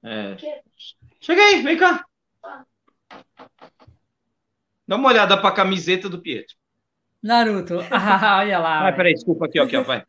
[0.03, 0.37] É.
[1.19, 2.05] Chega aí, vem cá.
[4.87, 6.55] Dá uma olhada para a camiseta do Pietro.
[7.21, 7.79] Naruto.
[7.91, 8.81] Ah, olha lá.
[8.83, 10.05] Vai, peraí, desculpa aqui, aqui, ó, vai.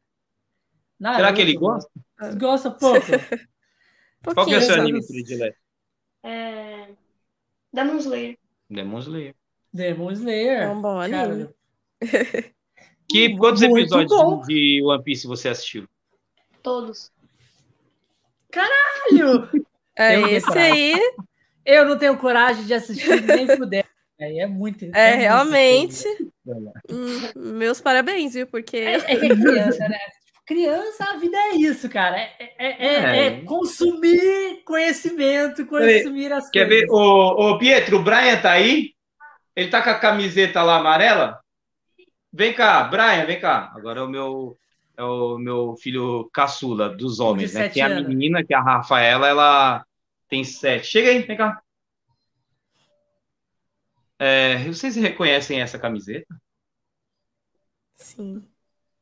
[1.00, 1.20] Naruto.
[1.20, 1.90] Será que ele gosta?
[2.38, 3.06] Gosta pouco.
[4.22, 5.58] Qual que é o seu anime predileto?
[6.22, 6.88] É...
[7.72, 8.38] Demon Slayer.
[8.68, 9.34] Demon Slayer.
[9.72, 10.62] Demon Slayer.
[10.62, 11.48] É um bom anime.
[13.08, 14.42] Que, quantos Muito episódios bom.
[14.42, 15.88] de One Piece você assistiu?
[16.62, 17.10] Todos.
[18.50, 19.48] Caralho!
[19.96, 20.94] É esse aí.
[21.64, 23.86] Eu não tenho coragem de assistir nem puder.
[24.18, 24.84] É, é muito.
[24.84, 26.04] É, é realmente.
[26.44, 28.46] Muito hum, meus parabéns, viu?
[28.46, 28.76] Porque.
[28.76, 29.98] É, é, criança, né?
[30.46, 32.16] Criança, a vida é isso, cara.
[32.16, 36.86] É, é, é, é consumir conhecimento, consumir as Quer coisas.
[36.86, 36.90] ver?
[36.90, 38.92] Ô, ô, Pietro, o Brian tá aí?
[39.54, 41.38] Ele tá com a camiseta lá amarela?
[42.38, 43.72] Vem cá, Brian, vem cá.
[43.74, 44.56] Agora é o meu,
[44.96, 47.68] é o meu filho caçula dos homens, né?
[47.68, 49.84] Tem a menina, que é a Rafaela, ela
[50.28, 50.86] tem sete.
[50.86, 51.60] Chega aí, vem cá.
[54.20, 56.32] É, vocês reconhecem essa camiseta?
[57.96, 58.48] Sim.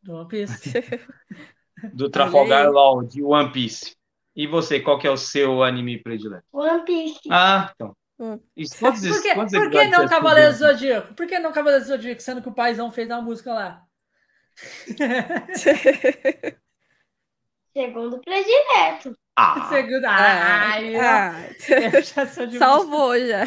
[0.02, 0.72] Do One Piece.
[1.92, 3.94] Do Trafalgar Law, de One Piece.
[4.34, 6.46] E você, qual que é o seu anime predileto?
[6.50, 7.20] One Piece.
[7.30, 7.94] Ah, então.
[8.18, 8.40] Hum.
[8.78, 11.14] Quantos, por que, quantos por que não Cavaleiro do Zodíaco?
[11.14, 13.82] Por que não Cavaleiro do Zodíaco, sendo que o paizão fez uma música lá?
[17.76, 19.14] Segundo predileto.
[19.36, 19.68] Ah.
[19.68, 20.06] Segundo.
[20.06, 21.34] Ai, ah,
[22.02, 23.44] já Salvou já.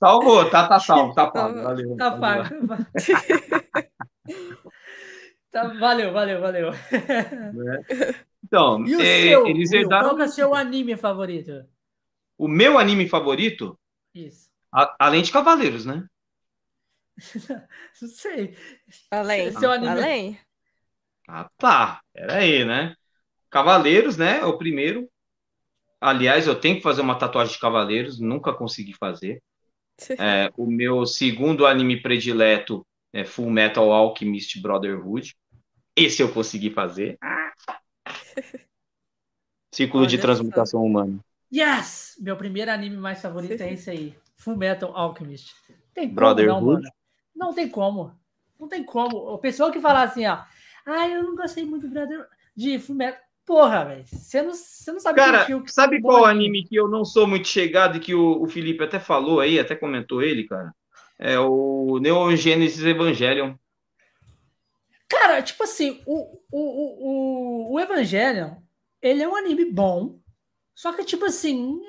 [0.00, 1.62] Salvou, tá, tá salvo, tá pago.
[1.62, 1.96] Valeu.
[1.96, 2.48] Tá pago.
[5.48, 6.70] Tá, valeu, valeu, valeu.
[6.70, 8.14] É.
[8.44, 10.10] Então, e o é, seu, eles herdaram...
[10.10, 11.64] qual é o seu anime favorito?
[12.38, 13.78] O meu anime favorito?
[14.14, 14.50] Isso.
[14.72, 16.06] A, além de Cavaleiros, né?
[18.00, 18.56] Não sei.
[19.10, 19.52] Além.
[19.52, 19.90] Seu anime...
[19.90, 20.40] Além?
[21.28, 22.00] Ah, tá.
[22.12, 22.94] Peraí, né?
[23.50, 24.40] Cavaleiros, né?
[24.40, 25.08] É o primeiro.
[26.00, 29.42] Aliás, eu tenho que fazer uma tatuagem de Cavaleiros, nunca consegui fazer.
[30.20, 35.34] É, o meu segundo anime predileto é Full Metal Alchemist Brotherhood.
[35.96, 37.18] Esse eu consegui fazer.
[39.72, 40.86] Ciclo Olha de transmutação só.
[40.86, 41.18] humana.
[41.52, 42.16] Yes!
[42.20, 44.16] Meu primeiro anime mais favorito é esse aí.
[44.36, 45.54] Full Metal Alchemist.
[45.94, 46.60] Tem Brotherhood.
[46.60, 46.90] Não, mano.
[47.34, 48.12] não tem como.
[48.58, 49.16] Não tem como.
[49.16, 50.38] O pessoal que fala assim, ó.
[50.84, 52.26] Ah, eu não gostei muito Brother...
[52.54, 53.20] de Full Metal.
[53.44, 54.04] Porra, velho.
[54.06, 57.46] Você não, você não sabe Cara, que sabe qual anime que eu não sou muito
[57.46, 60.74] chegado e que o, o Felipe até falou aí, até comentou ele, cara?
[61.16, 63.54] É o Neo Genesis Evangelion.
[65.08, 68.56] Cara, tipo assim, o, o, o, o Evangelion,
[69.00, 70.18] ele é um anime bom,
[70.76, 71.80] só que, tipo assim,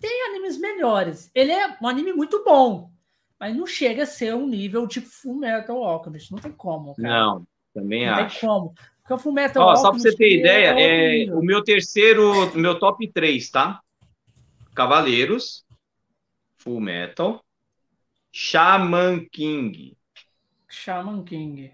[0.00, 1.30] tem animes melhores.
[1.32, 2.90] Ele é um anime muito bom,
[3.38, 6.32] mas não chega a ser um nível de Full Metal Alchemist.
[6.32, 7.08] Não tem como, cara.
[7.08, 8.22] Não, também não acho.
[8.22, 8.74] Não tem como.
[8.98, 9.82] Porque o Full Metal Ó, Alchemist...
[9.82, 13.80] Só pra você ter ideia, é, é o meu terceiro, meu top 3, tá?
[14.74, 15.64] Cavaleiros,
[16.58, 17.44] Full Metal,
[18.32, 19.96] Shaman King.
[20.68, 21.72] Shaman King.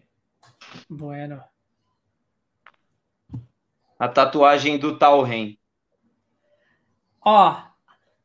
[0.90, 1.42] Bueno.
[3.98, 5.58] A tatuagem do Talren.
[7.28, 7.60] Ó,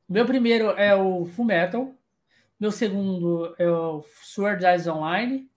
[0.08, 1.92] meu primeiro é o Fullmetal.
[2.60, 5.50] Meu segundo é o Sword Eyes Online.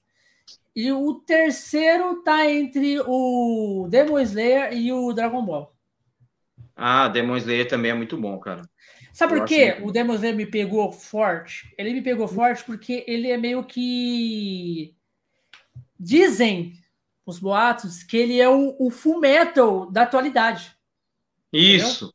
[0.75, 5.77] E o terceiro tá entre o Demon Slayer e o Dragon Ball.
[6.75, 8.63] Ah, Demon Slayer também é muito bom, cara.
[9.13, 11.71] Sabe por quê o Demon Slayer me pegou forte?
[11.77, 14.97] Ele me pegou forte porque ele é meio que.
[16.01, 16.73] Dizem
[17.27, 20.75] os boatos que ele é o, o full metal da atualidade.
[21.53, 22.14] Isso.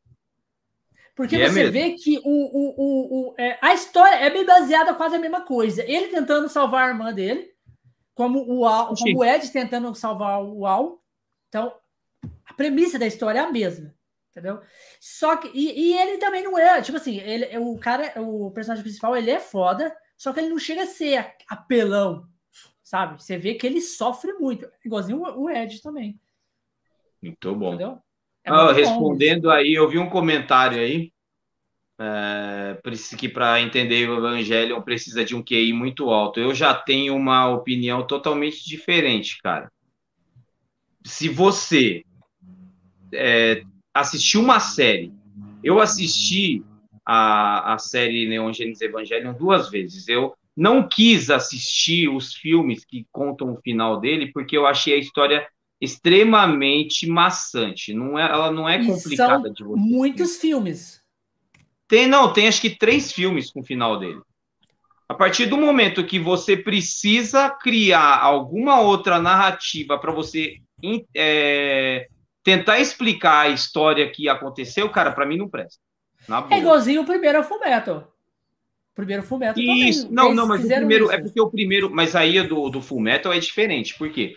[1.19, 4.29] Porque e é você é vê que o, o, o, o é, a história é
[4.29, 5.83] bem baseada quase a mesma coisa.
[5.83, 7.53] Ele tentando salvar a irmã dele,
[8.13, 11.03] como o, Al, como o Ed tentando salvar o Al.
[11.49, 11.75] Então,
[12.45, 13.93] a premissa da história é a mesma.
[14.31, 14.61] Entendeu?
[15.01, 15.49] Só que.
[15.53, 16.81] E, e, ele também não é.
[16.81, 20.57] Tipo assim, ele, o cara, o personagem principal, ele é foda, só que ele não
[20.57, 22.29] chega a ser apelão.
[22.81, 23.21] Sabe?
[23.21, 24.71] Você vê que ele sofre muito.
[24.85, 26.17] Igualzinho o, o Ed também.
[27.21, 27.73] Muito bom.
[27.73, 28.01] Entendeu?
[28.49, 29.49] É ah, respondendo bom.
[29.51, 31.11] aí, eu vi um comentário aí.
[32.01, 32.77] É,
[33.17, 36.39] que para entender o Evangelho precisa de um QI muito alto.
[36.39, 39.69] Eu já tenho uma opinião totalmente diferente, cara.
[41.05, 42.03] Se você
[43.13, 43.63] é,
[43.93, 45.13] assistiu uma série,
[45.63, 46.63] eu assisti
[47.05, 50.07] a, a série Neon Genesis Evangelion duas vezes.
[50.07, 54.97] Eu não quis assistir os filmes que contam o final dele, porque eu achei a
[54.97, 55.47] história
[55.81, 57.93] extremamente maçante.
[57.93, 59.79] Não é, ela não é complicada são de você.
[59.79, 61.01] Muitos filmes.
[61.87, 64.21] Tem, não, tem acho que três filmes com o final dele.
[65.07, 70.57] A partir do momento que você precisa criar alguma outra narrativa para você
[71.15, 72.07] é,
[72.43, 75.81] tentar explicar a história que aconteceu, cara, para mim não presta.
[76.51, 78.13] É igualzinho o primeiro Fullmetal.
[78.91, 80.15] O primeiro Fullmetal Isso, também.
[80.15, 81.13] não, não, mas o primeiro, isso.
[81.13, 84.35] é porque o primeiro, mas aí do, do Fullmetal é diferente, por quê?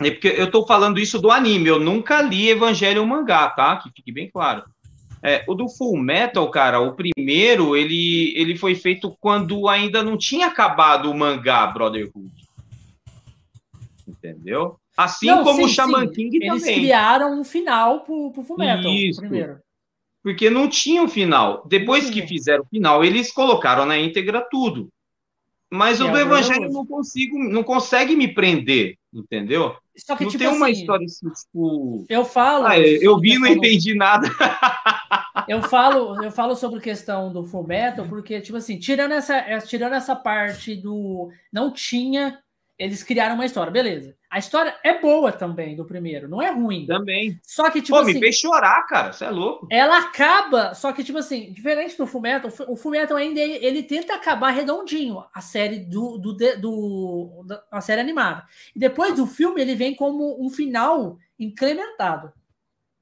[0.00, 3.76] É porque eu tô falando isso do anime, eu nunca li Evangelho mangá, tá?
[3.76, 4.62] Que fique bem claro.
[5.22, 10.16] É, o do Full Metal, cara, o primeiro, ele, ele foi feito quando ainda não
[10.16, 12.30] tinha acabado o mangá Brotherhood.
[14.06, 14.78] Entendeu?
[14.96, 16.12] Assim não, como sim, o Shaman sim.
[16.12, 16.80] King Eles também.
[16.80, 19.20] criaram um final pro, pro Fullmetal, Isso.
[19.20, 19.58] primeiro.
[20.22, 21.62] Porque não tinha um final.
[21.66, 24.88] Depois que fizeram o final, eles colocaram na íntegra tudo.
[25.76, 29.76] Mas o do Evangelho não consigo, não consegue me prender, entendeu?
[29.96, 32.04] Só que, não tipo tem uma assim, história assim, tipo.
[32.08, 32.66] Eu falo.
[32.66, 34.28] Ah, eu vi e não entendi nada.
[35.48, 39.94] eu falo, eu falo sobre a questão do Fullmetal, porque, tipo assim, tirando essa, tirando
[39.94, 41.30] essa parte do.
[41.52, 42.38] Não tinha
[42.78, 44.15] eles criaram uma história, beleza.
[44.28, 46.84] A história é boa também do primeiro, não é ruim.
[46.84, 47.38] Também.
[47.42, 48.14] Só que, tipo Pô, assim.
[48.14, 49.12] me fez chorar, cara.
[49.12, 49.68] Você é louco.
[49.70, 54.50] Ela acaba, só que, tipo assim, diferente do Fullmetal, o Fullmetal ainda ele tenta acabar
[54.50, 58.44] redondinho a série do, do, do, do a série animada.
[58.74, 62.32] E depois do filme, ele vem como um final incrementado.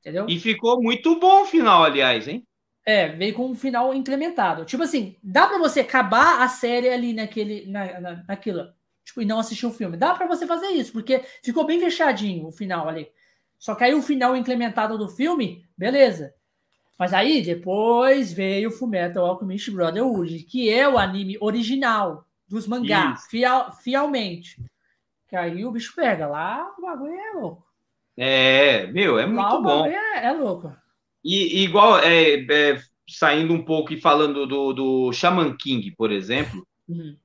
[0.01, 0.27] Entendeu?
[0.29, 2.47] E ficou muito bom o final, aliás, hein?
[2.87, 4.67] É, veio com um final incrementado.
[4.67, 8.69] Tipo assim, dá para você acabar a série ali naquele, na, na, naquilo
[9.05, 9.97] tipo, e não assistir o filme.
[9.97, 13.09] Dá para você fazer isso, porque ficou bem fechadinho o final ali.
[13.59, 16.35] Só que aí o final incrementado do filme, beleza.
[16.99, 23.27] Mas aí depois veio o Fullmetal Alchemist Brotherhood, que é o anime original dos mangás,
[23.27, 24.63] fiel, fielmente.
[25.29, 26.27] Que aí o bicho pega.
[26.27, 27.65] Lá o bagulho é louco.
[28.17, 29.87] É, meu, é muito bom.
[29.87, 30.73] É, é, louco.
[31.25, 36.65] E igual, é, é, saindo um pouco e falando do, do Shaman King, por exemplo,
[36.89, 37.17] uhum.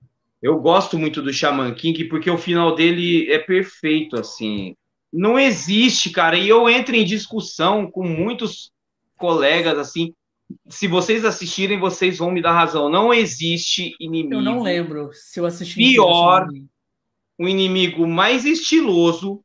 [0.42, 4.76] Eu gosto muito do Shaman King porque o final dele é perfeito, assim.
[5.12, 8.72] Não existe, cara, e eu entro em discussão com muitos
[9.18, 10.14] colegas, assim.
[10.70, 12.90] Se vocês assistirem, vocês vão me dar razão.
[12.90, 14.36] Não existe inimigo.
[14.36, 15.76] Eu não lembro se eu assisti.
[15.76, 16.48] Pior,
[17.38, 19.44] um inimigo mais estiloso,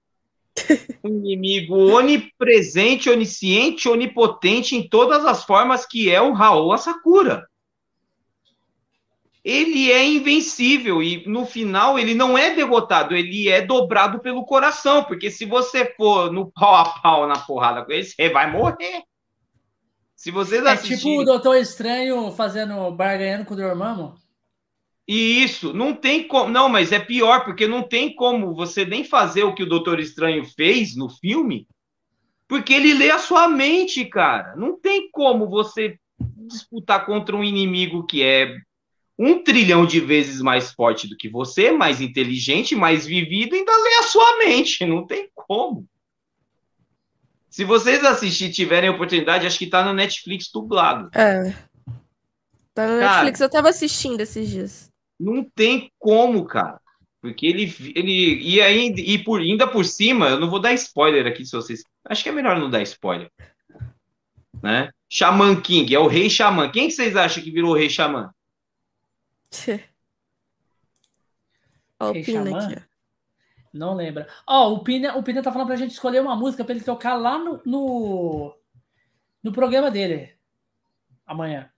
[1.02, 7.44] um inimigo onipresente, onisciente, onipotente em todas as formas que é o Raul Asakura
[9.44, 15.04] ele é invencível e no final ele não é derrotado, ele é dobrado pelo coração,
[15.04, 19.02] porque se você for no pau a pau na porrada com ele, você vai morrer.
[20.16, 24.14] Se vocês é tipo o Doutor Estranho fazendo barganhando com o Dormammu.
[25.06, 26.50] Isso, não tem como.
[26.50, 30.00] Não, mas é pior, porque não tem como você nem fazer o que o Doutor
[30.00, 31.68] Estranho fez no filme,
[32.48, 34.56] porque ele lê a sua mente, cara.
[34.56, 38.56] Não tem como você disputar contra um inimigo que é
[39.18, 43.94] um trilhão de vezes mais forte do que você, mais inteligente, mais vivido, ainda lê
[43.96, 44.84] a sua mente.
[44.84, 45.86] Não tem como.
[47.48, 51.08] Se vocês assistirem tiverem oportunidade, acho que tá no Netflix dublado.
[51.16, 51.54] É.
[52.74, 54.90] Tá no cara, Netflix, eu tava assistindo esses dias.
[55.18, 56.80] Não tem como, cara.
[57.20, 57.72] Porque ele.
[57.94, 61.52] ele e, ainda, e por, ainda por cima, eu não vou dar spoiler aqui se
[61.52, 61.84] vocês.
[62.04, 63.30] Acho que é melhor não dar spoiler.
[64.60, 64.90] Né?
[65.08, 66.72] Shaman King, é o rei Shaman.
[66.72, 68.30] Quem que vocês acham que virou o rei Shaman?
[72.00, 72.94] Ó, o Pina aqui, ó.
[73.72, 74.28] Não lembra.
[74.46, 77.14] Ó, o Pina, o Pina tá falando pra gente escolher uma música pra ele tocar
[77.14, 78.56] lá no, no,
[79.42, 80.32] no programa dele.
[81.26, 81.68] Amanhã.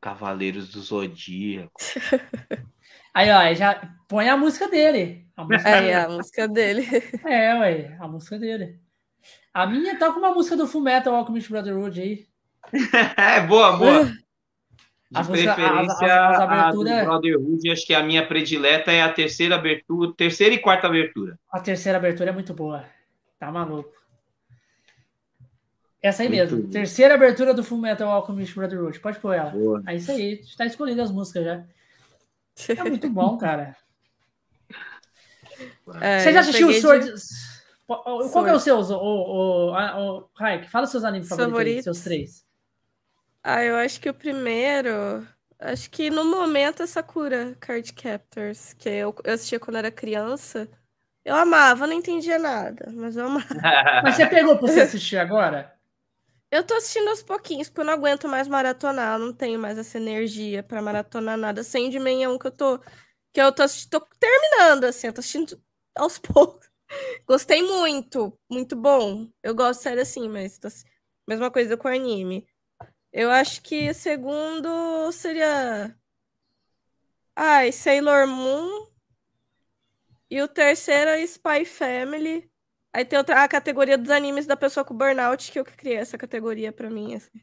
[0.00, 1.72] Cavaleiros do Zodíaco.
[3.14, 5.28] Aí, ó, já põe a música dele.
[5.36, 5.94] A música é, dele.
[5.94, 6.86] a música dele.
[7.24, 8.80] É, ué, a música dele.
[9.52, 12.26] A minha tá com uma música do Fullmetal Alchemist Brotherhood aí.
[13.16, 14.23] é, boa, boa.
[15.10, 16.98] De as preferência, as, as, abertura...
[16.98, 20.86] a do Brotherhood, acho que a minha predileta é a terceira abertura, terceira e quarta
[20.86, 21.38] abertura.
[21.52, 22.84] A terceira abertura é muito boa.
[23.38, 23.92] Tá maluco.
[26.02, 26.62] Essa aí muito mesmo.
[26.64, 26.70] Bom.
[26.70, 29.00] Terceira abertura do Full Metal Alchemist Brotherhood.
[29.00, 29.50] Pode pôr ela.
[29.50, 29.82] Boa.
[29.86, 30.40] É isso aí.
[30.40, 31.64] Está escolhido as músicas já.
[32.68, 33.76] É muito bom, cara.
[36.00, 37.06] É, Você já assistiu o Sword...
[37.06, 37.14] De...
[37.86, 38.48] Qual Sword.
[38.48, 40.70] é o seu, o, o, o, o Raik?
[40.70, 41.84] Fala os seus animes favoritos, favoritos.
[41.84, 42.44] seus três.
[43.46, 44.90] Ah, eu acho que o primeiro.
[45.58, 50.66] Acho que no momento é Sakura Card Captors, que eu, eu assistia quando era criança.
[51.22, 53.46] Eu amava, não entendia nada, mas eu amava.
[54.02, 55.78] mas você pegou pra você assistir agora?
[56.50, 59.76] Eu tô assistindo aos pouquinhos, porque eu não aguento mais maratonar, eu não tenho mais
[59.76, 61.62] essa energia para maratonar nada.
[61.62, 62.78] Sandman é um que eu tô.
[63.32, 65.60] Que eu tô, tô terminando, assim, eu tô assistindo
[65.94, 66.70] aos poucos.
[67.26, 69.28] Gostei muito, muito bom.
[69.42, 70.68] Eu gosto de série assim, mas tô...
[71.28, 72.46] mesma coisa com anime.
[73.14, 75.96] Eu acho que segundo seria.
[77.36, 78.88] Ai, Sailor Moon.
[80.30, 82.50] E o terceiro é Spy Family.
[82.92, 85.96] Aí tem outra, a categoria dos animes da pessoa com burnout, que eu que criei
[85.96, 87.40] essa categoria pra mim, assim.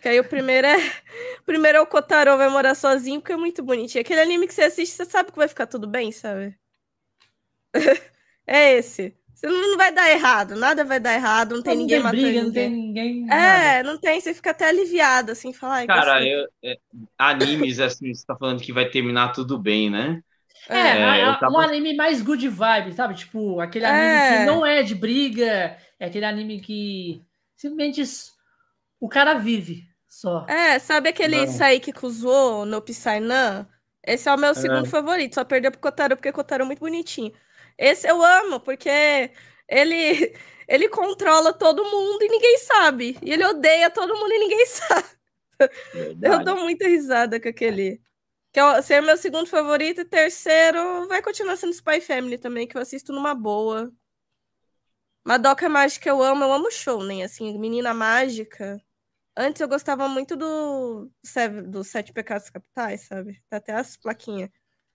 [0.00, 0.76] Que aí o primeiro é.
[1.40, 4.02] O primeiro é o Kotaro vai morar sozinho, porque é muito bonitinho.
[4.02, 6.58] Aquele anime que você assiste, você sabe que vai ficar tudo bem, sabe?
[8.46, 9.16] é esse.
[9.34, 12.22] Você não vai dar errado, nada vai dar errado, não tem não ninguém tem matando
[12.22, 12.44] briga, ninguém.
[12.44, 13.24] Não tem ninguém.
[13.24, 13.82] É, nada.
[13.82, 15.86] não tem, você fica até aliviado, assim, falar.
[15.86, 16.78] Cara, eu, é,
[17.18, 20.22] animes, assim, você tá falando que vai terminar tudo bem, né?
[20.68, 21.52] É, é, é tava...
[21.52, 23.14] um anime mais good vibe, sabe?
[23.14, 24.38] Tipo, aquele anime é.
[24.38, 27.20] que não é de briga, é aquele anime que
[27.56, 28.02] simplesmente
[29.00, 30.46] o cara vive só.
[30.48, 31.52] É, sabe aquele não.
[31.52, 33.66] Saiki Kuzuo no Psynan?
[34.06, 34.54] Esse é o meu é.
[34.54, 37.32] segundo favorito, só perdeu pro Kotaro, porque o Kotaro é muito bonitinho.
[37.78, 39.30] Esse eu amo, porque
[39.68, 40.34] ele
[40.68, 43.18] ele controla todo mundo e ninguém sabe.
[43.22, 45.08] E ele odeia todo mundo e ninguém sabe.
[45.92, 46.34] Verdade.
[46.34, 48.00] Eu dou muita risada com aquele.
[48.52, 52.76] Que é, ser meu segundo favorito e terceiro vai continuar sendo Spy Family também, que
[52.76, 53.92] eu assisto numa boa.
[55.26, 58.80] Madoka Mágica eu amo, eu amo Shounen, assim, Menina Mágica.
[59.36, 61.10] Antes eu gostava muito do,
[61.66, 63.42] do Sete Pecados Capitais, sabe?
[63.48, 64.50] Tá até as plaquinhas.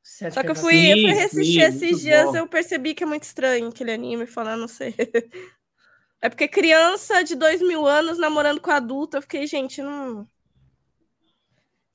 [0.10, 2.38] Sete Só que eu fui, sim, eu fui reassistir esses dias, bom.
[2.38, 4.96] eu percebi que é muito estranho aquele anime, falar, não sei.
[6.20, 10.28] é porque criança de dois mil anos namorando com adulto, eu fiquei, gente, não.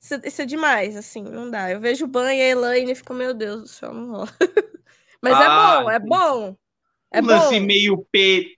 [0.01, 1.69] Isso, isso, é demais, assim, não dá.
[1.69, 4.29] Eu vejo o Ban e a Elaine e fico, meu Deus do céu, não rola.
[5.21, 6.57] Mas é ah, é bom, é bom.
[7.11, 8.55] É um lance meio P.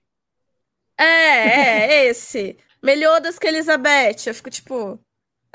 [0.96, 2.56] É, é, esse.
[2.80, 4.26] Melhodas que Elizabeth.
[4.26, 5.04] Eu fico tipo.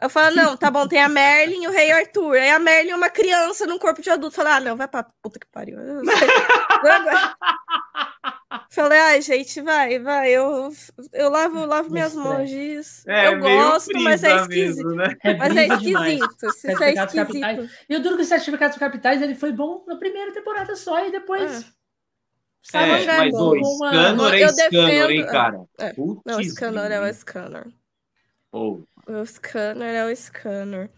[0.04, 2.36] Eu falo, não, tá bom, tem a Merlin e o Rei Arthur.
[2.36, 4.36] Aí a Merlin é uma criança num corpo de adulto.
[4.36, 5.78] Fala, ah, não, vai pra puta que pariu.
[8.70, 10.30] Falei, ai, gente, vai, vai.
[10.30, 10.74] Eu,
[11.14, 12.52] eu lavo, lavo minhas mãos.
[13.08, 14.90] É, eu gosto, mas é esquisito.
[14.90, 15.16] Mesmo, né?
[15.24, 16.48] é mas é esquisito.
[16.48, 17.70] Isso é esquisito.
[17.90, 21.14] E o duro que os certificados capitais ele foi bom na primeira temporada só e
[21.14, 21.66] depois.
[22.74, 25.64] É, é mas o Scanner é Scanner, hein, cara?
[25.80, 25.94] É.
[25.98, 27.68] Não, o Scanner é o Scanner.
[28.52, 28.82] Oh.
[29.08, 30.90] O Scanner é o Scanner.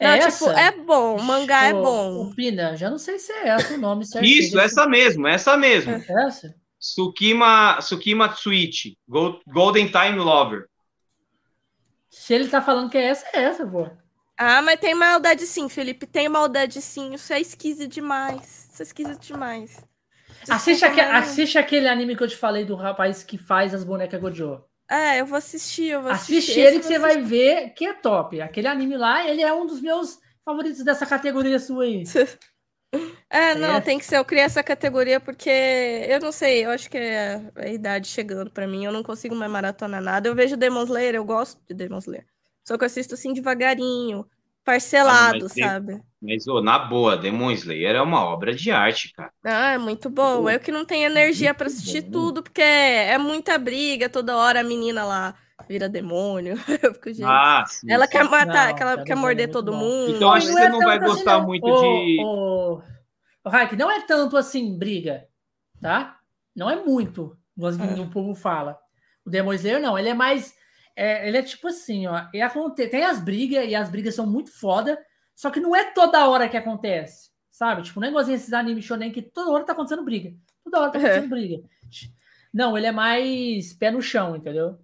[0.00, 2.32] Não, é tipo, é bom, o mangá é bom.
[2.32, 4.24] Pina, já não sei se é essa o nome certo.
[4.24, 5.90] Isso, essa mesmo, essa mesmo.
[5.92, 6.54] É essa?
[6.78, 10.66] Tsukima, Tsukima Tsuichi, Golden Time Lover.
[12.08, 13.90] Se ele tá falando que é essa, é essa, pô.
[14.36, 16.06] Ah, mas tem maldade sim, Felipe.
[16.06, 17.14] Tem maldade sim.
[17.14, 18.68] Isso é esquisito demais.
[18.72, 19.84] Isso é esquisito demais.
[20.48, 24.20] Assiste, aque, assiste aquele anime que eu te falei do rapaz que faz as bonecas
[24.20, 24.62] Gojo.
[24.90, 26.38] É, eu vou assistir, eu vou assistir.
[26.38, 28.40] Assiste ele que você vai ver que é top.
[28.40, 32.04] Aquele anime lá, ele é um dos meus favoritos dessa categoria sua aí.
[33.30, 33.80] É, não, é.
[33.82, 34.16] tem que ser.
[34.16, 38.50] Eu criei essa categoria porque eu não sei, eu acho que é a idade chegando
[38.50, 38.82] para mim.
[38.82, 40.26] Eu não consigo mais maratonar nada.
[40.26, 42.24] Eu vejo Demon Slayer, eu gosto de Demon Slayer.
[42.64, 44.26] Só que eu assisto assim devagarinho,
[44.64, 46.02] parcelado, ah, sabe?
[46.20, 49.32] Mas, oh, na boa, Demon Slayer é uma obra de arte, cara.
[49.44, 50.50] Ah, é muito bom.
[50.50, 52.10] Eu que não tenho energia para assistir bom.
[52.10, 55.34] tudo, porque é muita briga, toda hora a menina lá
[55.68, 56.56] vira demônio.
[57.02, 58.12] Fico, ah, sim, ela sim.
[58.12, 59.78] quer matar, não, ela quer morder todo bom.
[59.78, 60.16] mundo.
[60.16, 62.22] Então acho que você é não vai gostar assim, muito de.
[62.24, 62.82] O,
[63.44, 65.24] o Raik, não é tanto assim briga,
[65.80, 66.16] tá?
[66.54, 68.00] Não é muito, como é.
[68.00, 68.76] o povo fala.
[69.24, 70.52] O Demon Slayer não, ele é mais.
[70.96, 72.24] É, ele é tipo assim, ó.
[72.90, 74.98] Tem as brigas, e as brigas são muito foda,
[75.38, 77.82] só que não é toda hora que acontece, sabe?
[77.82, 80.34] Tipo, não é igualzinho esses animes shonen que toda hora tá acontecendo briga.
[80.64, 81.28] Toda hora tá acontecendo é.
[81.28, 81.62] briga.
[82.52, 84.76] Não, ele é mais pé no chão, entendeu?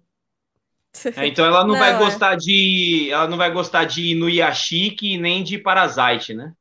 [1.17, 1.97] É, então ela não, não vai é.
[1.97, 3.09] gostar de.
[3.11, 6.53] Ela não vai gostar de Inuyashiki nem de Parasite, né?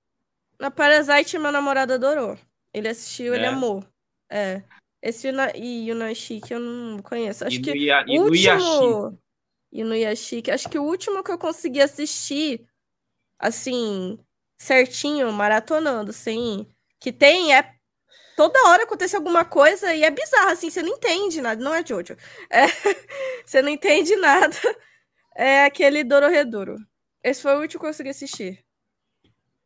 [0.58, 2.36] Na Parasite, meu namorado adorou.
[2.72, 3.36] Ele assistiu, é.
[3.36, 3.84] ele amou.
[4.28, 4.64] É.
[5.00, 7.46] Esse Inuyashiki eu não conheço.
[7.46, 9.18] Acho Inuya, que o último.
[9.70, 10.50] Inuyashiki.
[10.50, 12.66] Acho que o último que eu consegui assistir
[13.44, 14.18] assim,
[14.56, 16.66] certinho, maratonando, sem.
[16.98, 17.74] Que tem é.
[18.36, 21.62] Toda hora acontece alguma coisa e é bizarro, assim, você não entende nada.
[21.62, 22.16] Não é Jojo.
[22.50, 22.66] É,
[23.44, 24.56] você não entende nada.
[25.36, 26.76] É aquele Dororedoro.
[27.22, 28.64] Esse foi o último que eu consegui assistir.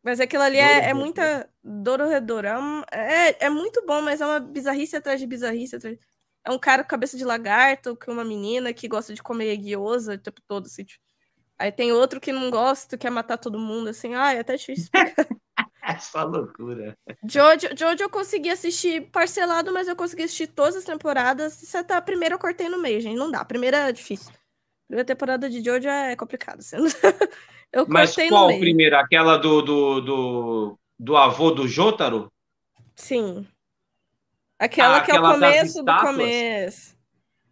[0.02, 1.48] Mas aquilo ali é, é muita.
[1.62, 2.46] Dororedoro.
[2.46, 5.76] É, um, é, é muito bom, mas é uma bizarrice atrás de bizarrice.
[5.76, 5.98] Atrás...
[6.44, 10.14] É um cara com cabeça de lagarto, com uma menina que gosta de comer guiosa
[10.14, 10.84] o tempo todo, assim.
[10.84, 11.07] Tipo...
[11.58, 14.14] Aí tem outro que não gosta, quer matar todo mundo, assim.
[14.14, 14.88] Ai, é até difícil
[15.82, 16.96] Essa loucura.
[17.24, 21.54] Jojo, Jojo eu consegui assistir parcelado, mas eu consegui assistir todas as temporadas.
[21.54, 23.16] Se tá, a primeira eu cortei no meio, gente.
[23.16, 23.40] Não dá.
[23.40, 24.30] A primeira é difícil.
[24.30, 26.58] A primeira temporada de Jojo é complicado.
[26.58, 26.76] Assim.
[27.72, 29.00] eu mas qual primeira?
[29.00, 32.30] Aquela do, do, do, do avô do Jotaro?
[32.94, 33.46] Sim.
[34.58, 36.97] Aquela ah, que é o começo do começo.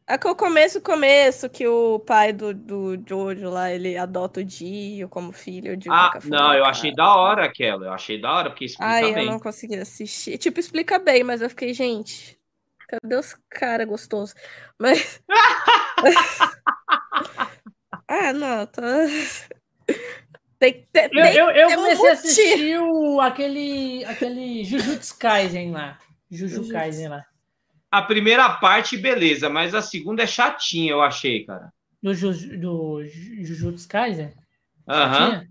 [0.08, 4.44] É que o começo, começo, que o pai do, do Jojo lá, ele adota o
[4.44, 5.76] Dio como filho.
[5.76, 7.86] Dio ah, não, eu achei da hora aquela.
[7.86, 9.24] Eu achei da hora, porque explica Ai, bem.
[9.24, 10.38] eu não consegui assistir.
[10.38, 12.38] Tipo, explica bem, mas eu fiquei, gente,
[12.86, 14.32] cadê os caras gostosos?
[14.78, 15.20] Mas...
[18.06, 18.82] ah, não, tá...
[20.58, 25.98] Tem, tem, eu, eu, eu comecei a assistir o, aquele, aquele Jujutsu Kaisen lá.
[26.30, 27.26] Jujutsu Kaisen lá.
[27.96, 31.72] A primeira parte, beleza, mas a segunda é chatinha, eu achei, cara.
[32.02, 34.34] Do, Ju, do Jujutsu Kaisen?
[34.86, 35.46] Aham.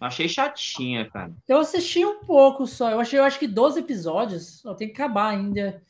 [0.00, 1.32] Achei chatinha, cara.
[1.48, 2.92] Eu assisti um pouco só.
[2.92, 4.64] Eu achei, eu acho que 12 episódios.
[4.64, 5.82] Eu tenho que acabar ainda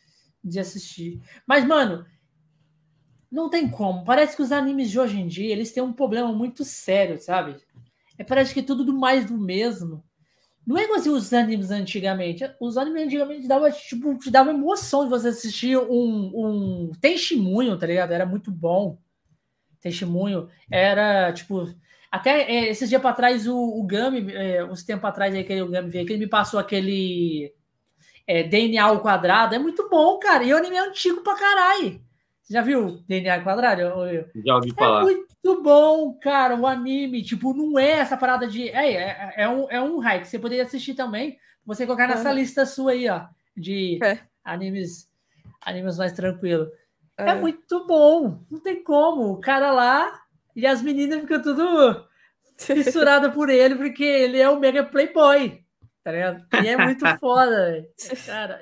[0.43, 1.21] de assistir.
[1.47, 2.07] Mas, mano,
[3.31, 4.03] não tem como.
[4.03, 7.57] Parece que os animes de hoje em dia, eles têm um problema muito sério, sabe?
[8.17, 10.03] É, parece que é tudo do mais do mesmo.
[10.71, 12.49] Não é igual assim, os animes antigamente.
[12.61, 17.89] Os animes antigamente dava, tipo, te dava emoção de você assistir um, um testemunho, tá
[17.89, 18.13] ligado?
[18.13, 18.97] Era muito bom.
[19.81, 20.49] Testemunho.
[20.71, 21.75] Era, tipo...
[22.09, 25.61] Até é, esses dias para trás, o, o Gami, é, uns tempos atrás, aí, que
[25.61, 27.53] o Gami veio aqui, ele me passou aquele
[28.25, 29.57] é, DNA ao quadrado.
[29.57, 30.45] É muito bom, cara.
[30.45, 32.01] E o anime é antigo pra caralho.
[32.51, 33.83] Já viu DNA quadrado?
[34.45, 35.03] Já ouvi falar.
[35.03, 37.23] É muito bom, cara, o anime.
[37.23, 38.69] Tipo, não é essa parada de.
[38.71, 41.39] É, é, é um, é um que você poderia assistir também.
[41.65, 43.27] Você colocar nessa lista sua aí, ó.
[43.57, 44.19] De é.
[44.45, 45.09] animes,
[45.65, 46.69] animes mais tranquilo.
[47.17, 47.31] É.
[47.31, 48.43] é muito bom.
[48.51, 49.31] Não tem como.
[49.31, 50.21] O cara lá
[50.57, 52.05] e as meninas ficam tudo
[52.59, 55.63] fissuradas por ele, porque ele é o mega playboy.
[56.03, 56.45] Tá ligado?
[56.65, 57.87] E é muito foda, velho.
[58.27, 58.61] Cara.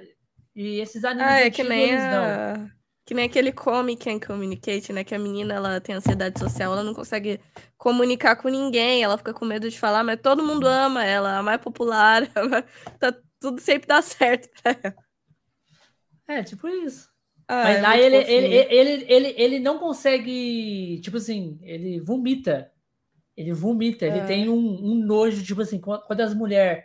[0.54, 2.10] E esses animes ah, é que nem a...
[2.58, 2.77] não.
[3.08, 5.02] Que nem aquele Come Can Communicate, né?
[5.02, 7.40] Que a menina ela tem ansiedade social, ela não consegue
[7.78, 11.42] comunicar com ninguém, ela fica com medo de falar, mas todo mundo ama ela, a
[11.42, 12.28] mais popular,
[13.00, 14.94] tá, tudo sempre dá certo pra ela.
[16.28, 17.08] É, tipo isso.
[17.48, 22.00] Ah, mas é lá ele, ele, ele, ele, ele, ele não consegue, tipo assim, ele
[22.00, 22.70] vomita.
[23.34, 24.08] Ele vomita, é.
[24.10, 26.84] ele tem um, um, nojo, tipo assim, quando as mulheres.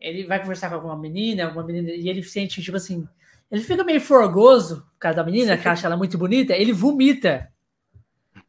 [0.00, 3.06] Ele vai conversar com alguma menina, alguma menina, e ele sente, tipo assim,
[3.50, 7.50] ele fica meio forgoso por causa da menina, que acha ela muito bonita, ele vomita.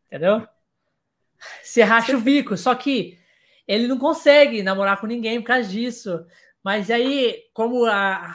[0.08, 0.46] Entendeu?
[1.64, 2.58] Você racha o bico.
[2.58, 3.18] Só que
[3.68, 6.26] ele não consegue namorar com ninguém por causa disso.
[6.64, 8.34] Mas aí, como a,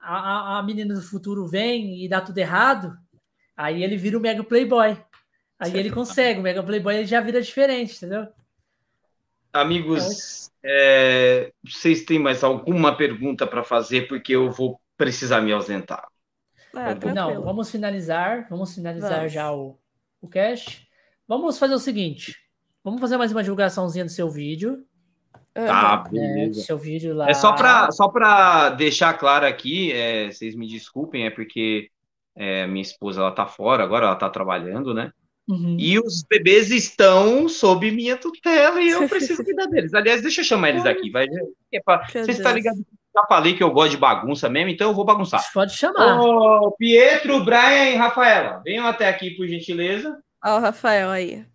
[0.00, 2.96] a, a menina do futuro vem e dá tudo errado,
[3.56, 4.96] aí ele vira o mega playboy.
[5.58, 8.26] Aí ele consegue, o mega playboy ele já vira diferente, entendeu?
[9.52, 14.08] Amigos, é, vocês têm mais alguma pergunta para fazer?
[14.08, 16.06] Porque eu vou precisar me ausentar.
[16.74, 18.46] Ah, não, vamos finalizar.
[18.50, 19.32] Vamos finalizar vamos.
[19.32, 19.78] já o,
[20.20, 20.86] o cast.
[21.26, 22.36] Vamos fazer o seguinte:
[22.82, 24.84] vamos fazer mais uma divulgaçãozinha do seu vídeo.
[25.52, 26.60] Tá, é, beleza.
[26.60, 27.28] É, seu vídeo lá.
[27.28, 31.90] É só para só para deixar claro aqui, é, vocês me desculpem, é porque
[32.34, 35.12] é, minha esposa ela tá fora agora, ela tá trabalhando, né?
[35.46, 35.76] Uhum.
[35.78, 39.94] E os bebês estão sob minha tutela e eu preciso cuidar deles.
[39.94, 41.10] Aliás, deixa eu chamar eles aqui.
[41.10, 41.26] Vai,
[41.72, 42.84] é pra, você está ligado
[43.14, 45.40] já falei que eu gosto de bagunça mesmo, então eu vou bagunçar.
[45.52, 46.20] Pode chamar.
[46.20, 50.18] Ô, Pietro, Brian e Rafaela, venham até aqui, por gentileza.
[50.44, 51.46] Ó, o Rafael aí.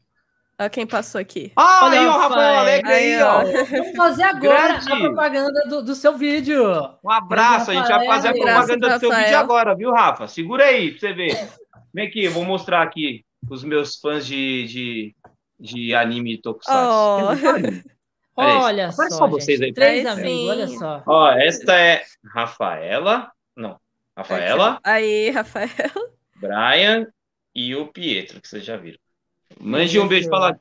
[0.58, 1.54] Olha quem passou aqui.
[1.56, 3.44] Ah, Olha aí, o Rafael Alegre aí, ó.
[3.44, 4.92] Vamos fazer agora Grande.
[4.92, 6.64] a propaganda do, do, seu vídeo.
[7.04, 10.28] Um abraço, a gente vai fazer a propaganda do seu vídeo agora, viu, Rafa?
[10.28, 11.50] Segura aí pra você ver.
[11.94, 15.16] Vem aqui, eu vou mostrar aqui os meus fãs de, de,
[15.58, 16.76] de anime Tokusatsu.
[16.76, 17.99] Oh.
[18.40, 19.74] Olha só, só vocês aí.
[19.74, 21.04] Três amigos, olha só.
[21.06, 23.32] Ó, esta é Rafaela.
[23.56, 23.80] Não,
[24.16, 24.80] Rafaela.
[24.84, 25.70] Aí, Rafael.
[26.36, 27.08] Brian
[27.54, 29.00] e o Pietro, que vocês já viram.
[29.60, 30.60] Mande um beijo, fala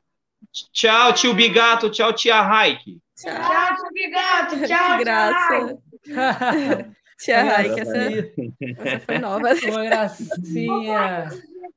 [0.73, 2.99] tchau, tio Bigato, tchau, tia Raik.
[3.15, 5.77] Tchau, tio Bigato, tchau, que graça.
[7.19, 9.53] tia Raik, essa, essa foi nova.
[9.53, 11.29] Uma gracinha.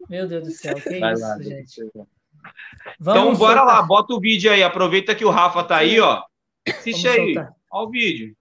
[0.08, 1.81] Meu Deus do céu, que Vai isso, lá, gente.
[2.98, 3.76] Vamos então, bora soltar.
[3.76, 4.62] lá, bota o vídeo aí.
[4.62, 6.22] Aproveita que o Rafa tá aí, ó.
[6.68, 7.34] Assiste Vamos aí.
[7.34, 7.52] Soltar.
[7.70, 8.34] Ó o vídeo.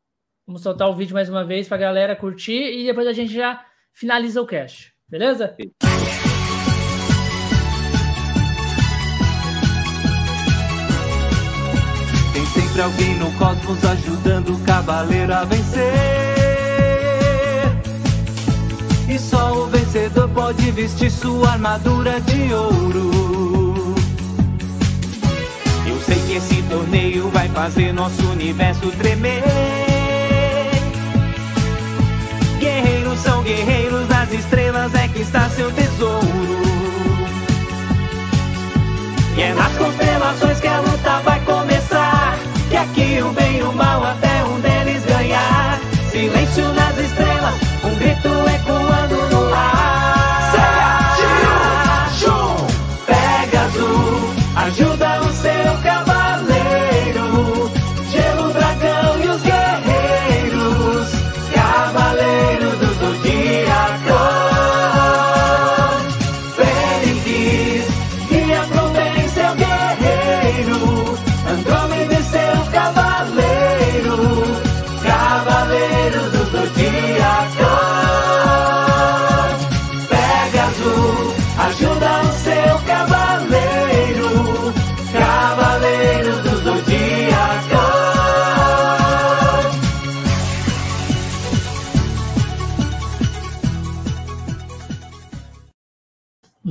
[0.45, 3.63] Vamos soltar o vídeo mais uma vez pra galera curtir e depois a gente já
[3.93, 4.91] finaliza o cast.
[5.07, 5.55] Beleza?
[12.33, 15.93] Tem sempre alguém no cosmos ajudando o cavaleiro a vencer.
[19.09, 23.70] E só o vencedor pode vestir sua armadura de ouro
[26.11, 29.43] sei que esse torneio vai fazer nosso universo tremer.
[32.59, 36.27] Guerreiros são guerreiros, nas estrelas é que está seu tesouro.
[39.37, 42.37] E é nas constelações que a luta vai começar.
[42.69, 45.79] Que aqui o bem e o mal até um deles ganhar.
[46.11, 49.20] Silêncio nas estrelas, um grito ecoando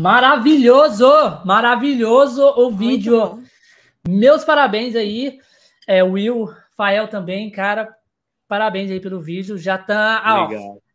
[0.01, 1.07] Maravilhoso!
[1.45, 3.45] Maravilhoso o vídeo.
[4.09, 5.39] Meus parabéns aí.
[5.87, 7.95] É, Will, Fael também, cara.
[8.49, 9.59] Parabéns aí pelo vídeo.
[9.59, 10.23] Já tá.
[10.25, 10.49] Ah, ó,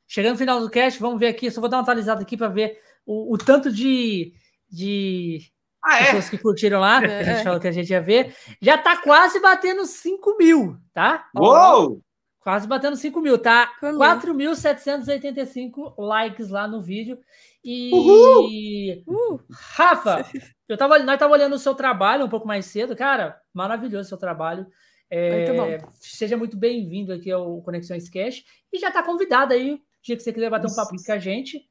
[0.07, 1.51] chegando no final do cast, vamos ver aqui.
[1.51, 4.33] Só vou dar uma atualizada aqui para ver o, o, tanto de,
[4.67, 5.51] de
[5.83, 6.05] ah, é?
[6.05, 6.99] pessoas que curtiram lá.
[7.05, 7.19] É.
[7.19, 8.35] a gente falou que a gente ia ver.
[8.59, 11.27] Já tá quase batendo 5 mil, tá?
[11.37, 12.01] Uou!
[12.39, 13.71] Quase batendo 5 mil, tá?
[13.81, 17.19] 4.785 likes lá no vídeo.
[17.65, 19.03] E.
[19.07, 19.41] Uhul.
[19.49, 20.23] Rafa,
[20.69, 23.41] eu tava, nós tava olhando o seu trabalho um pouco mais cedo, cara.
[23.51, 24.67] Maravilhoso o seu trabalho.
[25.09, 28.43] É, muito seja muito bem-vindo aqui ao Conexões Cash.
[28.71, 31.17] E já tá convidado aí, o dia que você quiser bater um papo com a
[31.17, 31.67] gente.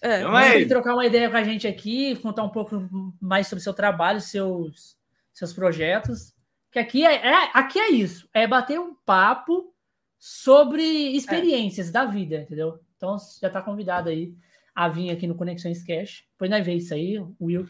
[0.00, 2.88] É, você trocar uma ideia com a gente aqui, contar um pouco
[3.20, 4.96] mais sobre o seu trabalho, seus,
[5.32, 6.32] seus projetos.
[6.70, 9.74] Que aqui é, é, aqui é isso, é bater um papo
[10.18, 10.82] sobre
[11.16, 11.92] experiências é.
[11.92, 12.78] da vida, entendeu?
[12.96, 14.34] Então já está convidado aí
[14.74, 16.24] a vir aqui no Conexões Cash.
[16.32, 17.66] Depois nós vemos isso aí, o Will.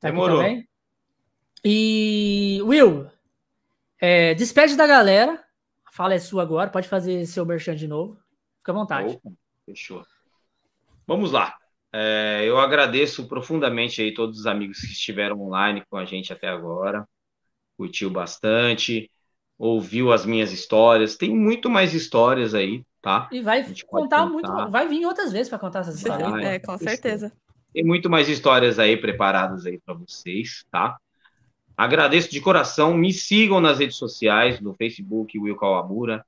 [0.00, 0.42] Tá Demorou.
[1.64, 3.10] E Will,
[4.00, 5.42] é, despede da galera.
[5.84, 8.18] A fala é sua agora, pode fazer seu merchan de novo.
[8.58, 9.14] Fica à vontade.
[9.14, 9.32] Opa,
[9.66, 10.04] fechou.
[11.06, 11.56] Vamos lá.
[11.92, 16.46] É, eu agradeço profundamente aí todos os amigos que estiveram online com a gente até
[16.46, 17.08] agora.
[17.76, 19.10] Curtiu bastante,
[19.58, 21.16] ouviu as minhas histórias.
[21.16, 23.28] Tem muito mais histórias aí, tá?
[23.32, 26.30] E vai contar muito, vai vir outras vezes para contar essas histórias.
[26.30, 27.32] Vai, é, com certeza.
[27.72, 30.96] Tem muito mais histórias aí preparadas aí para vocês, tá?
[31.76, 32.92] Agradeço de coração.
[32.94, 36.24] Me sigam nas redes sociais, no Facebook, Will Kawamura,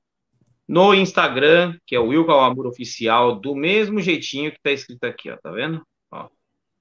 [0.67, 5.29] no Instagram, que é o Will Kawamura Oficial, do mesmo jeitinho que está escrito aqui,
[5.29, 5.85] ó, tá vendo?
[6.09, 6.29] Ó,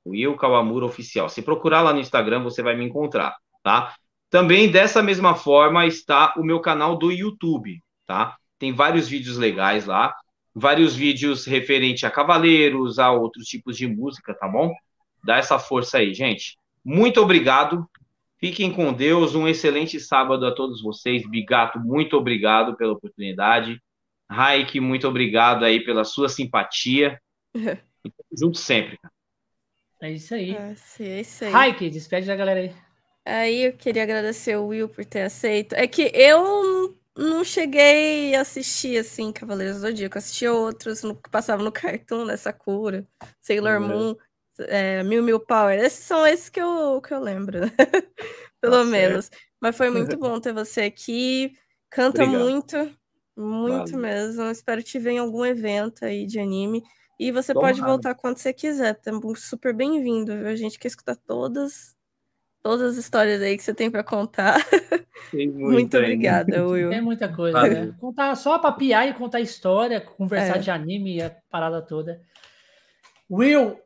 [0.06, 1.28] Will Kawamura Oficial.
[1.28, 3.96] Se procurar lá no Instagram, você vai me encontrar, tá?
[4.28, 8.36] Também dessa mesma forma está o meu canal do YouTube, tá?
[8.60, 10.14] Tem vários vídeos legais lá,
[10.54, 14.70] vários vídeos referente a cavaleiros, a outros tipos de música, tá bom?
[15.24, 16.58] Dá essa força aí, gente.
[16.84, 17.88] Muito obrigado.
[18.38, 19.34] Fiquem com Deus.
[19.34, 21.28] Um excelente sábado a todos vocês.
[21.28, 23.82] Bigato, muito obrigado pela oportunidade.
[24.30, 27.18] Raik, muito obrigado aí pela sua simpatia.
[28.38, 28.98] junto sempre.
[30.02, 30.54] É isso aí.
[30.54, 31.50] É, é isso aí.
[31.50, 32.72] Raik, despede da galera aí.
[33.24, 35.74] Aí eu queria agradecer o Will por ter aceito.
[35.74, 36.79] É que eu
[37.16, 40.18] não cheguei a assistir, assim, Cavaleiros do Zodíaco.
[40.18, 43.06] Assisti outros no, que passavam no Cartoon, nessa cura.
[43.40, 43.88] Sailor uhum.
[43.88, 44.16] Moon
[44.68, 45.78] é, Mil Mil Power.
[45.78, 47.70] Esses são esses que eu, que eu lembro, né?
[48.60, 49.26] pelo tá menos.
[49.26, 49.42] Certo.
[49.60, 51.52] Mas foi muito bom ter você aqui.
[51.88, 52.42] Canta Obrigado.
[52.42, 52.76] muito,
[53.36, 53.98] muito Valeu.
[53.98, 54.44] mesmo.
[54.50, 56.82] Espero te ver em algum evento aí de anime.
[57.18, 58.94] E você pode voltar quando você quiser.
[58.94, 60.32] Tá super bem-vindo.
[60.32, 61.94] A gente quer escutar todas
[62.62, 64.56] todas as histórias aí que você tem para contar.
[65.32, 66.90] Muito obrigada, Will.
[66.90, 67.94] Tem muita coisa, né?
[68.00, 70.60] Contar só para piar e contar história, conversar é.
[70.60, 72.20] de anime e a parada toda.
[73.30, 73.78] Will,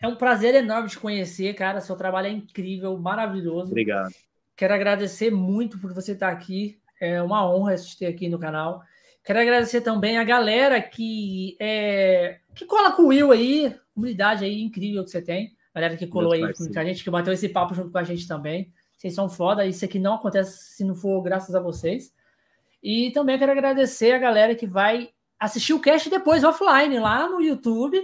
[0.00, 1.80] é um prazer enorme te conhecer, cara.
[1.80, 3.70] Seu trabalho é incrível, maravilhoso.
[3.70, 4.12] Obrigado.
[4.56, 6.78] Quero agradecer muito por você estar aqui.
[7.00, 8.82] É uma honra assistir aqui no canal.
[9.22, 14.62] Quero agradecer também a galera que é, que cola com o Will aí, comunidade aí
[14.62, 15.55] incrível que você tem.
[15.76, 18.26] Galera que colou aí com a gente, que bateu esse papo junto com a gente
[18.26, 18.72] também.
[18.96, 19.66] Vocês são foda.
[19.66, 22.14] Isso aqui não acontece se não for graças a vocês.
[22.82, 27.42] E também quero agradecer a galera que vai assistir o cast depois offline lá no
[27.42, 28.02] YouTube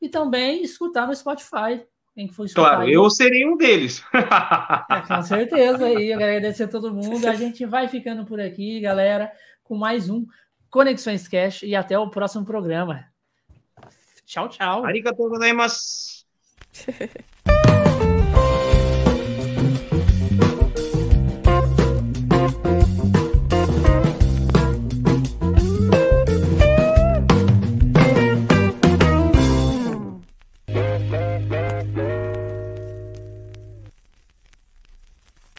[0.00, 1.84] e também escutar no Spotify.
[2.14, 2.94] Quem for escutar claro, aí.
[2.94, 4.02] eu serei um deles.
[4.14, 5.90] é, com certeza.
[5.90, 7.28] E agradecer a todo mundo.
[7.28, 9.30] A gente vai ficando por aqui, galera,
[9.62, 10.24] com mais um
[10.70, 13.04] Conexões Cash e até o próximo programa.
[14.24, 14.86] Tchau, tchau.
[14.86, 16.19] Arigatou gozaimasu.
[16.72, 17.10] 嘿嘿
[17.46, 17.79] 嘿